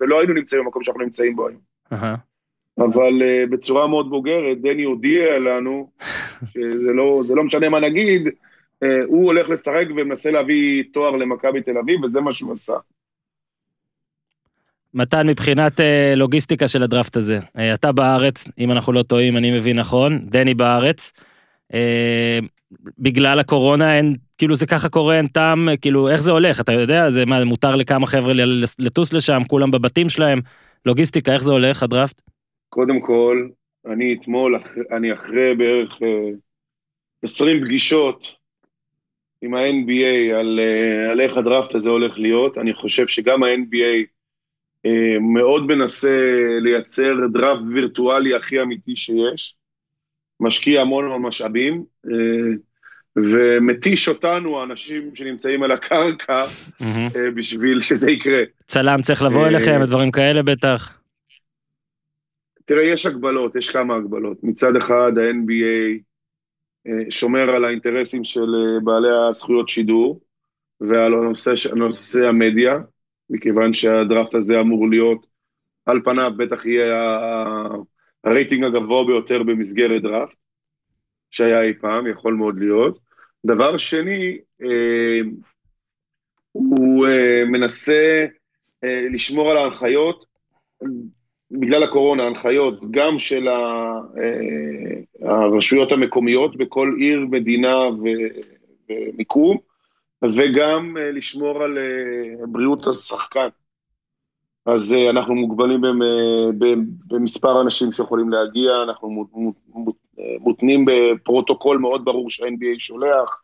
ולא 0.00 0.18
היינו 0.18 0.34
נמצאים 0.34 0.64
במקום 0.64 0.84
שאנחנו 0.84 1.02
נמצאים 1.02 1.36
בו 1.36 1.48
היום. 1.48 1.60
אהה. 1.92 2.14
אבל 2.78 3.22
uh, 3.22 3.50
בצורה 3.50 3.86
מאוד 3.86 4.10
בוגרת, 4.10 4.60
דני 4.60 4.82
הודיע 4.82 5.38
לנו 5.38 5.90
שזה 6.52 6.92
לא, 6.92 7.22
לא 7.28 7.44
משנה 7.44 7.68
מה 7.68 7.80
נגיד, 7.80 8.28
uh, 8.28 8.86
הוא 9.06 9.24
הולך 9.24 9.48
לשחק 9.48 9.84
ומנסה 9.90 10.30
להביא 10.30 10.84
תואר 10.92 11.16
למכבי 11.16 11.62
תל 11.62 11.78
אביב, 11.78 12.04
וזה 12.04 12.20
מה 12.20 12.32
שהוא 12.32 12.52
עשה. 12.52 12.76
מתן, 14.94 15.26
מבחינת 15.26 15.80
אה, 15.80 16.14
לוגיסטיקה 16.16 16.68
של 16.68 16.82
הדראפט 16.82 17.16
הזה, 17.16 17.38
אה, 17.58 17.74
אתה 17.74 17.92
בארץ, 17.92 18.44
אם 18.58 18.72
אנחנו 18.72 18.92
לא 18.92 19.02
טועים, 19.02 19.36
אני 19.36 19.50
מבין 19.50 19.78
נכון, 19.78 20.18
דני 20.18 20.54
בארץ. 20.54 21.12
אה, 21.74 22.38
בגלל 22.98 23.38
הקורונה 23.38 23.96
אין, 23.96 24.16
כאילו 24.38 24.56
זה 24.56 24.66
ככה 24.66 24.88
קורה, 24.88 25.16
אין 25.16 25.26
טעם, 25.26 25.68
כאילו 25.80 26.08
איך 26.08 26.20
זה 26.20 26.32
הולך, 26.32 26.60
אתה 26.60 26.72
יודע, 26.72 27.10
זה 27.10 27.26
מה, 27.26 27.44
מותר 27.44 27.74
לכמה 27.74 28.06
חבר'ה 28.06 28.32
לטוס 28.78 29.12
לשם, 29.12 29.42
כולם 29.46 29.70
בבתים 29.70 30.08
שלהם, 30.08 30.40
לוגיסטיקה, 30.86 31.32
איך 31.32 31.42
זה 31.42 31.52
הולך, 31.52 31.82
הדראפט? 31.82 32.22
קודם 32.68 33.00
כל, 33.00 33.48
אני 33.86 34.16
אתמול, 34.20 34.56
אני 34.92 35.12
אחרי 35.12 35.54
בערך 35.54 35.92
uh, 35.92 36.36
20 37.22 37.64
פגישות 37.64 38.26
עם 39.42 39.54
ה-NBA 39.54 40.34
על, 40.38 40.60
על 41.10 41.20
איך 41.20 41.36
הדראפט 41.36 41.74
הזה 41.74 41.90
הולך 41.90 42.18
להיות, 42.18 42.58
אני 42.58 42.74
חושב 42.74 43.06
שגם 43.06 43.42
ה-NBA 43.42 44.17
מאוד 45.20 45.66
מנסה 45.66 46.20
לייצר 46.60 47.14
דראפט 47.32 47.62
וירטואלי 47.74 48.34
הכי 48.34 48.60
אמיתי 48.62 48.96
שיש, 48.96 49.54
משקיע 50.40 50.80
המון 50.80 51.22
משאבים, 51.22 51.84
uh, 52.06 52.10
ומתיש 53.16 54.08
אותנו, 54.08 54.60
האנשים 54.60 55.14
שנמצאים 55.14 55.62
על 55.62 55.72
הקרקע, 55.72 56.44
uh, 56.44 56.84
בשביל 57.34 57.80
שזה 57.80 58.10
יקרה. 58.10 58.42
צלם 58.66 59.02
צריך 59.02 59.22
לבוא 59.22 59.42
אה, 59.42 59.48
אליכם 59.48 59.78
ודברים 59.82 60.10
כאלה 60.10 60.42
בטח. 60.42 60.98
תראה, 62.64 62.84
יש 62.84 63.06
הגבלות, 63.06 63.56
יש 63.56 63.70
כמה 63.70 63.94
הגבלות. 63.94 64.38
מצד 64.42 64.76
אחד, 64.76 65.12
ה-NBA 65.18 66.02
אה, 66.86 67.10
שומר 67.10 67.50
על 67.50 67.64
האינטרסים 67.64 68.24
של 68.24 68.54
אה, 68.54 68.80
בעלי 68.84 69.28
הזכויות 69.28 69.68
שידור 69.68 70.20
ועל 70.80 71.12
נושא 71.76 72.28
המדיה, 72.28 72.78
מכיוון 73.30 73.74
שהדראפט 73.74 74.34
הזה 74.34 74.60
אמור 74.60 74.88
להיות, 74.88 75.26
על 75.86 76.00
פניו 76.04 76.32
בטח 76.36 76.66
יהיה 76.66 77.18
הרייטינג 78.24 78.64
הגבוה 78.64 79.06
ביותר 79.06 79.42
במסגרת 79.42 80.02
דראפט, 80.02 80.34
שהיה 81.30 81.62
אי 81.62 81.72
פעם, 81.80 82.06
יכול 82.06 82.34
מאוד 82.34 82.58
להיות. 82.58 82.98
דבר 83.46 83.78
שני, 83.78 84.38
אה, 84.62 85.20
הוא 86.52 87.06
אה, 87.06 87.42
מנסה 87.46 88.26
אה, 88.84 89.06
לשמור 89.12 89.50
על 89.50 89.56
ההנחיות 89.56 90.24
בגלל 91.50 91.82
הקורונה, 91.82 92.26
הנחיות 92.26 92.90
גם 92.90 93.18
של 93.18 93.48
ה- 93.48 94.00
אה, 94.18 95.28
הרשויות 95.30 95.92
המקומיות 95.92 96.56
בכל 96.56 96.94
עיר, 96.98 97.26
מדינה 97.30 97.76
ו- 97.76 98.38
ומיקום, 98.90 99.56
וגם 100.24 100.96
אה, 100.96 101.10
לשמור 101.10 101.62
על 101.62 101.78
אה, 101.78 102.46
בריאות 102.46 102.86
השחקן. 102.86 103.48
אז 104.66 104.92
אה, 104.92 105.10
אנחנו 105.10 105.34
מוגבלים 105.34 105.80
במספר 107.08 107.60
אנשים 107.60 107.92
שיכולים 107.92 108.28
להגיע, 108.28 108.82
אנחנו 108.82 109.10
מות- 109.10 109.28
מות- 109.32 109.56
מות- 109.68 109.96
מותנים 110.40 110.84
בפרוטוקול 110.84 111.78
מאוד 111.78 112.04
ברור 112.04 112.30
שה-NBA 112.30 112.78
שולח, 112.78 113.42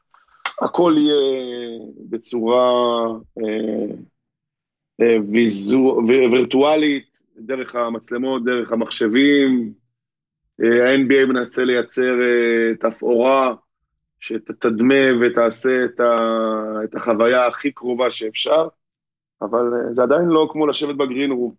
הכל 0.61 0.93
יהיה 0.97 1.79
בצורה 2.11 3.07
וירטואלית, 6.09 7.22
דרך 7.37 7.75
המצלמות, 7.75 8.45
דרך 8.45 8.72
המחשבים. 8.72 9.72
ה-NBA 10.61 11.27
מנסה 11.29 11.64
לייצר 11.64 12.14
תפאורה 12.81 13.55
שתדמה 14.29 14.95
ותעשה 15.20 15.83
את, 15.85 16.01
ה, 16.01 16.16
את 16.85 16.95
החוויה 16.95 17.47
הכי 17.47 17.70
קרובה 17.70 18.11
שאפשר, 18.11 18.68
אבל 19.43 19.59
אה, 19.75 19.93
זה 19.93 20.03
עדיין 20.03 20.25
לא 20.25 20.49
כמו 20.53 20.66
לשבת 20.66 20.95
בגרין 20.97 21.31
רום. 21.31 21.53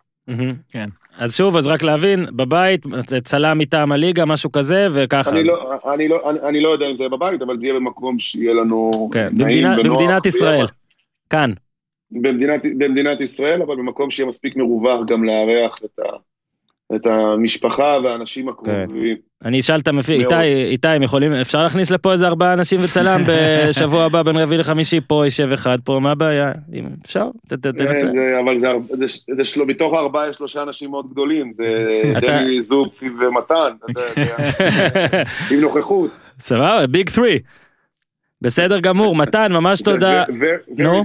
כן. 0.69 0.87
אז 1.17 1.35
שוב, 1.35 1.57
אז 1.57 1.67
רק 1.67 1.83
להבין, 1.83 2.25
בבית, 2.35 2.81
צלם 3.23 3.57
מטעם 3.59 3.91
הליגה, 3.91 4.25
משהו 4.25 4.51
כזה, 4.51 4.87
וככה. 4.93 5.31
אני 5.31 5.43
לא, 5.43 5.73
אני, 5.93 6.07
לא, 6.07 6.29
אני, 6.29 6.39
אני 6.39 6.61
לא 6.61 6.69
יודע 6.69 6.85
אם 6.89 6.95
זה 6.95 7.03
יהיה 7.03 7.09
בבית, 7.09 7.41
אבל 7.41 7.59
זה 7.59 7.65
יהיה 7.65 7.75
במקום 7.75 8.19
שיהיה 8.19 8.53
לנו 8.53 8.91
כן, 9.13 9.27
נעים 9.33 9.37
במדינה- 9.39 9.75
ונוח 9.79 9.97
במדינת. 10.01 10.25
ישראל. 10.25 10.65
כאן. 11.29 11.51
במדינת, 12.11 12.61
במדינת 12.77 13.21
ישראל, 13.21 13.61
אבל 13.61 13.75
במקום 13.75 14.09
שיהיה 14.09 14.29
מספיק 14.29 14.55
מרווח 14.55 15.05
גם 15.07 15.23
לארח 15.23 15.79
את, 15.85 15.99
ה, 15.99 16.03
את 16.95 17.05
המשפחה 17.05 17.97
והאנשים 18.03 18.49
הקרובים. 18.49 19.17
אני 19.45 19.59
אשאל 19.59 19.79
את 19.79 19.87
המפיק. 19.87 20.19
איתי, 20.19 20.43
איתי, 20.43 20.87
הם 20.87 21.03
יכולים, 21.03 21.33
אפשר 21.33 21.63
להכניס 21.63 21.91
לפה 21.91 22.11
איזה 22.11 22.27
ארבעה 22.27 22.53
אנשים 22.53 22.79
וצלם 22.83 23.23
בשבוע 23.29 24.03
הבא 24.03 24.23
בין 24.23 24.37
רביעי 24.37 24.57
לחמישי, 24.57 25.01
פה 25.01 25.25
יישב 25.25 25.49
אחד, 25.53 25.77
פה, 25.83 25.99
מה 26.01 26.11
הבעיה? 26.11 26.51
אם 26.73 26.85
אפשר, 27.05 27.29
תנסה. 27.47 28.01
כן, 28.01 28.11
זה, 28.11 28.39
אבל 28.45 28.57
זה, 28.57 28.67
מתוך 29.67 29.93
הארבעה 29.93 30.29
יש 30.29 30.37
שלושה 30.37 30.61
אנשים 30.61 30.89
מאוד 30.91 31.09
גדולים, 31.11 31.53
זה 31.57 32.13
דני, 32.21 32.61
זופי 32.61 33.09
ומתן, 33.09 33.73
עם 35.51 35.59
נוכחות. 35.61 36.11
סבבה, 36.39 36.87
ביג 36.87 37.09
3. 37.09 37.29
בסדר 38.41 38.79
גמור, 38.79 39.15
מתן, 39.15 39.51
ממש 39.51 39.81
תודה. 39.81 40.23
נו. 40.77 41.03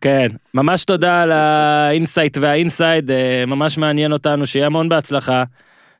כן, 0.00 0.28
ממש 0.54 0.84
תודה 0.84 1.22
על 1.22 1.32
ה 1.32 1.45
insight 1.45 2.38
וה 2.40 2.56
inside, 2.56 3.10
אה, 3.10 3.44
ממש 3.46 3.78
מעניין 3.78 4.12
אותנו, 4.12 4.46
שיהיה 4.46 4.66
המון 4.66 4.88
בהצלחה. 4.88 5.44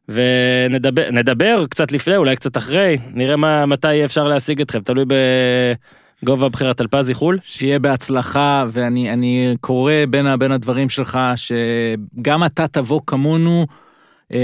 ונדבר 0.08 1.10
נדבר 1.10 1.66
קצת 1.70 1.92
לפני, 1.92 2.16
אולי 2.16 2.36
קצת 2.36 2.56
אחרי, 2.56 2.98
נראה 3.14 3.36
מה, 3.36 3.66
מתי 3.66 4.04
אפשר 4.04 4.28
להשיג 4.28 4.60
אתכם, 4.60 4.80
תלוי 4.80 5.04
בגובה 6.22 6.48
בחירת 6.48 6.80
טלפז 6.80 7.14
חו"ל. 7.14 7.38
שיהיה 7.44 7.78
בהצלחה, 7.78 8.64
ואני 8.70 9.12
אני 9.12 9.56
קורא 9.60 9.92
בין, 10.10 10.38
בין 10.38 10.52
הדברים 10.52 10.88
שלך, 10.88 11.18
שגם 11.36 12.44
אתה 12.44 12.66
תבוא 12.68 13.00
כמונו, 13.06 13.66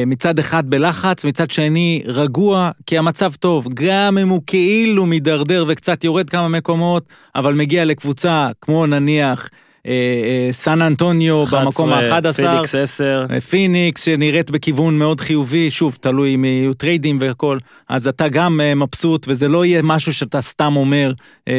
מצד 0.06 0.38
אחד 0.38 0.70
בלחץ, 0.70 1.24
מצד 1.24 1.50
שני 1.50 2.02
רגוע, 2.06 2.70
כי 2.86 2.98
המצב 2.98 3.32
טוב. 3.34 3.68
גם 3.74 4.18
אם 4.18 4.28
הוא 4.28 4.42
כאילו 4.46 5.06
מידרדר 5.06 5.64
וקצת 5.68 6.04
יורד 6.04 6.30
כמה 6.30 6.48
מקומות, 6.48 7.04
אבל 7.34 7.54
מגיע 7.54 7.84
לקבוצה 7.84 8.48
כמו 8.60 8.86
נניח 8.86 9.48
אה, 9.86 9.92
אה, 9.92 10.52
סן 10.52 10.82
אנטוניו 10.82 11.44
במקום 11.46 11.92
ה-11. 11.92 12.32
פיניקס 12.32 12.74
10. 12.74 13.26
פיניקס 13.50 14.04
שנראית 14.04 14.50
בכיוון 14.50 14.98
מאוד 14.98 15.20
חיובי, 15.20 15.70
שוב, 15.70 15.98
תלוי 16.00 16.34
אם 16.34 16.44
יהיו 16.44 16.74
טריידים 16.74 17.18
והכל, 17.20 17.58
אז 17.88 18.08
אתה 18.08 18.28
גם 18.28 18.60
אה, 18.60 18.74
מבסוט, 18.74 19.26
וזה 19.28 19.48
לא 19.48 19.64
יהיה 19.64 19.82
משהו 19.82 20.14
שאתה 20.14 20.40
סתם 20.40 20.76
אומר 20.76 21.12
אה, 21.48 21.54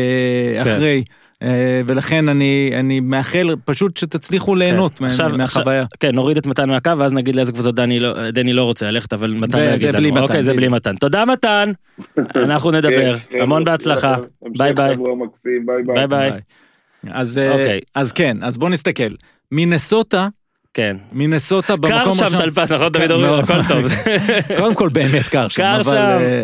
כן. 0.63 1.01
אה, 1.43 1.47
ולכן 1.85 2.29
אני, 2.29 2.71
אני 2.79 2.99
מאחל 2.99 3.55
פשוט 3.65 3.97
שתצליחו 3.97 4.55
ליהנות 4.55 5.01
מה, 5.01 5.07
עכשיו- 5.07 5.31
מהחוויה. 5.38 5.85
כן, 5.99 6.15
נוריד 6.15 6.38
את 6.38 6.45
מתן 6.45 6.69
מהקו, 6.69 6.91
ואז 6.97 7.13
נגיד 7.13 7.35
לאיזה 7.35 7.51
קבוצות 7.51 7.75
דני 7.75 7.99
לא, 7.99 8.31
דני 8.31 8.53
לא 8.53 8.63
רוצה 8.63 8.91
ללכת, 8.91 9.13
אבל 9.13 9.31
מתן 9.33 9.51
זה- 9.51 9.57
לא 9.65 9.69
יגיד 9.69 9.79
זה 9.79 9.88
לנו. 9.88 9.97
בלי 9.97 10.11
מתן, 10.11 10.21
אוקיי, 10.23 10.43
זה 10.43 10.53
בלי. 10.53 10.67
מתן. 10.67 10.95
תודה 10.95 11.25
מתן, 11.25 11.71
אנחנו 12.35 12.71
נדבר. 12.71 13.17
כן, 13.17 13.41
המון 13.41 13.63
בהצלחה. 13.63 14.15
ביי 14.57 14.73
ביי. 14.73 14.95
ביי 14.95 15.83
ביי. 15.85 16.07
ביי 16.07 16.07
ביי. 16.07 16.31
אז, 17.11 17.38
אה, 17.38 17.51
אוקיי. 17.51 17.79
אז 17.95 18.11
כן, 18.11 18.38
אז 18.43 18.57
בוא 18.57 18.69
נסתכל. 18.69 19.09
מינסוטה 19.51 20.27
כן. 20.73 20.97
מינסוטה 21.11 21.75
במקום 21.75 21.89
קר 21.91 21.97
הראשון. 21.97 22.29
שם 22.29 22.38
דלפס, 22.38 22.71
נכון? 22.71 22.91
תמיד 22.91 23.07
כן, 23.07 23.13
אומרים, 23.13 23.31
מאוד. 23.31 23.43
הכל 23.43 23.59
טוב. 23.67 23.85
קודם 24.59 24.75
כל 24.75 24.89
באמת 24.89 25.23
קר 25.23 25.47
שם, 25.47 25.61
קר 25.61 25.75
אבל, 25.75 25.83
שם. 25.83 25.91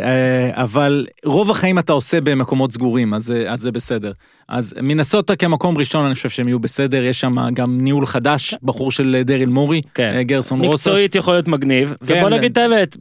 אה, 0.04 0.64
אבל 0.64 1.06
רוב 1.26 1.52
החיים 1.52 1.80
אתה 1.80 1.94
עושה 1.94 2.22
במקומות 2.22 2.72
סגורים, 2.72 3.14
אז 3.14 3.34
זה 3.56 3.72
בסדר. 3.72 4.12
אז 4.54 4.74
מינסוטה 4.82 5.36
כמקום 5.36 5.78
ראשון, 5.78 6.06
אני 6.06 6.14
חושב 6.16 6.30
שהם 6.30 6.48
יהיו 6.48 6.60
בסדר, 6.60 7.04
יש 7.04 7.20
שם 7.20 7.36
גם 7.54 7.78
ניהול 7.82 8.06
חדש, 8.06 8.56
בחור 8.64 8.92
של 8.92 9.22
דריל 9.26 9.50
מורי, 9.50 9.82
כן. 9.94 10.14
אה, 10.16 10.24
גרסון 10.24 10.60
רוסאס. 10.66 10.88
מקצועית 10.88 11.16
יכול 11.16 11.34
להיות 11.34 11.48
מגניב, 11.48 11.94
כן. 12.08 12.14
ובוא 12.18 12.30
נגיד 12.30 12.52
את 12.52 12.58
האמת. 12.58 12.96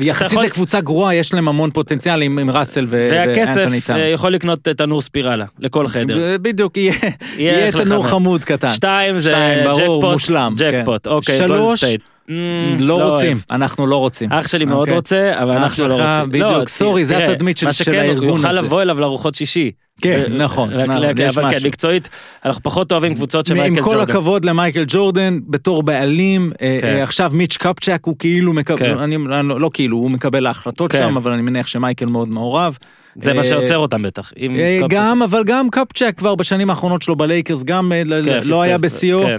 ויחסית 0.00 0.32
יכול- 0.32 0.44
לקבוצה 0.44 0.80
גרועה, 0.80 1.14
יש 1.14 1.34
להם 1.34 1.48
המון 1.48 1.70
פוטנציאל 1.70 2.22
עם, 2.22 2.38
עם 2.38 2.50
ראסל 2.50 2.84
ו- 2.88 3.08
ואנתוני 3.12 3.26
והכסף 3.38 3.54
טאונס. 3.64 3.90
אה, 3.90 3.98
יכול 4.08 4.30
לקנות 4.30 4.58
תנור 4.68 5.00
ספירלה 5.00 5.44
לכל 5.58 5.88
חדר. 5.88 6.36
בדיוק, 6.42 6.76
יהיה 6.76 6.94
יהיה 7.36 7.72
תנור. 7.72 8.04
חמוד 8.06 8.44
קטן. 8.44 8.68
שתיים 8.70 9.18
זה 9.18 9.30
שתיים, 9.30 9.64
ברור, 9.68 9.78
ג'קפוט, 10.00 10.12
מושלם, 10.12 10.54
כן. 10.58 10.70
ג'קפוט, 10.78 11.06
אוקיי, 11.06 11.38
שלוש, 11.38 11.80
סטייט. 11.84 12.00
Mm, 12.28 12.32
לא 12.80 13.08
רוצים, 13.10 13.26
אוהב. 13.26 13.38
אנחנו 13.50 13.86
לא 13.86 13.96
רוצים. 13.96 14.32
אח 14.32 14.48
שלי 14.48 14.64
מאוד 14.64 14.78
אוקיי. 14.80 14.94
רוצה, 14.94 15.32
אבל 15.42 15.50
אנחנו 15.56 15.88
לא 15.88 15.94
רוצים. 15.94 16.28
בדיוק, 16.30 16.46
לא, 16.50 16.64
סורי, 16.68 17.04
זה 17.04 17.24
התדמית 17.24 17.56
של- 17.58 17.66
מה 17.66 17.72
של 17.72 17.84
שכן, 17.84 17.92
הוא 17.92 18.00
הארגון 18.00 18.28
יוכל 18.28 18.48
הזה. 18.48 18.60
לבוא 18.62 18.82
אליו 18.82 19.00
לארוחות 19.00 19.34
שישי. 19.34 19.70
כן, 20.00 20.32
נכון, 20.36 20.72
רק- 20.72 20.88
נכון, 20.88 21.04
רק- 21.04 21.16
יש 21.18 21.38
אבל 21.38 21.50
כן. 21.50 21.66
מקצועית, 21.66 22.08
אנחנו 22.44 22.62
פחות 22.62 22.92
אוהבים 22.92 23.14
קבוצות 23.14 23.46
של 23.46 23.54
עם 23.54 23.60
מייקל 23.60 23.82
כל 23.82 23.94
ג'ורדן. 23.94 24.10
הכבוד 24.10 24.44
למייקל 24.44 24.84
ג'ורדן, 24.88 25.38
בתור 25.48 25.82
בעלים, 25.82 26.52
אה, 26.62 26.78
כן. 26.80 26.86
אה, 26.86 27.02
עכשיו 27.02 27.30
מיץ' 27.34 27.56
קפצ'ק 27.56 28.00
הוא 28.04 28.16
כאילו 28.18 28.52
מקבל, 28.52 28.78
כן. 28.78 28.98
אני 28.98 29.16
לא 29.28 29.60
לא 29.60 29.70
כאילו, 29.74 29.96
הוא 29.96 30.10
מקבל 30.10 30.46
ההחלטות 30.46 30.92
כן. 30.92 30.98
שם, 30.98 31.16
אבל 31.16 31.32
אני 31.32 31.42
מניח 31.42 31.66
שמייקל 31.66 32.06
מאוד 32.06 32.28
מעורב. 32.28 32.78
זה 33.20 33.32
מה 33.32 33.38
אה, 33.38 33.44
שעוצר 33.44 33.78
אותם 33.78 34.02
בטח. 34.02 34.32
אה, 34.40 34.80
גם, 34.88 35.22
אבל 35.22 35.44
גם 35.44 35.70
קפצ'ק 35.70 36.14
כבר 36.16 36.34
בשנים 36.34 36.70
האחרונות 36.70 37.02
שלו 37.02 37.16
בלייקרס, 37.16 37.62
גם 37.62 37.92
אה, 37.92 38.02
ל- 38.04 38.24
כן, 38.24 38.38
לא 38.44 38.62
היה 38.62 38.78
בשיאו. 38.78 39.22
כן. 39.22 39.36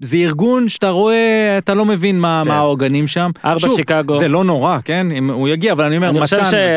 זה 0.00 0.16
ארגון 0.16 0.68
שאתה 0.68 0.88
רואה, 0.88 1.54
אתה 1.58 1.74
לא 1.74 1.84
מבין 1.84 2.20
מה 2.20 2.42
כן. 2.44 2.50
העוגנים 2.50 3.06
שם. 3.06 3.30
ארבע 3.44 3.68
שיקגו. 3.76 4.18
זה 4.18 4.28
לא 4.28 4.44
נורא, 4.44 4.78
כן? 4.84 5.06
הוא 5.30 5.48
יגיע, 5.48 5.72
אבל 5.72 5.84
אני 5.84 5.96
אומר, 5.96 6.12
מתן... 6.12 6.36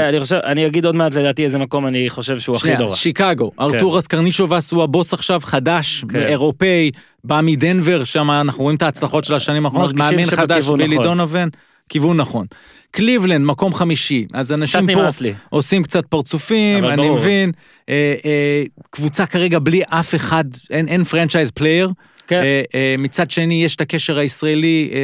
אני 0.09 0.19
חושב, 0.19 0.35
אני 0.43 0.67
אגיד 0.67 0.85
עוד 0.85 0.95
מעט 0.95 1.15
לדעתי 1.15 1.43
איזה 1.43 1.59
מקום 1.59 1.87
אני 1.87 2.09
חושב 2.09 2.39
שהוא 2.39 2.55
הכי 2.55 2.77
נורא. 2.77 2.95
שיקגו, 2.95 3.51
ארתורס 3.59 4.07
קרנישובס 4.07 4.71
הוא 4.71 4.83
הבוס 4.83 5.13
עכשיו, 5.13 5.41
חדש. 5.43 6.05
אירופאי, 6.15 6.91
בא 7.23 7.39
מדנבר, 7.43 8.03
שם 8.03 8.31
אנחנו 8.31 8.63
רואים 8.63 8.77
את 8.77 8.81
ההצלחות 8.81 9.23
של 9.23 9.33
השנים 9.33 9.65
האחרונות, 9.65 9.95
מאמן 9.95 10.25
חדש, 10.25 10.67
בילי 10.67 10.95
נכון. 10.95 11.03
דונובן, 11.07 11.47
כיוון 11.89 12.17
נכון. 12.17 12.45
קליבלנד, 12.91 13.45
מקום 13.45 13.73
חמישי, 13.73 14.25
אז 14.33 14.51
אנשים 14.51 14.87
פה 14.93 15.07
לי. 15.21 15.33
עושים 15.49 15.83
קצת 15.83 16.05
פרצופים, 16.05 16.85
אני 16.85 16.95
ברור. 16.95 17.17
מבין, 17.17 17.51
אה, 17.89 18.15
אה, 18.25 18.63
קבוצה 18.89 19.25
כרגע 19.25 19.59
בלי 19.59 19.81
אף 19.87 20.15
אחד, 20.15 20.43
אין, 20.69 20.87
אין 20.87 21.03
franchise 21.03 21.51
player. 21.51 21.89
כן. 22.27 22.39
אה, 22.43 22.61
אה, 22.75 22.95
מצד 22.97 23.31
שני 23.31 23.63
יש 23.63 23.75
את 23.75 23.81
הקשר 23.81 24.17
הישראלי, 24.17 24.89
אה, 24.93 24.99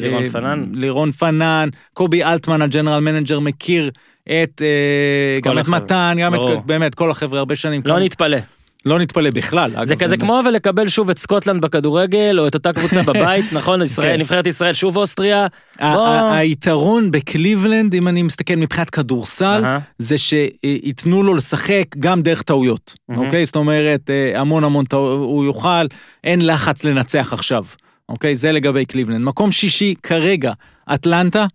לירון 0.00 0.24
אה, 0.24 0.30
פנן. 0.30 0.64
לירון 0.74 1.12
פנן, 1.12 1.68
קובי 1.92 2.24
אלטמן 2.24 2.62
ה 2.62 2.67
general 2.67 3.00
manager 3.00 3.40
מכיר 3.40 3.90
את, 4.24 4.62
אה, 4.62 5.40
גם 5.42 5.58
את 5.58 5.62
החבר'ה, 5.62 5.80
מתן, 5.80 6.16
גם 6.20 6.32
ברור. 6.32 6.52
את, 6.52 6.58
באמת, 6.66 6.94
כל 6.94 7.10
החבר'ה 7.10 7.38
הרבה 7.38 7.56
שנים. 7.56 7.82
לא. 7.84 7.98
נתפלא. 7.98 8.38
לא 8.86 8.98
נתפלא 8.98 9.30
בכלל. 9.30 9.70
זה 9.82 9.94
אגב, 9.94 10.02
כזה. 10.02 10.16
כמו 10.16 10.40
אבל 10.40 10.50
לקבל 10.50 10.88
שוב 10.88 11.10
את 11.10 11.18
סקוטלנד 11.18 11.62
בכדורגל, 11.62 12.36
או 12.38 12.46
את 12.46 12.54
אותה 12.54 12.72
קבוצה 12.72 13.02
בבית, 13.12 13.52
נכון? 13.52 13.82
ישראל, 13.82 14.14
כן. 14.14 14.20
נבחרת 14.20 14.46
ישראל, 14.46 14.72
שוב 14.72 14.96
אוסטריה. 14.96 15.46
בוא. 15.80 16.06
היתרון 16.30 17.10
בקליבלנד, 17.10 17.94
אם 17.94 18.08
אני 18.08 18.22
מסתכל 18.22 18.54
מבחינת 18.54 18.90
כדורסל. 18.90 19.62
זה 19.98 20.18
שייתנו 20.18 21.22
לו 21.22 21.34
לשחק 21.34 21.84
גם 21.98 22.22
דרך 22.22 22.42
טעויות. 22.42 22.94
אוקיי? 23.16 23.46
זאת 23.46 23.56
אומרת, 23.56 24.10
אה, 24.10 24.40
המון 24.40 24.64
המון 24.64 24.84
טעויות, 24.84 25.18
הוא 25.18 25.44
יוכל, 25.44 25.86
אין 26.24 26.46
לחץ 26.46 26.84
לנצח 26.84 27.32
עכשיו, 27.32 27.64
אוקיי? 28.08 28.36
זה 28.36 28.52
לגבי 28.52 28.84
קליבלנד. 28.84 29.20
מקום 29.20 29.52
שישי, 29.52 29.94
כרגע, 30.02 30.52
אטלנטה, 30.94 31.46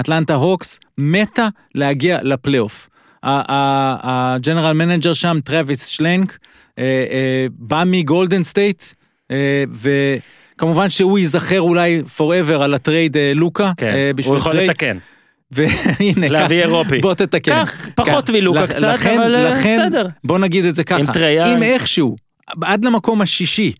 אטלנטה 0.00 0.34
הוקס, 0.34 0.80
מתה 0.98 1.48
להגיע 1.74 2.18
לפלייאוף. 2.22 2.88
ה 3.22 3.41
general 3.41 4.72
manager 4.72 5.12
שם, 5.12 5.38
טרוויס 5.44 5.86
שלנק, 5.86 6.38
בא 7.52 7.82
מגולדן 7.86 8.42
סטייט, 8.42 8.82
אה, 9.30 9.64
וכמובן 10.56 10.90
שהוא 10.90 11.18
ייזכר 11.18 11.60
אולי 11.60 12.02
forever 12.18 12.62
על 12.62 12.74
הטרייד 12.74 13.16
אה, 13.16 13.32
לוקה, 13.34 13.72
כן, 13.76 13.86
אה, 13.86 14.10
הוא 14.26 14.36
יכול 14.36 14.52
טרייד. 14.52 14.70
לתקן. 14.70 14.98
והנה, 15.52 16.28
להביא 16.28 16.62
אירופי. 16.62 16.98
בוא 16.98 17.14
תתקן. 17.14 17.64
קח 17.64 17.88
פחות 17.94 18.26
כן. 18.26 18.32
מלוקה 18.32 18.62
לכ- 18.62 18.70
קצת, 18.72 18.82
לכן- 18.94 19.20
אבל 19.20 19.34
אה, 19.34 19.50
לכן, 19.50 19.78
בסדר. 19.88 20.06
בוא 20.24 20.38
נגיד 20.38 20.64
את 20.64 20.74
זה 20.74 20.84
ככה. 20.84 20.98
עם 21.00 21.12
טריה. 21.12 21.52
אם 21.56 21.62
איכשהו, 21.62 22.16
עד 22.62 22.84
למקום 22.84 23.20
השישי, 23.22 23.72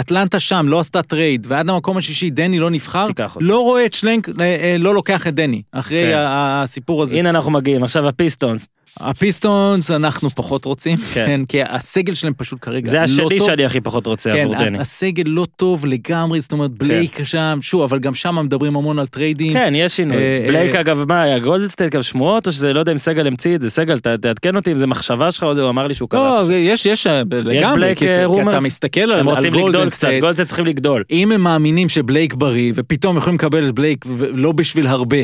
אטלנטה 0.00 0.40
שם 0.40 0.66
לא 0.68 0.80
עשתה 0.80 1.02
טרייד, 1.02 1.46
ועד 1.50 1.66
למקום 1.70 1.96
השישי 1.96 2.30
דני 2.30 2.58
לא 2.58 2.70
נבחר. 2.70 3.06
לא 3.40 3.58
רואה 3.60 3.86
את 3.86 3.94
שלנק, 3.94 4.28
אה, 4.28 4.34
אה, 4.44 4.76
לא 4.78 4.94
לוקח 4.94 5.26
את 5.26 5.34
דני, 5.34 5.62
אחרי 5.72 6.02
כן. 6.04 6.12
הסיפור 6.26 7.02
הזה. 7.02 7.16
הנה 7.18 7.30
אנחנו 7.30 7.50
מגיעים, 7.50 7.82
עכשיו 7.82 8.08
הפיסטונס. 8.08 8.68
הפיסטונס 9.00 9.90
אנחנו 9.90 10.30
פחות 10.30 10.64
רוצים, 10.64 10.96
כן. 10.98 11.26
כן, 11.26 11.40
כי 11.48 11.58
הסגל 11.62 12.14
שלהם 12.14 12.32
פשוט 12.36 12.58
כרגע 12.62 12.90
זה 12.90 12.98
לא 13.18 13.28
טוב. 13.38 13.46
שאני 13.46 13.64
הכי 13.64 13.80
פחות 13.80 14.06
רוצה 14.06 14.30
כן, 14.30 14.38
עבור 14.42 14.54
דני. 14.54 14.78
הסגל 14.78 15.22
לא 15.26 15.46
טוב 15.56 15.86
לגמרי, 15.86 16.40
זאת 16.40 16.52
אומרת 16.52 16.70
בלייק 16.70 17.22
שם, 17.24 17.58
שוב, 17.62 17.82
אבל 17.82 17.98
גם 17.98 18.14
שם 18.14 18.38
מדברים 18.44 18.76
המון 18.76 18.98
על 18.98 19.06
טריידים. 19.06 19.52
כן, 19.52 19.72
יש 19.76 19.96
שינוי. 19.96 20.16
אה, 20.16 20.44
בלייק 20.48 20.74
אה, 20.74 20.80
אגב, 20.80 21.04
מה 21.08 21.22
היה 21.22 21.38
גולדסטייט 21.38 21.92
גם 21.94 22.02
שמועות, 22.02 22.46
או 22.46 22.52
שזה 22.52 22.72
לא 22.72 22.80
יודע 22.80 22.92
אם 22.92 22.98
סגל 22.98 23.26
המציא 23.26 23.54
את 23.54 23.60
זה, 23.60 23.70
סגל, 23.70 23.98
ת- 23.98 24.06
תעדכן 24.06 24.56
אותי 24.56 24.72
אם 24.72 24.76
זה 24.76 24.86
מחשבה 24.86 25.30
שלך 25.30 25.42
או 25.42 25.54
זה, 25.54 25.62
הוא 25.62 25.70
אמר 25.70 25.86
לי 25.86 25.94
שהוא 25.94 26.08
לא, 26.12 26.18
קרא. 26.18 26.52
יש, 26.52 26.86
יש, 26.86 27.06
אה, 27.06 27.22
לגמרי, 27.30 27.76
בלייק, 27.76 27.98
כי, 27.98 28.08
אה, 28.08 28.26
כי? 28.34 28.42
אתה 28.48 28.60
מסתכל 28.60 29.00
על, 29.00 29.12
הם 29.20 29.28
על 29.28 29.34
רוצים 29.34 29.52
גולדן 29.52 29.68
לגדול 29.68 29.86
קצת, 29.86 29.96
סטייט, 29.96 30.20
גולדסטייט 30.20 30.46
צריכים 30.48 30.66
לגדול. 30.66 31.04
אם 31.10 31.32
הם 31.32 31.40
מאמינים 31.40 31.88
שבלייק 31.88 32.34
בריא, 32.34 32.72
ופתאום 32.76 33.16
יכולים 33.16 33.34
לקבל 33.34 33.68
את 33.68 33.74
בלייק, 33.74 34.04
ולא 34.16 34.52
בשביל 34.52 34.86
הרבה, 34.86 35.16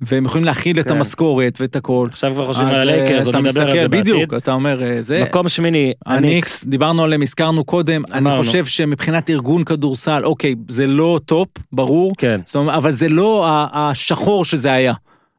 והם 0.00 0.24
יכולים 0.24 0.44
להכיל 0.44 0.80
את 0.80 0.88
כן. 0.88 0.96
המשכורת 0.96 1.60
ואת 1.60 1.76
הכל. 1.76 2.08
עכשיו 2.10 2.32
כבר 2.34 2.46
חושבים 2.46 2.68
אז, 2.68 2.74
על 2.74 2.80
הלייקרס, 2.88 3.10
אה, 3.10 3.16
עוד 3.18 3.28
אתה 3.28 3.38
נדבר 3.38 3.60
על 3.60 3.66
מסתכל, 3.66 3.80
זה 3.80 3.88
בעתיד. 3.88 4.14
בדיוק, 4.14 4.34
אתה 4.34 4.52
אומר, 4.52 4.82
אה, 4.82 5.00
זה... 5.00 5.24
מקום 5.28 5.48
שמיני, 5.48 5.92
הניקס. 6.06 6.64
דיברנו 6.64 7.04
עליהם, 7.04 7.22
הזכרנו 7.22 7.64
קודם, 7.64 8.02
אני 8.10 8.18
אמרנו. 8.18 8.44
חושב 8.44 8.66
שמבחינת 8.66 9.30
ארגון 9.30 9.64
כדורסל, 9.64 10.24
אוקיי, 10.24 10.54
זה 10.68 10.86
לא 10.86 11.18
טופ, 11.24 11.48
ברור, 11.72 12.12
כן. 12.18 12.40
זאת 12.44 12.56
אומרת, 12.56 12.74
אבל 12.74 12.90
זה 12.90 13.08
לא 13.08 13.46
השחור 13.72 14.44
שזה 14.44 14.72
היה. 14.72 14.92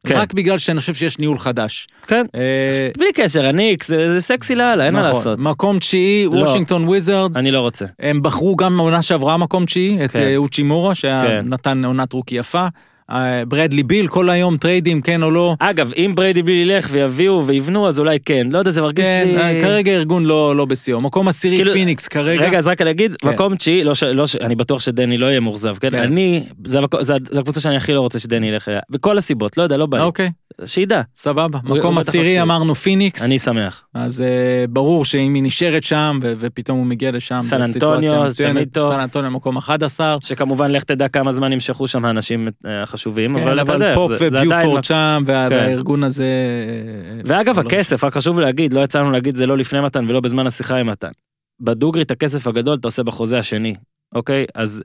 כן. 0.06 0.16
רק 0.16 0.34
בגלל 0.34 0.58
שאני 0.58 0.80
חושב 0.80 0.94
שיש 0.94 1.18
ניהול 1.18 1.38
חדש. 1.38 1.86
כן. 2.06 2.26
אה, 2.34 2.90
בלי 2.98 3.12
קשר, 3.14 3.46
הניקס, 3.46 3.88
זה 3.88 4.12
זה 4.12 4.20
סקסי 4.20 4.54
לאללה, 4.54 4.86
אין 4.86 4.94
מה 4.94 5.00
נכון. 5.00 5.12
לעשות. 5.12 5.38
מקום 5.38 5.78
תשיעי, 5.78 6.24
לא. 6.24 6.30
וושינגטון 6.30 6.84
וויזרדס, 6.88 7.36
אני 7.36 7.50
לא 7.50 7.60
רוצה. 7.60 7.86
הם 7.98 8.22
בחרו 8.22 8.56
גם 8.56 8.76
בעונה 8.76 9.02
שעברה 9.02 9.36
מקום 9.36 9.64
תשיעי, 9.64 10.04
את 10.04 10.10
כן. 10.10 10.18
אה, 10.18 10.36
האצ'ימורה, 10.36 10.94
כן. 10.94 11.40
שנתן 11.44 11.84
עונת 11.84 12.12
rookie 12.12 12.34
יפה. 12.34 12.66
אה, 13.10 13.44
ברדלי 13.48 13.82
ביל, 13.82 14.08
כל 14.08 14.30
היום 14.30 14.56
טריידים, 14.56 15.00
כן 15.00 15.22
או 15.22 15.30
לא. 15.30 15.54
אגב, 15.60 15.92
אם 15.96 16.12
ברדלי 16.14 16.42
ביל 16.42 16.52
ילך 16.54 16.88
ויביאו 16.90 17.46
ויבנו, 17.46 17.88
אז 17.88 17.98
אולי 17.98 18.18
כן. 18.24 18.48
לא 18.50 18.58
יודע, 18.58 18.70
זה 18.70 18.82
מרגיש 18.82 19.06
כן, 19.06 19.24
לי... 19.28 19.36
אה, 19.36 19.60
כרגע 19.62 19.92
ארגון 19.92 20.24
לא 20.24 20.56
לא 20.56 20.64
בשיאו. 20.64 21.00
מקום 21.00 21.28
עשירי 21.28 21.56
כאילו- 21.56 21.72
פיניקס 21.72 22.08
כרגע. 22.08 22.42
רגע, 22.42 22.58
אז 22.58 22.68
רק 22.68 22.82
להגיד, 22.82 23.16
כן. 23.16 23.28
מקום 23.28 23.56
תשיעי, 23.56 23.84
לא 23.84 23.92
לא 24.14 24.26
ש- 24.26 24.36
אני 24.36 24.54
בטוח 24.54 24.80
שדני 24.80 25.18
לא 25.18 25.26
יהיה 25.26 25.40
מאוכזב, 25.40 25.76
כן? 25.80 25.90
כן. 25.90 25.98
אני, 25.98 26.42
זה 26.64 26.78
זה 27.00 27.14
זה 27.30 27.40
הקבוצה 27.40 27.60
שאני 27.60 27.76
הכי 27.76 27.92
לא 27.92 28.00
רוצה 28.00 28.18
שדני 28.20 28.46
ילך 28.48 28.68
אליה. 28.68 28.80
בכל 28.90 29.18
הסיבות, 29.18 29.56
לא 29.56 29.62
יודע, 29.62 29.76
לא 29.76 29.86
בא 29.86 29.98
לי. 29.98 30.04
אוקיי, 30.04 30.30
שידע, 30.64 31.02
סבבה. 31.16 31.58
מקום 31.64 31.98
עשירי. 31.98 32.42
אמרנו 32.42 32.74
פיניקס. 32.74 33.22
אני 33.24 33.38
שמח. 33.38 33.84
אז 33.94 34.20
אה, 34.20 34.64
ברור 34.68 35.04
שאם 35.04 35.34
היא 35.34 35.42
נשארת 35.42 35.82
שם 35.82 36.18
ופתאום 36.22 36.78
הוא 36.78 36.86
מגיע 36.86 37.10
לשם, 37.10 37.38
סן 37.42 37.62
אנטוניו. 37.62 38.22
תמיד 38.36 38.68
טוב. 38.72 38.92
סן 38.92 39.00
אנטוניו 39.00 39.30
מקום 39.30 39.56
11. 39.56 40.16
שכמובן, 40.22 40.70
לך 40.70 40.82
תדע 40.84 41.08
כמה 41.08 41.32
זמן 41.32 41.52
ימשכו 41.52 41.86
שם 41.86 42.04
האנשים 42.04 42.48
אה, 42.66 42.82
החשובים, 42.82 43.34
כן, 43.34 43.42
אבל 43.42 43.62
אתה 43.62 43.72
יודע, 43.72 43.94
פופ. 43.94 44.12
וביופורד 44.20 44.84
שם, 44.84 45.22
וה- 45.26 45.46
כן. 45.50 45.54
והארגון 45.56 46.02
הזה... 46.04 46.24
אה, 46.24 47.20
ואגב, 47.24 47.56
לא- 47.56 47.62
הכסף, 47.66 48.04
רק 48.04 48.12
חשוב 48.12 48.40
להגיד, 48.40 48.72
לא 48.72 48.80
יצא 48.80 48.98
לנו 49.00 49.10
להגיד 49.10 49.36
זה 49.36 49.46
לא 49.46 49.58
לפני 49.58 49.80
מתן 49.80 50.04
ולא 50.08 50.20
בזמן 50.20 50.46
השיחה 50.46 50.76
עם 50.76 50.86
מתן. 50.86 51.10
בדוגרי 51.60 52.02
את 52.02 52.10
הכסף 52.10 52.46
הגדול 52.46 52.74
אתה 52.74 52.88
עושה 52.88 53.02
בחוזה 53.02 53.38
השני, 53.38 53.74
אוקיי? 54.14 54.44
אז 54.54 54.82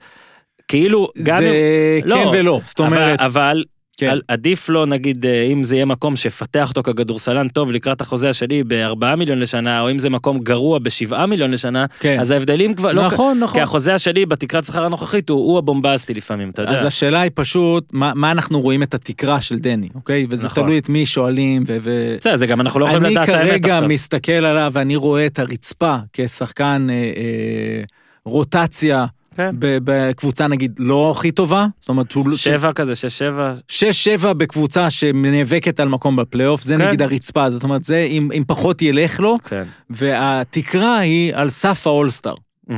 כאילו, 0.67 1.07
גם 1.23 1.35
אם... 1.35 1.41
זה 1.43 1.99
לא, 2.05 2.15
כן 2.15 2.27
ולא, 2.33 2.59
זאת 2.65 2.79
אומרת, 2.79 3.19
אבל, 3.19 3.25
אבל 3.27 3.63
כן. 3.97 4.17
עדיף 4.27 4.69
לו 4.69 4.85
נגיד 4.85 5.25
אה, 5.25 5.43
אם 5.43 5.63
זה 5.63 5.75
יהיה 5.75 5.85
מקום 5.85 6.15
שיפתח 6.15 6.69
אותו 6.69 6.83
ככדורסלן 6.83 7.47
טוב 7.47 7.71
לקראת 7.71 8.01
החוזה 8.01 8.29
השני 8.29 8.63
בארבעה 8.63 9.15
מיליון 9.15 9.39
לשנה 9.39 9.81
או 9.81 9.91
אם 9.91 9.99
זה 9.99 10.09
מקום 10.09 10.39
גרוע 10.39 10.79
בשבעה 10.79 11.25
מיליון 11.25 11.51
לשנה 11.51 11.85
כן. 11.99 12.19
אז 12.19 12.31
ההבדלים 12.31 12.73
כבר 12.73 12.91
לא 12.91 13.05
נכון, 13.05 13.37
כי 13.37 13.43
נכון. 13.43 13.61
החוזה 13.61 13.93
השני 13.93 14.25
בתקרת 14.25 14.65
שכר 14.65 14.85
הנוכחית 14.85 15.29
הוא, 15.29 15.39
הוא 15.39 15.57
הבומבסטי 15.57 16.13
לפעמים 16.13 16.49
אתה 16.49 16.61
יודע. 16.61 16.71
אז 16.71 16.85
השאלה 16.85 17.21
היא 17.21 17.31
פשוט, 17.35 17.87
מה 17.91 18.11
מה 18.15 18.31
אנחנו 18.31 18.61
רואים 18.61 18.83
את 18.83 18.93
התקרה 18.93 19.41
של 19.41 19.59
דני, 19.59 19.89
אוקיי? 19.95 20.25
וזה 20.29 20.47
נכון. 20.47 20.63
תלוי 20.63 20.77
את 20.77 20.89
מי 20.89 21.05
שואלים, 21.05 21.63
ו... 21.67 21.77
ו- 21.81 22.15
בסדר, 22.19 22.35
זה 22.35 22.47
גם 22.47 22.61
אנחנו 22.61 22.79
לא 22.79 22.85
יכולים 22.85 23.05
אני 23.05 23.13
לדעת 23.13 23.29
האמת 23.29 23.49
כרגע 23.49 23.73
עכשיו. 23.73 23.89
מסתכל 23.89 24.31
עליו 24.31 24.71
ואני 24.73 24.95
רואה 24.95 25.25
את 25.25 25.39
הרצפה 25.39 25.97
כשחקן 26.13 26.87
אה, 26.89 26.95
אה, 26.95 27.83
רוטציה 28.25 29.05
כן. 29.35 29.55
בקבוצה 29.59 30.47
נגיד 30.47 30.75
לא 30.79 31.11
הכי 31.11 31.31
טובה, 31.31 31.67
זאת 31.79 31.89
אומרת, 31.89 32.11
הוא... 32.11 32.35
שבע 32.35 32.71
כזה, 32.71 32.95
שש 32.95 33.19
שבע, 33.19 33.53
שש 33.67 34.03
שבע 34.03 34.33
בקבוצה 34.33 34.89
שנאבקת 34.89 35.79
על 35.79 35.89
מקום 35.89 36.15
בפלייאוף, 36.15 36.63
זה 36.63 36.77
כן. 36.77 36.87
נגיד 36.87 37.01
הרצפה, 37.01 37.49
זאת 37.49 37.63
אומרת, 37.63 37.83
זה 37.83 38.07
אם, 38.09 38.29
אם 38.33 38.43
פחות 38.47 38.81
ילך 38.81 39.19
לו, 39.19 39.37
כן. 39.43 39.63
והתקרה 39.89 40.97
היא 40.97 41.35
על 41.35 41.49
סף 41.49 41.87
האולסטאר. 41.87 42.35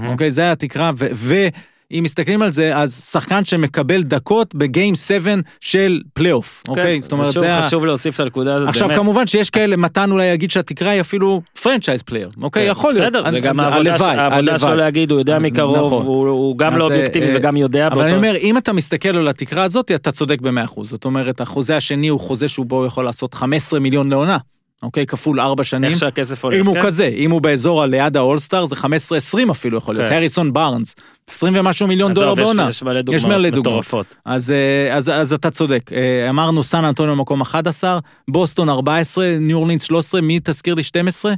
אוקיי? 0.07 0.31
זה 0.31 0.51
התקרה, 0.51 0.91
ו... 0.97 1.07
ו 1.13 1.47
אם 1.91 2.03
מסתכלים 2.03 2.41
על 2.41 2.51
זה, 2.51 2.77
אז 2.77 3.03
שחקן 3.11 3.45
שמקבל 3.45 4.03
דקות 4.03 4.55
ב 4.55 4.63
game 4.63 4.95
7 4.95 5.33
של 5.61 6.01
פלייאוף, 6.13 6.63
אוקיי? 6.67 7.01
זאת 7.01 7.11
אומרת, 7.11 7.33
כן, 7.33 7.39
זה 7.39 7.55
ה... 7.57 7.61
חשוב 7.61 7.85
להוסיף 7.85 8.15
את 8.15 8.19
הנקודה 8.19 8.55
הזאת, 8.55 8.69
עכשיו 8.69 8.87
באמת. 8.87 8.99
כמובן 8.99 9.27
שיש 9.27 9.49
כאלה, 9.49 9.77
מתן 9.77 10.11
אולי 10.11 10.25
יגיד 10.25 10.51
שהתקרה 10.51 10.91
היא 10.91 11.01
אפילו 11.01 11.41
franchise 11.61 12.01
player, 12.01 12.29
אוקיי? 12.41 12.65
כן, 12.65 12.71
יכול 12.71 12.91
להיות. 12.93 13.01
בסדר, 13.05 13.21
זה 13.21 13.29
אני- 13.29 13.39
גם 13.39 13.59
העבודה. 13.59 14.59
שלו 14.59 14.75
להגיד, 14.75 15.11
הוא 15.11 15.19
יודע 15.19 15.39
מקרוב, 15.39 15.77
נכון. 15.85 16.05
הוא 16.05 16.27
הוא 16.27 16.57
גם 16.57 16.77
לא 16.77 16.83
אה, 16.83 16.85
אובייקטיבי 16.85 17.25
אה, 17.27 17.33
וגם 17.37 17.57
יודע 17.57 17.87
אבל 17.87 18.01
אני 18.01 18.11
באותו... 18.11 18.27
אומר, 18.27 18.35
אם 18.37 18.57
אתה 18.57 18.73
מסתכל 18.73 19.09
על 19.17 19.27
התקרה 19.27 19.63
הזאת, 19.63 19.91
אתה 19.91 20.11
צודק 20.11 20.41
ב-100%. 20.41 20.83
זאת 20.83 21.05
אומרת, 21.05 21.41
החוזה 21.41 21.77
השני 21.77 22.07
הוא 22.07 22.19
חוזה 22.19 22.47
שהוא 22.47 22.65
בו 22.65 22.85
יכול 22.85 23.05
לעשות 23.05 23.33
15 23.33 23.79
מיליון 23.79 24.09
לעונה, 24.09 24.37
אוקיי? 24.85 25.05
כפול 25.05 25.39
4 25.39 25.63
שנים. 25.63 25.91
איך 25.91 25.99
שהכסף 25.99 26.43
הולך, 26.43 26.59
אם 26.59 26.65
הוא 26.65 26.75
כן? 26.75 26.81
כזה, 26.81 27.05
אם 27.15 27.31
הוא 27.31 27.41
באזור 27.41 27.83
הליד 27.83 28.17
האולסטאר, 28.17 28.65
זה 28.65 28.75
15-20 28.75 29.51
אפילו 29.51 29.77
יכול 29.77 29.95
להיות. 29.95 30.09
כן. 30.09 30.15
הריסון 30.15 30.53
בארנס, 30.53 30.95
20 31.29 31.53
ומשהו 31.55 31.87
מיליון 31.87 32.13
דולר 32.13 32.35
בעונה. 32.35 32.69
יש 33.11 33.25
מלא 33.25 33.49
דוגמאות. 33.49 34.15
אז, 34.25 34.51
אה, 34.51 34.95
אז, 34.95 35.09
אז 35.09 35.33
אתה 35.33 35.49
צודק. 35.49 35.91
אה, 35.93 36.29
אמרנו 36.29 36.63
סן 36.63 36.85
אנטוניו 36.85 37.15
מקום 37.15 37.41
11, 37.41 37.99
בוסטון 38.27 38.69
14, 38.69 39.37
ניו 39.39 39.57
אורלינס 39.57 39.83
13, 39.83 40.21
מי 40.21 40.39
תזכיר 40.43 40.73
לי 40.73 40.83
12? 40.83 41.33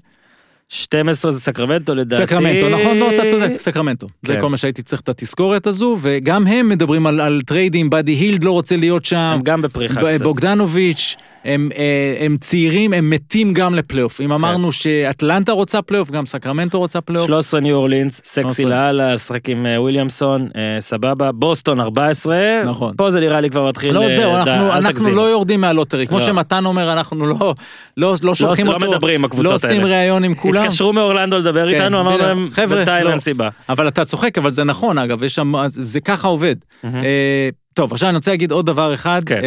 12 0.70 1.32
זה 1.32 1.39
סקרמנטו 1.39 1.95
לדעתי. 1.95 2.24
סקרמנטו, 2.24 2.70
נכון? 2.70 2.98
לא, 2.98 3.10
אתה 3.10 3.22
צודק, 3.32 3.52
סקרמנטו. 3.58 4.08
זה 4.26 4.34
כן. 4.34 4.41
כל 4.41 4.50
מה 4.50 4.58
שהייתי 4.58 4.82
צריך 4.82 5.02
את 5.02 5.10
התזכורת 5.10 5.68
הזו, 5.68 5.98
וגם 6.02 6.48
הם 6.48 6.70
מדברים 6.70 7.08
על, 7.08 7.20
על 7.22 7.41
טריידים, 7.45 7.89
באדי 7.89 8.12
הילד 8.12 8.43
לא 8.43 8.52
רוצה 8.52 8.78
להיות 8.78 9.06
שם. 9.06 9.18
הם 9.18 9.41
גם 9.41 9.62
בפריחה 9.62 10.02
ב- 10.02 10.16
קצת. 10.16 10.24
בוגדנוביץ', 10.24 11.16
הם, 11.48 11.70
אה, 11.78 12.26
הם 12.26 12.38
צעירים, 12.39 12.93
הם 12.93 13.10
מתים 13.10 13.54
גם 13.54 13.76
לפלייאוף. 13.76 14.22
אם 14.22 14.32
אמרנו 14.32 14.72
שאטלנטה 14.72 15.52
רוצה 15.52 15.82
פלייאוף, 15.82 16.12
גם 16.12 16.26
סקרמנטו 16.26 16.80
רוצה 16.80 17.02
פלייאוף. 17.02 17.28
13 17.28 17.60
ניו 17.60 17.76
אורלינס, 17.76 18.22
סקסי 18.26 18.62
13. 18.62 18.66
לאללה, 18.66 19.14
לשחק 19.14 19.50
עם 19.50 19.66
אה, 19.66 19.82
וויליאמסון, 19.82 20.48
אה, 20.56 20.82
סבבה. 20.82 21.32
בוסטון 21.32 21.80
14. 21.80 22.38
נכון. 22.66 22.93
פה 22.98 23.12
זה 23.12 23.20
נראה 23.20 23.41
לי 23.41 23.50
כבר 23.50 23.68
מתחיל... 23.68 23.93
לא 23.93 24.10
זהו, 24.10 24.36
אנחנו, 24.36 24.72
אל 24.72 24.72
אנחנו. 24.72 25.10
לא 25.10 25.22
יורדים 25.22 25.62
מהלוטרי. 25.62 26.08
כמו 26.08 26.18
לא. 26.18 26.24
שמתן 26.24 26.66
אומר, 26.66 26.93
אנחנו 26.93 27.28
לא, 27.28 27.54
לא, 27.98 28.16
לא 28.24 28.36
שולחים 28.36 28.68
לא 28.68 28.74
אותו. 28.74 28.91
מדברים 28.91 29.16
עם 29.16 29.26
הקבוצות 29.26 29.50
לא 29.50 29.56
עושים 29.56 29.84
האלה. 29.84 29.95
ראיון 29.95 30.24
עם 30.24 30.36
כולם. 30.36 30.62
התקשרו 30.64 30.93
מאורלנדו 30.93 31.38
לדבר 31.38 31.70
כן, 31.70 31.74
איתנו, 31.74 32.00
אמרנו. 32.00 32.18
להם, 32.18 32.48
חבר'ה, 32.52 32.76
בינתיים 32.78 33.06
לא. 33.06 33.10
אין 33.10 33.20
סיבה. 33.20 33.50
אבל 33.70 33.88
אתה 33.88 34.06
צוחק, 34.06 34.38
אבל 34.38 34.50
זה 34.50 34.64
נכון, 34.64 34.98
אגב, 34.98 35.24
יש 35.24 35.36
שם, 35.36 35.54
זה 35.68 36.00
ככה 36.00 36.28
עובד. 36.28 36.56
מהמם. 36.84 37.04
אה, 37.04 37.50
טוב, 37.74 37.93
עכשיו 37.93 38.10
אני 38.10 38.16
רוצה 38.16 38.32
להגיד 38.32 38.52
עוד 38.52 38.66
דבר 38.66 38.93
אחד. 38.93 39.22
כן. 39.26 39.36
אה, 39.36 39.41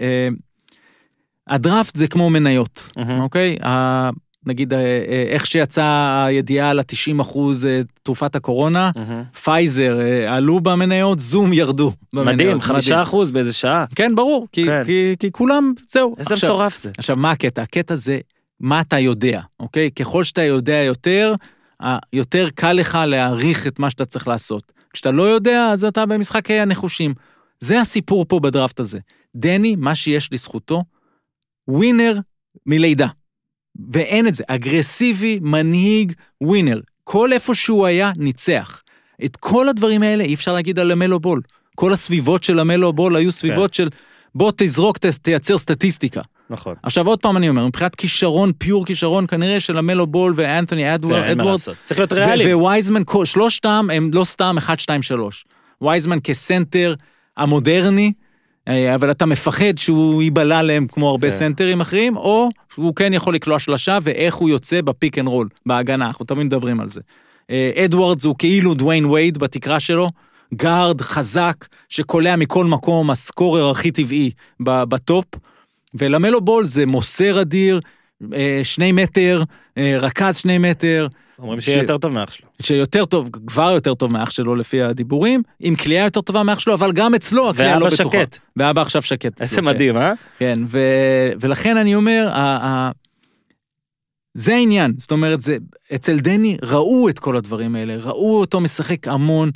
אה, 0.00 0.28
הדראפט 1.48 1.96
זה 1.96 2.08
כמו 2.08 2.30
מניות, 2.30 2.88
מהמם. 2.96 3.20
אוקיי? 3.20 3.56
ה- 3.64 4.10
נגיד, 4.46 4.72
אה, 4.72 4.78
אה, 4.80 5.24
איך 5.28 5.46
שיצאה 5.46 6.24
הידיעה 6.24 6.70
על 6.70 6.78
ה-90 6.78 7.20
אחוז 7.20 7.64
אה, 7.66 7.80
תרופת 8.02 8.36
הקורונה, 8.36 8.90
מהמם. 8.96 9.22
פייזר 9.42 9.98
עלו 10.28 10.60
במניות, 10.60 11.20
זום 11.20 11.52
ירדו 11.52 11.92
במניות. 12.12 12.34
מדהים, 12.34 12.60
חמישה 12.60 13.02
אחוז 13.02 13.30
באיזה 13.30 13.52
שעה. 13.52 13.84
כן, 13.94 14.14
ברור, 14.14 14.46
כי, 14.52 14.64
כן. 14.64 14.82
כי, 14.84 15.14
כי 15.18 15.32
כולם, 15.32 15.72
זהו. 15.88 16.14
איזה 16.18 16.34
עכשיו, 16.34 16.48
מטורף 16.48 16.76
זה. 16.82 16.90
עכשיו, 16.98 17.16
מה 17.16 17.30
הקטע? 17.30 17.62
הקטע 17.62 17.94
זה 17.94 18.18
מה 18.60 18.80
אתה 18.80 18.98
יודע, 18.98 19.40
אוקיי? 19.60 19.90
ככל 19.90 20.24
שאתה 20.24 20.42
יודע 20.42 20.82
יותר, 20.82 21.34
יותר 22.12 22.48
קל 22.54 22.72
לך 22.72 22.98
להעריך 23.06 23.66
את 23.66 23.78
מה 23.78 23.90
שאתה 23.90 24.04
צריך 24.04 24.28
לעשות. 24.28 24.72
כשאתה 24.92 25.10
לא 25.10 25.22
יודע, 25.22 25.70
אז 25.72 25.84
אתה 25.84 26.06
במשחקי 26.06 26.58
הנחושים. 26.60 27.14
זה 27.60 27.80
הסיפור 27.80 28.24
פה 28.28 28.40
בדראפט 28.40 28.80
הזה. 28.80 28.98
דני, 29.36 29.76
מה 29.76 29.94
שיש 29.94 30.32
לזכותו, 30.32 30.82
ווינר 31.68 32.18
מלידה. 32.66 33.06
ואין 33.92 34.28
את 34.28 34.34
זה. 34.34 34.44
אגרסיבי, 34.46 35.38
מנהיג, 35.42 36.12
ווינר. 36.40 36.80
כל 37.04 37.32
איפה 37.32 37.54
שהוא 37.54 37.86
היה, 37.86 38.12
ניצח. 38.16 38.82
את 39.24 39.36
כל 39.36 39.68
הדברים 39.68 40.02
האלה 40.02 40.24
אי 40.24 40.34
אפשר 40.34 40.52
להגיד 40.52 40.78
על 40.78 40.90
המלו 40.90 41.20
בול. 41.20 41.40
כל 41.74 41.92
הסביבות 41.92 42.44
של 42.44 42.58
המלו 42.58 42.92
בול 42.92 43.16
היו 43.16 43.32
סביבות 43.32 43.74
של 43.74 43.88
בוא 44.34 44.52
תזרוק, 44.56 44.98
ת- 44.98 45.06
תייצר 45.06 45.58
סטטיסטיקה. 45.58 46.20
נכון. 46.50 46.74
עכשיו 46.82 47.06
עוד 47.06 47.18
פעם 47.20 47.36
אני 47.36 47.48
אומר, 47.48 47.66
מבחינת 47.66 47.94
כישרון, 47.94 48.52
פיור 48.58 48.86
כישרון, 48.86 49.26
כנראה 49.26 49.60
של 49.60 49.78
המלו 49.78 50.06
בול 50.06 50.32
ואנתוני 50.36 50.82
כן, 50.82 50.88
מה 50.88 50.94
אדוארד, 50.94 51.42
לעשות. 51.42 51.76
צריך 51.84 52.00
להיות 52.00 52.12
ריאלי. 52.12 52.54
ווייזמן, 52.54 53.02
שלושתם 53.24 53.86
הם 53.92 54.10
לא 54.14 54.24
סתם 54.24 54.54
1, 54.58 54.80
2, 54.80 55.02
3. 55.02 55.44
וייזמן 55.82 56.18
כסנטר 56.24 56.94
המודרני, 57.36 58.12
אבל 58.94 59.10
אתה 59.10 59.26
מפחד 59.26 59.78
שהוא 59.78 60.22
ייבלע 60.22 60.62
להם 60.62 60.86
כמו 60.86 61.08
הרבה 61.10 61.30
כן. 61.30 61.36
סנטרים 61.36 61.80
אחרים, 61.80 62.16
או 62.16 62.48
שהוא 62.74 62.94
כן 62.94 63.12
יכול 63.14 63.34
לקלוע 63.34 63.58
שלושה, 63.58 63.98
ואיך 64.02 64.34
הוא 64.34 64.48
יוצא 64.48 64.80
ב 64.80 64.88
pick 64.88 65.18
and 65.18 65.28
roll, 65.28 65.48
בהגנה, 65.66 66.06
אנחנו 66.06 66.24
תמיד 66.24 66.46
מדברים 66.46 66.80
על 66.80 66.88
זה. 66.90 67.00
אה, 67.50 67.70
אדוארדס 67.84 68.24
הוא 68.24 68.34
כאילו 68.38 68.74
דוויין 68.74 69.04
וייד 69.04 69.38
בתקרה 69.38 69.80
שלו, 69.80 70.10
גארד 70.54 71.00
חזק, 71.00 71.66
שקולע 71.88 72.36
מכל 72.36 72.64
מקום, 72.64 73.10
ה 73.10 73.19
scorer 73.19 73.70
הכי 73.70 73.90
טבעי 73.90 74.30
ב 74.60 74.73
top. 74.73 75.24
ולמלו 75.94 76.40
בול 76.40 76.64
זה 76.64 76.86
מוסר 76.86 77.40
אדיר, 77.40 77.80
אה, 78.34 78.60
שני 78.64 78.92
מטר, 78.92 79.42
אה, 79.78 79.96
רכז 80.00 80.36
שני 80.36 80.58
מטר, 80.58 81.06
אומרים 81.38 81.60
שיהיה 81.60 81.78
ש- 81.78 81.80
יותר 81.82 81.98
טוב 81.98 82.12
מאח 82.12 82.32
שלו. 82.32 82.45
שיותר 82.62 83.04
טוב, 83.04 83.30
כבר 83.46 83.70
יותר 83.70 83.94
טוב 83.94 84.12
מאח 84.12 84.30
שלו 84.30 84.54
לפי 84.54 84.82
הדיבורים, 84.82 85.42
עם 85.60 85.76
קליעה 85.76 86.04
יותר 86.04 86.20
טובה 86.20 86.42
מאח 86.42 86.60
שלו, 86.60 86.74
אבל 86.74 86.92
גם 86.92 87.14
אצלו 87.14 87.50
הקליעה 87.50 87.78
לא 87.78 87.84
ואבא 87.84 87.94
בטוחה. 87.94 88.18
שקט. 88.18 88.38
ואבא 88.56 88.82
עכשיו 88.82 89.02
שקט. 89.02 89.40
איזה 89.40 89.56
כן. 89.56 89.64
מדהים, 89.64 89.96
אה? 89.96 90.12
כן, 90.38 90.58
ו... 90.66 90.78
ולכן 91.40 91.76
אני 91.76 91.94
אומר, 91.94 92.28
ה... 92.32 92.40
ה... 92.40 92.90
זה 94.34 94.54
העניין, 94.54 94.94
זאת 94.98 95.12
אומרת, 95.12 95.40
זה... 95.40 95.56
אצל 95.94 96.18
דני 96.18 96.56
ראו 96.62 97.08
את 97.08 97.18
כל 97.18 97.36
הדברים 97.36 97.76
האלה, 97.76 97.96
ראו 97.96 98.40
אותו 98.40 98.60
משחק 98.60 99.08
המון, 99.08 99.50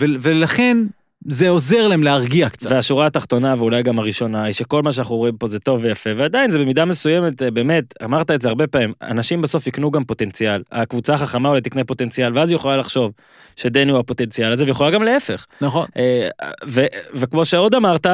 ו... 0.00 0.04
ולכן 0.20 0.78
זה 1.26 1.48
עוזר 1.48 1.88
להם 1.88 2.02
להרגיע 2.02 2.48
קצת. 2.48 2.70
והשורה 2.70 3.06
התחתונה, 3.06 3.54
ואולי 3.58 3.82
גם 3.82 3.98
הראשונה, 3.98 4.44
היא 4.44 4.52
שכל 4.52 4.82
מה 4.82 4.92
שאנחנו 4.92 5.16
רואים 5.16 5.36
פה 5.36 5.46
זה 5.46 5.58
טוב 5.58 5.80
ויפה, 5.82 6.10
ועדיין 6.16 6.50
זה 6.50 6.58
במידה 6.58 6.84
מסוימת, 6.84 7.42
אה, 7.42 7.50
באמת, 7.50 7.84
אמרת 8.04 8.30
את 8.30 8.42
זה 8.42 8.48
הרבה 8.48 8.66
פעמים, 8.66 8.92
אנשים 9.02 9.42
בסוף 9.42 9.66
יקנו 9.66 9.90
גם 9.90 10.04
פוטנציאל. 10.04 10.62
הקבוצה 10.72 11.14
החכמה 11.14 11.48
אולי 11.48 11.60
תקנה 11.60 11.84
פוטנציאל, 11.84 12.38
ואז 12.38 12.50
היא 12.50 12.56
יכולה 12.56 12.76
לחשוב 12.76 13.12
שדני 13.56 13.90
הוא 13.90 14.00
הפוטנציאל 14.00 14.52
הזה, 14.52 14.64
ויכולה 14.64 14.90
גם 14.90 15.02
להפך. 15.02 15.46
נכון. 15.60 15.86
אה, 15.96 16.28
ו- 16.68 16.86
וכמו 17.14 17.44
שעוד 17.44 17.74
אמרת, 17.74 18.06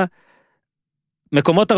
מקומות 1.32 1.72
14-15 1.72 1.76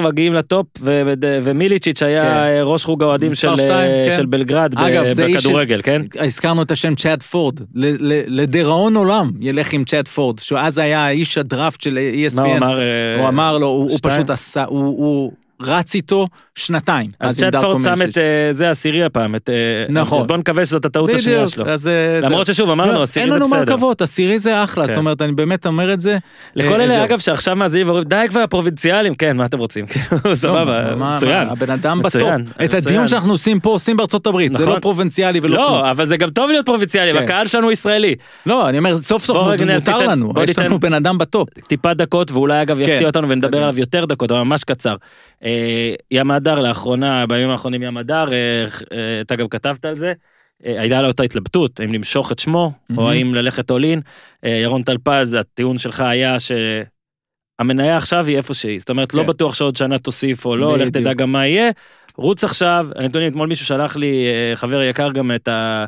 מגיעים 0.00 0.34
לטופ, 0.34 0.66
ו- 0.80 1.02
ו- 1.06 1.38
ומיליצ'יץ' 1.42 2.02
היה 2.02 2.22
כן. 2.22 2.28
אה, 2.28 2.62
ראש 2.62 2.84
חוג 2.84 3.02
האוהדים 3.02 3.34
של, 3.34 3.56
שתיים, 3.56 3.70
אה, 3.70 4.06
כן. 4.10 4.16
של 4.16 4.26
בלגרד 4.26 4.74
ב- 4.74 4.78
אגב, 4.78 5.04
איש 5.04 5.18
בכדורגל, 5.36 5.80
כן? 5.82 6.02
הזכרנו 6.20 6.62
את 6.62 6.70
השם 6.70 6.94
צ'אד 6.94 7.22
פורד, 7.22 7.60
ל- 7.60 8.12
ל- 8.12 8.40
לדיראון 8.40 8.96
עולם 8.96 9.30
ילך 9.40 9.72
עם 9.72 9.84
צ'אד 9.84 10.08
פורד, 10.08 10.38
שאז 10.38 10.78
היה 10.78 11.08
איש 11.08 11.38
הדראפט 11.38 11.80
של 11.80 11.98
ESPN. 12.14 12.40
מה 12.40 12.46
הוא 12.46 12.56
אמר? 12.56 12.80
אה, 12.80 12.84
הוא 13.20 13.28
אמר 13.28 13.58
לו, 13.58 13.66
הוא, 13.66 13.90
הוא? 13.90 13.98
פשוט 14.02 14.30
עשה, 14.30 14.64
הוא, 14.64 14.78
הוא 14.80 15.32
רץ 15.62 15.94
איתו 15.94 16.26
שנתיים. 16.58 17.06
אז 17.20 17.40
צ'טפורד 17.40 17.80
שם. 17.80 18.02
את 18.02 18.18
אה, 18.18 18.22
זה 18.52 18.68
העשירי 18.68 19.04
הפעם, 19.04 19.34
את... 19.34 19.50
אה, 19.50 19.54
נכון. 19.88 20.20
אז 20.20 20.26
בוא 20.26 20.36
נקווה 20.36 20.66
שזאת 20.66 20.84
הטעות 20.84 21.10
השנייה 21.14 21.46
שלו. 21.46 21.64
אה, 21.66 22.20
למרות 22.22 22.46
ששוב, 22.46 22.70
אמרנו, 22.70 22.92
לא, 22.92 23.02
עשירי 23.02 23.24
אין 23.24 23.32
זה 23.32 23.38
לנו 23.38 23.48
מה 23.48 23.56
בסדר. 23.56 23.74
לקוות, 23.74 24.02
עשירי 24.02 24.38
זה 24.38 24.64
אחלה, 24.64 24.84
כן. 24.84 24.88
זאת 24.88 24.98
אומרת, 24.98 25.22
אני 25.22 25.32
באמת 25.32 25.66
אומר 25.66 25.92
את 25.92 26.00
זה. 26.00 26.18
לכל 26.56 26.80
אלה. 26.80 27.04
אגב, 27.04 27.18
שעכשיו 27.18 27.56
מאזינים 27.56 27.86
ואומרים, 27.86 28.08
די 28.08 28.26
כבר 28.28 28.40
הפרובינציאלים, 28.40 29.14
כן, 29.14 29.36
מה 29.36 29.44
אתם 29.44 29.58
רוצים? 29.58 29.86
כאילו, 29.90 30.36
סבבה, 30.36 30.90
לא, 30.90 30.96
מה- 30.96 31.14
מצוין. 31.14 31.48
הבן 31.48 31.70
אדם 31.70 31.98
ב 32.02 32.06
top. 32.06 32.22
את. 32.64 32.74
הדיון 32.74 33.08
שאנחנו 33.08 33.32
עושים 33.32 33.60
פה 33.60 33.70
עושים 33.70 33.96
בארצות 33.96 34.26
הברית, 34.26 34.52
זה 34.56 34.64
נכון. 34.64 34.74
לא 34.74 34.80
פרובינציאלי 34.80 35.40
ולא 35.42 35.56
כלום. 35.56 35.72
לא, 35.72 35.90
אבל 35.90 36.06
זה 36.06 36.16
גם 36.16 36.30
טוב 36.30 36.50
להיות 36.50 36.66
פרובינציאלים, 36.66 37.16
כן. 37.16 37.22
הקהל 37.22 37.46
שלנו 37.46 37.72
ישראלי. 37.72 38.14
לא, 38.46 38.68
אני 38.68 38.78
אומר, 38.78 38.98
סוף 38.98 39.24
סוף 39.24 39.38
מותר 39.38 40.06
לנו, 40.06 40.32
יש 40.48 40.58
לנו 40.58 40.80
בן 40.80 40.94
אדם 40.94 41.18
ב 41.18 41.24
top. 41.24 41.48
טיפה 41.66 41.94
דקות, 41.94 42.30
ואולי 42.30 42.62
אגב 42.62 42.76
כן. 42.76 42.82
יפתיע 42.90 43.06
אותנו 43.06 43.28
ונדבר. 43.28 43.58
עליו 43.58 43.78
יותר 43.78 44.04
דקות, 44.04 44.30
אבל 44.30 44.40
ממש 44.42 44.64
קצר. 44.64 44.96
ים 46.10 46.30
הדר 46.44 46.60
לאחרונה, 46.60 47.26
בימים 47.26 47.50
האחרונים 47.50 47.82
ים 47.82 47.96
הדר, 47.96 48.32
אה, 48.32 48.64
אה, 48.92 49.20
אתה 49.20 49.36
גם 49.36 49.48
כתבת 49.48 49.84
על 49.84 49.96
זה. 49.96 50.12
אה, 50.66 50.80
הייתה 50.80 51.02
לו 51.02 51.10
את 51.10 51.20
ההתלבטות, 51.20 51.80
האם 51.80 51.92
למשוך 51.92 52.32
את 52.32 52.38
שמו, 52.38 52.72
או 52.90 52.94
מהמם. 52.94 53.08
האם 53.08 53.34
ללכת 53.34 53.70
אולין. 53.70 54.00
ירון 54.42 54.82
טלפז, 54.82 55.34
הטיעון 55.34 55.78
שלך 55.78 56.00
היה 56.00 56.36
שהמניה 57.60 57.96
עכשיו 57.96 58.26
היא 58.26 58.36
איפה 58.36 58.54
שהיא. 58.54 58.78
זאת 58.78 58.90
אומרת, 58.90 59.14
לא 59.14 59.22
כן. 59.22 59.28
בטוח 59.28 59.54
שעוד 59.54 59.76
שנה 59.76 59.98
תוסיף 59.98 60.46
או 60.46 60.56
לא, 60.56 60.78
לך. 60.78 60.88
תדע 60.88 61.12
גם 61.12 61.32
מה 61.32 61.46
יהיה. 61.46 61.70
רוץ 62.16 62.44
עכשיו, 62.44 62.86
הנתונים, 63.00 63.30
אתמול 63.30 63.48
מישהו 63.48 63.66
שלח 63.66 63.96
לי, 63.96 64.26
חבר 64.54 64.82
יקר 64.82 65.12
גם 65.12 65.30
את 65.34 65.48
ה... 65.48 65.84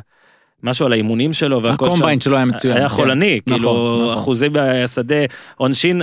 משהו 0.63 0.85
על 0.85 0.93
האימונים 0.93 1.33
שלו 1.33 1.63
והכל 1.63 1.85
שם. 1.85 1.91
הקומביין 1.91 2.19
שלו 2.19 2.35
היה 2.35 2.45
מצוין. 2.45 2.77
היה 2.77 2.89
כן. 2.89 2.95
חולני, 2.95 3.39
נכון, 3.47 3.59
כאילו 3.59 4.01
נכון. 4.01 4.13
אחוזי 4.13 4.49
בשדה, 4.51 5.15
עונשין, 5.55 6.01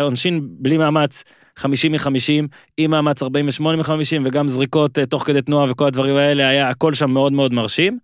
עונשין 0.00 0.40
בלי 0.44 0.76
מאמץ 0.78 1.24
50 1.56 1.92
מ-50, 1.92 2.46
עם 2.76 2.90
מאמץ 2.90 3.22
48 3.22 3.76
מ-50, 3.76 4.20
וגם 4.24 4.48
זריקות 4.48 4.98
אה, 4.98 5.06
תוך 5.06 5.22
כדי 5.26 5.42
תנועה 5.42 5.70
וכל 5.70 5.86
הדברים 5.86 6.16
האלה, 6.16 6.48
היה 6.48 6.68
הכל 6.68 6.94
שם 6.94 7.10
מאוד 7.10 7.32
מאוד 7.32 7.54
מרשים. 7.54 7.98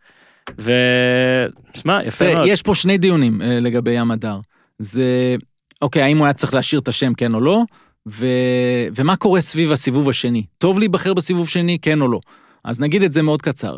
ושמע, 0.58 2.00
יפה 2.04 2.24
תראה, 2.24 2.34
מאוד. 2.34 2.48
יש 2.48 2.62
פה 2.62 2.74
שני 2.74 2.98
דיונים 2.98 3.42
אה, 3.42 3.58
לגבי 3.60 3.90
ים 3.90 4.10
הדר. 4.10 4.38
זה, 4.78 5.36
אוקיי, 5.82 6.02
האם 6.02 6.18
הוא 6.18 6.26
היה 6.26 6.32
צריך 6.32 6.54
להשאיר 6.54 6.80
את 6.80 6.88
השם, 6.88 7.14
כן 7.14 7.34
או 7.34 7.40
לא, 7.40 7.62
ו... 8.08 8.26
ומה 8.94 9.16
קורה 9.16 9.40
סביב 9.40 9.72
הסיבוב 9.72 10.08
השני. 10.08 10.44
טוב 10.58 10.78
להיבחר 10.78 11.14
בסיבוב 11.14 11.48
שני, 11.48 11.78
כן 11.82 12.00
או 12.00 12.08
לא. 12.08 12.20
אז 12.64 12.80
נגיד 12.80 13.02
את 13.02 13.12
זה 13.12 13.22
מאוד 13.22 13.42
קצר. 13.42 13.76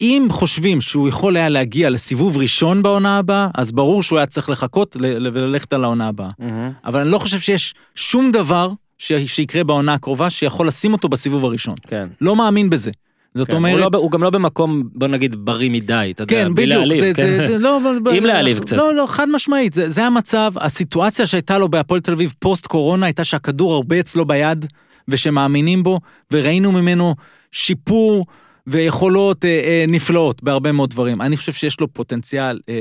אם 0.00 0.26
חושבים 0.30 0.80
שהוא 0.80 1.08
יכול 1.08 1.36
היה 1.36 1.48
להגיע 1.48 1.90
לסיבוב 1.90 2.36
ראשון 2.36 2.82
בעונה 2.82 3.18
הבאה, 3.18 3.48
אז 3.54 3.72
ברור 3.72 4.02
שהוא 4.02 4.18
היה 4.18 4.26
צריך 4.26 4.50
לחכות 4.50 4.96
וללכת 5.00 5.72
על 5.72 5.84
העונה 5.84 6.08
הבאה. 6.08 6.28
מהמם. 6.38 6.70
אבל 6.84 7.00
אני 7.00 7.10
לא 7.10 7.18
חושב 7.18 7.38
שיש 7.40 7.74
שום 7.94 8.30
דבר 8.30 8.70
ש- 8.98 9.12
שיקרה 9.12 9.64
בעונה 9.64 9.94
הקרובה 9.94 10.30
שיכול 10.30 10.66
לשים 10.68 10.92
אותו 10.92 11.08
בסיבוב 11.08 11.44
הראשון. 11.44 11.74
כן. 11.86 12.08
לא 12.20 12.36
מאמין 12.36 12.70
בזה. 12.70 12.90
זאת 13.34 13.46
כן. 13.46 13.52
הוא, 13.52 13.58
אומרת... 13.58 13.80
לא, 13.80 13.88
ב- 13.88 13.94
הוא 13.96 14.10
גם 14.10 14.22
לא 14.22 14.30
במקום, 14.30 14.82
בוא 14.94 15.08
נגיד, 15.08 15.36
בריא 15.38 15.70
מדי, 15.70 16.10
אתה 16.14 16.22
יודע, 16.22 16.34
כן, 16.44 16.54
בלי 16.54 16.66
בדיוק, 16.66 16.76
להעליב, 16.78 17.00
זה, 17.00 17.12
כן. 17.14 17.46
זה, 17.46 17.58
לא, 17.58 17.78
אם 18.18 18.24
להעליב 18.24 18.58
קצת. 18.58 18.76
לא, 18.76 18.94
לא, 18.94 19.04
חד 19.08 19.28
משמעית, 19.28 19.72
זה, 19.74 19.88
זה 19.88 20.06
המצב, 20.06 20.52
הסיטואציה 20.56 21.26
שהייתה 21.26 21.58
לו 21.58 21.68
בהפועל 21.68 22.00
תל 22.00 22.12
אביב 22.12 22.34
פוסט 22.38 22.66
קורונה 22.66 23.06
הייתה 23.06 23.24
שהכדור 23.24 23.74
הרבה 23.74 24.00
אצלו 24.00 24.24
ביד, 24.24 24.66
ושמאמינים 25.08 25.82
בו, 25.82 26.00
וראינו 26.32 26.72
ממנו 26.72 27.14
שיפור 27.52 28.26
ויכולות 28.70 29.44
אה, 29.44 29.50
אה, 29.50 29.84
נפלאות 29.88 30.42
בהרבה 30.42 30.72
מאוד 30.72 30.90
דברים. 30.90 31.20
אני 31.20 31.36
חושב 31.36 31.52
שיש 31.52 31.80
לו 31.80 31.92
פוטנציאל 31.92 32.60
אה, 32.68 32.74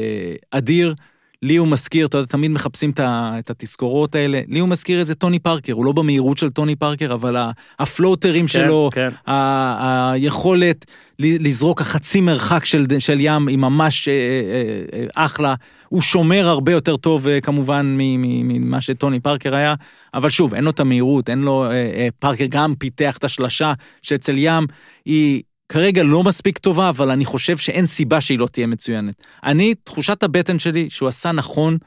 אדיר. 0.52 0.96
לי 1.42 1.56
הוא 1.56 1.68
מזכיר, 1.68 2.08
אתה 2.08 2.18
יודע, 2.18 2.28
תמיד 2.28 2.52
מחפשים 2.52 2.92
את 3.00 3.50
התזכורות 3.50 4.16
האלה, 4.16 4.42
לי 4.48 4.60
הוא 4.60 4.70
מזכיר 4.70 5.00
איזה 5.00 5.16
טוני 5.16 5.40
פארקר, 5.40 5.74
הוא 5.74 5.86
לא 5.86 5.92
במהירות 5.92 6.38
של 6.38 6.50
טוני 6.50 6.76
פארקר, 6.76 7.14
אבל 7.14 7.38
הפלוטרים 7.80 8.48
שלו, 8.48 8.90
כן. 8.94 9.10
ה- 9.28 10.12
היכולת 10.12 10.86
לזרוק 11.20 11.82
החצי 11.82 12.22
מרחק 12.22 12.66
של, 12.66 12.86
של 13.00 13.18
ים 13.20 13.48
היא 13.48 13.58
ממש 13.58 14.08
אה, 14.08 14.14
אה, 14.14 15.00
אה, 15.00 15.06
אחלה. 15.26 15.56
הוא 15.90 16.02
שומר 16.02 16.50
הרבה 16.50 16.72
יותר 16.72 16.98
טוב 16.98 17.28
אה, 17.28 17.42
כמובן 17.42 17.96
ממה 17.98 18.82
שטוני 18.82 19.20
פארקר 19.20 19.56
היה, 19.56 19.76
אבל 20.14 20.30
שוב, 20.30 20.54
אין 20.54 20.64
לו 20.64 20.70
את 20.70 20.80
המהירות, 20.80 21.30
אין 21.30 21.42
לו... 21.42 21.66
אה, 21.66 21.72
אה, 21.72 22.08
פארקר 22.20 22.46
גם 22.50 22.76
פיתח 22.76 23.18
את 23.18 23.24
השלשה 23.24 23.74
שאצל 24.02 24.38
ים 24.38 24.68
היא... 25.06 25.42
כרגע 25.70 26.04
לא 26.04 26.24
מספיק 26.24 26.58
טובה, 26.58 26.90
אבל 26.90 27.12
אני 27.12 27.26
חושב 27.26 27.58
שאין 27.58 27.86
סיבה 27.86 28.22
שהיא 28.22 28.40
לא 28.40 28.46
תהיה 28.46 28.68
מצוינת. 28.68 29.16
אני, 29.44 29.76
תחושת 29.84 30.24
הבטן 30.24 30.60
שלי 30.60 30.90
שהוא 30.90 31.10
עשה 31.10 31.32
נכון, 31.32 31.78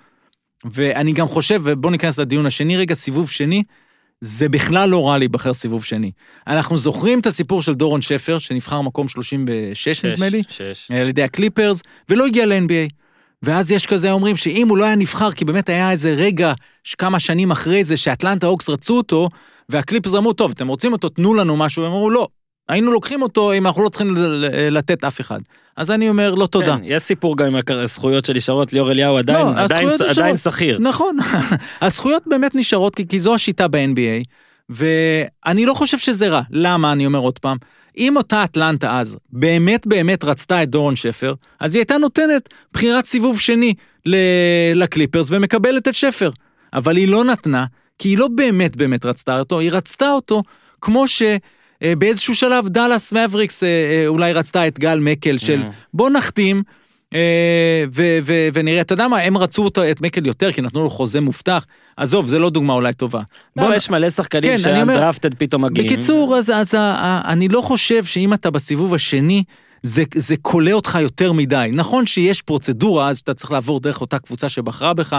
ואני 0.65 1.13
גם 1.13 1.29
חושב, 1.29 1.61
ובואו 1.65 1.91
ניכנס 1.93 2.19
לדיון 2.19 2.47
השני 2.47 2.77
רגע, 2.77 2.95
סיבוב 2.95 3.31
שני, 3.31 3.63
זה 4.21 4.49
בכלל 4.49 4.89
לא 4.89 5.09
רע 5.09 5.19
להיבחר 5.19 5.55
סיבוב 5.55 5.85
שני. 5.85 6.11
אנחנו 6.47 6.79
זוכרים 6.79 7.21
את 7.21 7.27
הסיפור 7.27 7.63
של 7.63 7.75
דורון 7.75 8.03
שפר, 8.03 8.39
שנבחר 8.39 8.81
מקום 8.81 9.09
36 9.09 9.89
שש, 9.89 10.05
נדמה 10.05 10.29
לי, 10.29 10.43
שש. 10.49 10.91
על 10.91 11.09
ידי 11.09 11.23
הקליפרס, 11.23 11.83
ולא 12.09 12.27
הגיע 12.27 12.47
ל-NBA. 12.47 12.93
ואז 13.43 13.73
יש 13.73 13.87
כזה 13.87 14.13
אומרים 14.13 14.37
שאם 14.37 14.69
הוא 14.69 14.79
לא 14.79 14.85
היה 14.85 14.97
נבחר, 14.97 15.33
כי 15.33 15.45
באמת 15.45 15.69
היה 15.69 15.91
איזה 15.91 16.15
רגע, 16.15 16.53
כמה 16.99 17.21
שנים 17.21 17.51
אחרי 17.51 17.85
זה, 17.85 17.97
שאטלנטה 17.97 18.47
אוקס 18.47 18.69
רצו 18.69 18.97
אותו, 18.97 19.29
והקליפרס 19.69 20.15
אמרו, 20.15 20.33
טוב, 20.33 20.51
אתם 20.51 20.69
רוצים 20.69 20.93
אותו, 20.93 21.09
תנו 21.09 21.35
לנו 21.35 21.57
משהו, 21.57 21.85
הם 21.85 21.93
אמרו, 21.93 22.11
לא. 22.11 22.29
היינו 22.69 22.93
לוקחים 22.93 23.23
אותו 23.23 23.53
אם 23.53 23.67
אנחנו 23.67 23.83
לא 23.83 23.89
צריכים 23.89 24.15
לתת 24.71 25.05
אף 25.05 25.21
אחד. 25.21 25.41
אז 25.77 25.91
אני 25.91 26.09
אומר, 26.09 26.35
לא 26.35 26.47
תודה. 26.47 26.77
כן, 26.77 26.83
יש 26.85 27.03
סיפור 27.03 27.37
גם 27.37 27.47
עם 27.47 27.57
הזכויות 27.69 28.25
שנשארות, 28.25 28.73
ליאור 28.73 28.91
אליהו 28.91 29.17
עדיין, 29.19 29.47
לא, 29.47 29.53
עדיין, 29.57 29.89
עדיין. 30.11 30.37
שכיר. 30.37 30.79
נכון, 30.81 31.17
הזכויות 31.81 32.23
באמת 32.27 32.55
נשארות, 32.55 32.95
כי, 32.95 33.09
כי 33.09 33.21
זו 33.21 33.35
השיטה 33.35 33.69
ב-NBA, 33.69 34.25
ואני 34.71 35.67
לא 35.67 35.75
חושב 35.75 35.99
שזה 35.99 36.29
רע. 36.29 36.43
למה, 36.51 36.93
אני 36.93 37.07
אומר 37.07 37.19
עוד 37.19 37.39
פעם? 37.39 37.57
אם 37.99 38.17
אותה 38.17 38.45
אטלנטה 38.45 38.99
אז 39.01 39.17
באמת 39.33 39.87
באמת 39.87 40.25
רצתה 40.25 40.63
את 40.63 40.69
דורון 40.71 40.97
שפר, 40.97 41.35
אז 41.61 41.75
היא 41.75 41.81
הייתה 41.81 41.99
נותנת 41.99 42.49
בחירת 42.73 43.07
סיבוב 43.07 43.41
שני 43.41 43.75
ל- 44.07 44.17
לקליפרס 44.75 45.27
ומקבלת 45.31 45.89
את 45.89 45.95
שפר. 45.95 46.31
אבל 46.73 46.97
היא 46.97 47.09
לא 47.09 47.25
נתנה, 47.25 47.65
כי 47.99 48.09
היא 48.09 48.19
לא 48.19 48.29
באמת 48.29 48.77
באמת 48.77 49.05
רצתה 49.05 49.39
אותו, 49.39 49.59
היא 49.59 49.71
רצתה 49.73 50.11
אותו 50.11 50.43
כמו 50.81 51.09
ש... 51.09 51.23
אה, 51.83 51.97
באיזשהו 51.97 52.35
שלב 52.35 52.69
דאלאס 52.69 53.13
מאבריקס 53.13 53.63
אה, 53.65 53.69
אה, 53.69 54.07
אולי 54.07 54.33
רצתה 54.33 54.69
את 54.69 54.79
גל 54.79 54.99
מקל 54.99 55.39
של 55.39 55.63
בוא 55.95 56.11
נחתים 56.11 56.63
ו- 57.95 58.19
ו- 58.23 58.49
ונראה, 58.53 58.81
אתה 58.81 58.93
יודע 58.93 59.09
מה, 59.09 59.19
הם 59.19 59.39
רצו 59.39 59.65
אותו, 59.65 59.91
את 59.91 60.01
מקל 60.01 60.27
יותר 60.27 60.53
כי 60.53 60.61
נתנו 60.63 60.83
לו 60.83 60.91
חוזה 60.91 61.21
מובטח. 61.21 61.67
עזוב, 61.97 62.29
זה 62.29 62.39
לא 62.39 62.51
דוגמה 62.51 62.73
אולי 62.73 62.93
טובה. 62.93 63.21
לא, 63.57 63.63
בוא 63.67 63.75
יש 63.75 63.91
מלא 63.91 64.11
שחקנים 64.11 64.51
כן, 64.51 64.59
שהדרפטד 64.59 65.35
פתאום 65.35 65.65
מגיעים. 65.65 65.89
בקיצור, 65.93 66.37
אז, 66.37 66.51
אז 66.51 66.75
ה- 66.75 67.21
אני 67.25 67.49
לא 67.49 67.61
חושב 67.61 68.05
שאם 68.05 68.33
אתה 68.35 68.51
בסיבוב 68.51 68.95
השני, 68.95 69.43
זה, 69.83 70.03
זה 70.15 70.35
כולא 70.43 70.71
אותך 70.71 70.99
יותר 71.03 71.33
מדי. 71.33 71.71
נכון 71.73 72.07
שיש 72.07 72.43
פרוצדורה, 72.43 73.09
אז 73.09 73.19
שאתה 73.19 73.35
צריך 73.35 73.53
לעבור 73.53 73.81
דרך 73.81 74.01
אותה 74.01 74.19
קבוצה 74.19 74.49
שבחרה 74.49 74.95
בך, 74.95 75.17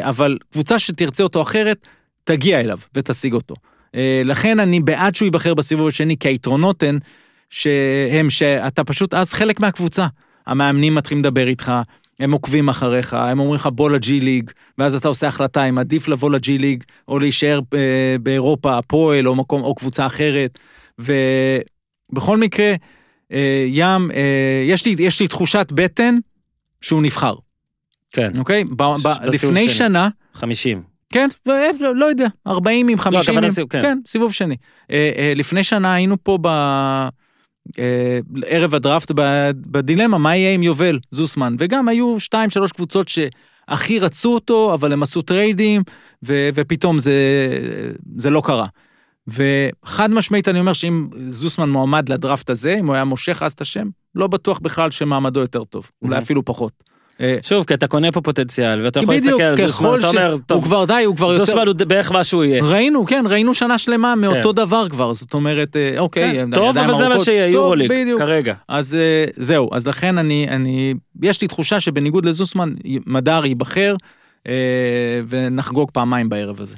אבל 0.00 0.38
קבוצה 0.52 0.78
שתרצה 0.78 1.22
אותו 1.22 1.42
אחרת, 1.42 1.78
תגיע 2.24 2.60
אליו 2.60 2.78
ותשיג 2.94 3.32
אותו. 3.32 3.54
אה, 3.94 4.22
לכן 4.24 4.60
אני 4.60 4.80
בעד 4.80 5.14
שהוא 5.14 5.26
ייבחר 5.26 5.54
בסיבוב 5.54 5.88
השני, 5.88 6.16
כי 6.16 6.28
היתרונות 6.28 6.82
הן 6.82 6.98
שהם 7.50 8.30
שאתה 8.30 8.84
פשוט 8.84 9.14
אז 9.14 9.32
חלק 9.32 9.60
מהקבוצה. 9.60 10.06
המאמנים 10.46 10.94
מתחילים 10.94 11.24
לדבר 11.24 11.48
איתך, 11.48 11.72
הם 12.20 12.32
עוקבים 12.32 12.68
אחריך, 12.68 13.14
הם 13.14 13.40
אומרים 13.40 13.54
לך 13.54 13.66
בוא 13.66 13.90
לג'י 13.90 14.20
ליג, 14.20 14.50
ואז 14.78 14.94
אתה 14.94 15.08
עושה 15.08 15.28
החלטה 15.28 15.64
אם 15.64 15.78
עדיף 15.78 16.08
לבוא 16.08 16.30
לג'י 16.30 16.58
ליג, 16.58 16.84
או 17.08 17.18
להישאר 17.18 17.60
אה, 17.74 18.16
באירופה, 18.22 18.78
הפועל, 18.78 19.28
או 19.28 19.34
מקום, 19.34 19.62
או 19.62 19.74
קבוצה 19.74 20.06
אחרת. 20.06 20.58
ובכל 20.98 22.38
מקרה, 22.38 22.74
אה, 23.32 23.66
ים, 23.68 24.10
אה, 24.10 24.64
יש 24.66 24.86
לי, 24.86 24.94
יש 24.98 25.20
לי 25.20 25.28
תחושת 25.28 25.72
בטן 25.74 26.18
שהוא 26.80 27.02
נבחר, 27.02 27.34
כן, 28.12 28.32
אוקיי? 28.38 28.64
ב, 28.64 28.82
ב, 28.82 29.08
לפני 29.24 29.68
שני. 29.68 29.68
שנה, 29.68 30.08
50. 30.34 30.91
כן, 31.12 31.28
ו- 31.48 31.50
לא, 31.80 31.96
לא 31.96 32.04
יודע, 32.04 32.26
40 32.46 32.88
עם 32.88 32.98
50 32.98 33.20
הכוונה 33.20 33.46
עם, 33.46 33.52
סיבוב, 33.52 33.70
כן. 33.70 33.80
כן, 33.82 33.98
סיבוב 34.06 34.32
שני. 34.32 34.56
אה, 34.90 35.12
אה, 35.16 35.32
לפני 35.36 35.64
שנה 35.64 35.94
היינו 35.94 36.16
פה 36.22 36.38
ב... 36.40 36.46
אה, 37.78 38.18
ערב 38.46 38.74
הדראפט 38.74 39.10
בדילמה, 39.66 40.18
מה 40.18 40.36
יהיה 40.36 40.54
עם 40.54 40.62
יובל 40.62 40.98
זוסמן, 41.10 41.54
וגם 41.58 41.88
היו 41.88 42.20
שתיים, 42.20 42.50
שלוש 42.50 42.72
קבוצות 42.72 43.08
שהכי 43.08 43.98
רצו 43.98 44.34
אותו, 44.34 44.74
אבל 44.74 44.92
הם 44.92 45.02
עשו 45.02 45.22
טריידים, 45.22 45.82
ו- 46.24 46.48
ופתאום 46.54 46.98
זה, 46.98 47.14
זה 48.16 48.30
לא 48.30 48.42
קרה. 48.44 48.66
וחד 49.28 50.10
משמעית 50.10 50.48
אני 50.48 50.60
אומר 50.60 50.72
שאם 50.72 51.08
זוסמן 51.28 51.70
מועמד 51.70 52.08
לדראפט 52.08 52.50
הזה, 52.50 52.76
אם 52.80 52.86
הוא 52.86 52.94
היה 52.94 53.04
מושך 53.04 53.42
אז 53.42 53.52
את 53.52 53.60
השם, 53.60 53.88
לא 54.14 54.26
בטוח 54.26 54.58
בכלל 54.58 54.90
שמעמדו 54.90 55.40
יותר 55.40 55.64
טוב, 55.64 55.90
אולי 56.02 56.16
Mhm. 56.18 56.22
אפילו 56.22 56.44
פחות. 56.44 56.91
אה, 57.20 57.36
שוב, 57.42 57.64
כי 57.64 57.74
אתה 57.74 57.86
קונה 57.86 58.12
פה 58.12 58.20
פוטנציאל, 58.20 58.84
ואתה 58.84 59.00
יכול 59.00 59.14
להסתכל 59.14 59.42
על 59.42 59.56
זוסמן, 59.56 59.88
ככל 59.88 59.98
אתה 59.98 60.12
ש... 60.12 60.14
אומר, 60.14 60.32
הוא 60.32 60.40
טוב, 60.46 60.64
כבר 60.64 60.84
די, 60.84 61.02
הוא 61.06 61.16
כבר 61.16 61.32
יותר... 61.32 61.44
זוסמן 61.44 61.66
הוא 61.66 61.74
בערך 61.86 62.12
מה 62.12 62.24
שהוא 62.24 62.44
יהיה. 62.44 62.64
ראינו, 62.64 63.06
כן, 63.06 63.24
ראינו 63.28 63.54
שנה 63.54 63.78
שלמה 63.78 64.14
מאותו 64.14 64.48
כן. 64.48 64.54
דבר 64.54 64.88
כבר, 64.88 65.12
זאת 65.12 65.34
אומרת, 65.34 65.76
אה, 65.76 65.98
אוקיי, 65.98 66.32
כן, 66.32 66.50
טוב, 66.50 66.78
אבל 66.78 66.94
זה 66.94 67.08
מה. 67.08 67.18
שיהיה, 67.18 67.46
יורוליג. 67.46 68.18
כרגע. 68.18 68.54
אז 68.68 68.94
אה, 68.94 69.24
זהו, 69.36 69.70
אז 69.72 69.86
לכן 69.86 70.18
אני, 70.18 70.46
אני, 70.50 70.94
יש 71.22 71.40
לי 71.40 71.48
תחושה 71.48 71.80
שבניגוד 71.80 72.24
לזוסמן, 72.24 72.74
מדר 73.06 73.46
ייבחר, 73.46 73.96
ונחגוג 75.28 75.90
פעמיים 75.92 76.28
בערב 76.28 76.60
הזה. 76.60 76.76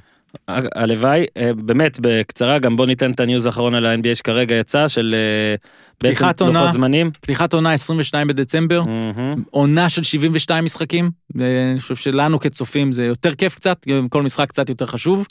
הלוואי, 0.49 1.27
אה, 1.37 1.51
באמת, 1.55 1.99
בקצרה, 2.03 2.59
גם 2.59 2.77
בוא 2.77 2.87
ניתן 2.87 3.11
את 3.11 3.21
הניוז 3.21 3.47
האחרון 3.47 3.75
על 3.75 3.87
ה-NBA 3.87 4.15
שכרגע 4.15 4.55
יצא, 4.55 4.89
של 4.89 5.15
אה, 5.15 5.57
בעצם 6.03 6.15
פתיחת 6.15 6.41
עונה. 6.41 6.61
לוחות 6.61 6.73
זמנים. 6.73 7.11
פתיחת 7.11 7.53
עונה 7.53 7.73
22 7.73 8.29
בדצמבר, 8.29 8.83
מהמם. 8.83 9.43
עונה 9.51 9.89
של 9.89 10.03
72 10.03 10.65
משחקים, 10.65 11.11
אה, 11.41 11.71
אני 11.71 11.81
חושב 11.81 11.97
שלנו 11.97 12.41
כצופים 12.41 12.93
זה 12.93 13.07
יותר 13.07 13.35
כיף 13.35 13.55
קצת, 13.55 13.87
כל 14.11 14.23
משחק 14.23 14.49
קצת 14.49 14.69
יותר 14.69 14.87
חשוב. 14.87 15.27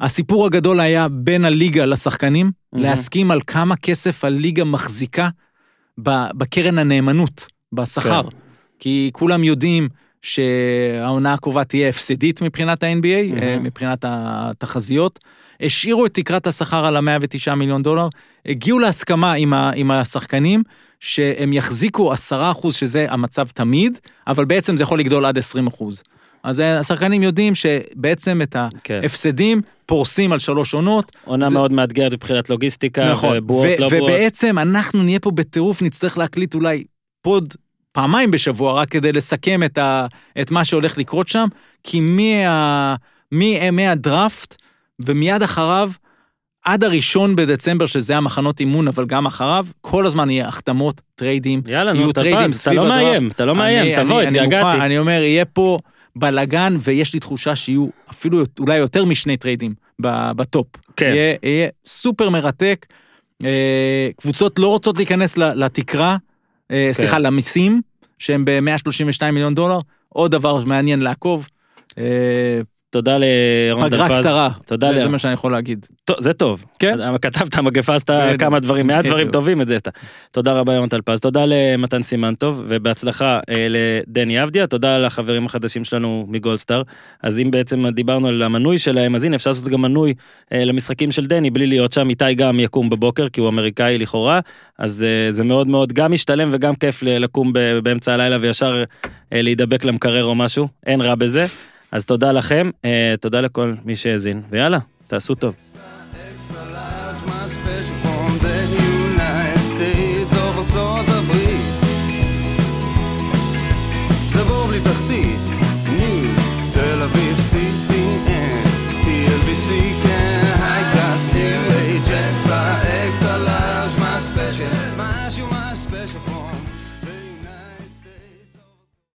הסיפור 0.00 0.46
הגדול 0.46 0.80
היה 0.80 1.08
בין 1.08 1.44
הליגה 1.44 1.84
לשחקנים, 1.84 2.50
מהמם. 2.72 2.84
להסכים 2.84 3.30
על 3.30 3.40
כמה 3.46 3.76
כסף 3.76 4.24
הליגה 4.24 4.64
מחזיקה 4.64 5.28
בקרן 5.98 6.78
הנאמנות, 6.78 7.46
בשכר. 7.72 8.22
כן. 8.22 8.36
כי 8.78 9.10
כולם 9.12 9.44
יודעים 9.44 9.88
שהעונה 10.22 11.32
הקרובה 11.32 11.64
תהיה 11.64 11.88
הפסדית 11.88 12.42
מבחינת 12.42 12.82
ה-NBA, 12.82 13.28
מהמם. 13.28 13.42
אה, 13.42 13.58
מבחינת 13.58 14.04
התחזיות. 14.08 15.18
השאירו 15.60 16.06
את 16.06 16.14
תקרת 16.14 16.46
השכר 16.46 16.84
על 16.86 16.96
ה-109 16.96 17.54
מיליון 17.54 17.82
דולר, 17.82 18.08
הגיעו 18.46 18.78
להסכמה 18.78 19.32
עם, 19.32 19.52
ה- 19.52 19.70
עם 19.74 19.90
השחקנים 19.90 20.62
שהם 21.00 21.52
יחזיקו 21.52 22.12
10 22.12 22.50
אחוז, 22.50 22.74
שזה 22.74 23.06
המצב 23.10 23.46
תמיד, 23.54 23.98
אבל 24.26 24.44
בעצם 24.44 24.76
זה 24.76 24.82
יכול 24.82 24.98
לגדול 24.98 25.24
עד 25.24 25.38
20 25.38 25.66
אחוז. 25.66 26.02
אז 26.42 26.62
השחקנים 26.66 27.22
יודעים 27.22 27.54
שבעצם 27.54 28.42
את 28.42 28.56
כן. 28.84 29.00
ההפסדים 29.02 29.60
פורסים 29.86 30.32
על 30.32 30.38
שלוש 30.38 30.74
עונות, 30.74 31.12
עונה 31.24 31.48
זה- 31.48 31.54
מאוד 31.54 31.72
מאתגרת 31.72 32.12
מבחינת 32.12 32.50
לוגיסטיקה, 32.50 33.10
נכון, 33.10 33.38
ובועות 33.38 33.66
ו- 33.78 33.80
לא 33.80 33.88
בועות. 33.88 34.02
ובעצם 34.10 34.58
אנחנו 34.58 35.02
נהיה 35.02 35.18
פה 35.20 35.30
בטירוף, 35.30 35.82
נצטרך 35.82 36.18
להקליט 36.18 36.54
אולי 36.54 36.84
pod 37.22 37.54
פעמיים 37.92 38.30
בשבוע, 38.30 38.72
רק 38.72 38.88
כדי 38.88 39.12
לסכם 39.12 39.62
את, 39.62 39.78
ה, 39.78 40.06
את 40.40 40.50
מה 40.50 40.64
שהולך 40.64 40.98
לקרות 40.98 41.28
שם, 41.28 41.46
כי 41.84 42.00
מה, 42.00 42.94
מה, 43.32 43.70
מהדראפט 43.70 44.56
ומיד 45.00 45.42
אחריו, 45.42 45.90
עד 46.64 46.84
הראשון 46.84 47.36
בדצמבר, 47.36 47.86
שזה 47.86 48.16
המחנות 48.16 48.60
אימון, 48.60 48.88
אבל 48.88 49.06
גם 49.06 49.26
אחריו, 49.26 49.66
כל 49.80 50.06
הזמן 50.06 50.30
יהיה 50.30 50.48
החתמות, 50.48 51.00
טריידים, 51.14 51.62
יאללה, 51.68 51.92
נו, 51.92 52.10
אתה 52.10 52.20
פז, 52.44 52.60
אתה 52.60 52.72
לא. 52.72 52.88
מאיים, 52.88 53.28
אתה 53.28 53.44
לא 53.44 53.54
מאיים, 53.54 53.82
אני- 53.98 54.04
תבוא, 54.04 54.20
אני- 54.22 54.28
אני 54.28 54.40
התגעגעתי. 54.40 54.66
מוכן, 54.68 54.80
אני 54.80 54.98
אומר, 54.98 55.22
יהיה 55.22 55.44
פה 55.44 55.78
בלאגן, 56.16 56.76
ויש 56.80 57.14
לי 57.14 57.20
תחושה 57.20 57.56
שיהיו 57.56 57.86
אפילו 58.10 58.42
אולי 58.58 58.76
יותר 58.76 59.04
משני 59.04 59.36
טריידים 59.36 59.74
ב 60.00 60.13
top. 60.13 60.66
כן. 60.96 61.12
יהיה, 61.14 61.34
יהיה 61.42 61.68
סופר 61.86 62.30
מרתק. 62.30 62.86
אה, 63.44 64.08
קבוצות 64.16 64.58
לא 64.58 64.68
רוצות 64.68 64.96
להיכנס 64.96 65.36
לתקרה, 65.38 66.16
אה, 66.70 66.88
סליחה, 66.92 67.18
למיסים, 67.18 67.80
שהם 68.18 68.44
ב-132 68.44 69.30
מיליון 69.32 69.54
דולר, 69.54 69.78
עוד 70.08 70.30
דבר 70.30 70.64
מעניין 70.64 71.00
לעקוב. 71.00 71.48
אה, 71.98 72.60
תודה 72.90 73.18
לירון 73.18 73.86
פגרה 73.90 74.08
טלפז. 74.08 74.20
קצרה, 74.20 74.50
תודה 74.66 74.92
זה- 74.94 75.02
זה. 75.02 75.08
מה 75.08 75.18
שאני 75.18 75.32
יכול 75.32 75.52
להגיד. 75.52 75.86
זה 76.18 76.32
טוב. 76.32 76.64
כן. 76.78 76.98
כתבת 77.22 77.58
מגפה 77.58 77.94
עשת 77.94 78.10
בדיוק. 78.10 78.40
כמה 78.40 78.60
דברים, 78.60 78.86
מעט 78.86 79.04
דברים. 79.04 79.30
טובים, 79.30 79.62
את 79.62 79.68
זה 79.68 79.74
עשת. 79.76 79.88
תודה 80.30 80.52
רבה 80.52 80.74
ירון 80.74 80.88
טלפז, 80.88 81.20
תודה 81.20 81.44
למתן 81.46 82.02
סימן 82.02 82.34
טוב, 82.34 82.62
ובהצלחה 82.68 83.40
אה, 83.48 83.66
לדני 83.70 84.42
אבדיה, 84.42 84.66
תודה 84.66 84.98
לחברים 84.98 85.46
החדשים 85.46 85.84
שלנו 85.84 86.26
מגולדסטאר. 86.28 86.82
אז 87.22 87.38
אם 87.38 87.50
בעצם 87.50 87.88
דיברנו 87.88 88.28
על 88.28 88.42
המנוי 88.42 88.78
שלהם, 88.78 89.14
אז 89.14 89.24
הנה 89.24 89.36
אפשר 89.36 89.50
לעשות 89.50 89.68
גם 89.68 89.82
מנוי 89.82 90.14
אה, 90.52 90.64
למשחקים 90.64 91.12
של 91.12 91.26
דני 91.26 91.50
בלי 91.50 91.66
להיות 91.66 91.92
שם, 91.92 92.08
איתי 92.08 92.34
גם 92.34 92.60
יקום 92.60 92.90
בבוקר, 92.90 93.28
כי 93.28 93.40
הוא 93.40 93.48
אמריקאי 93.48 93.98
לכאורה, 93.98 94.40
אז 94.78 95.04
אה, 95.08 95.30
זה 95.30 95.44
מאוד 95.44 95.66
מאוד 95.66 95.92
גם 95.92 96.12
משתלם 96.12 96.48
וגם 96.52 96.74
כיף 96.74 97.02
לקום 97.02 97.52
באמצע 97.82 98.12
הלילה 98.14 98.36
וישר 98.40 98.82
להידבק 99.32 99.84
למקרר 99.84 100.24
או 100.24 100.34
משהו, 100.34 100.68
אין 100.86 101.00
רע 101.00 101.14
בזה. 101.14 101.46
אז 101.92 102.04
תודה 102.04 102.32
לכם, 102.32 102.70
אה, 102.84 103.14
תודה 103.20 103.40
לכל 103.40 103.74
מי 103.84 103.96
שהאזין, 103.96 104.42
ויאללה, 104.50 104.78
תעשו 105.06 105.34
טוב. 105.34 105.54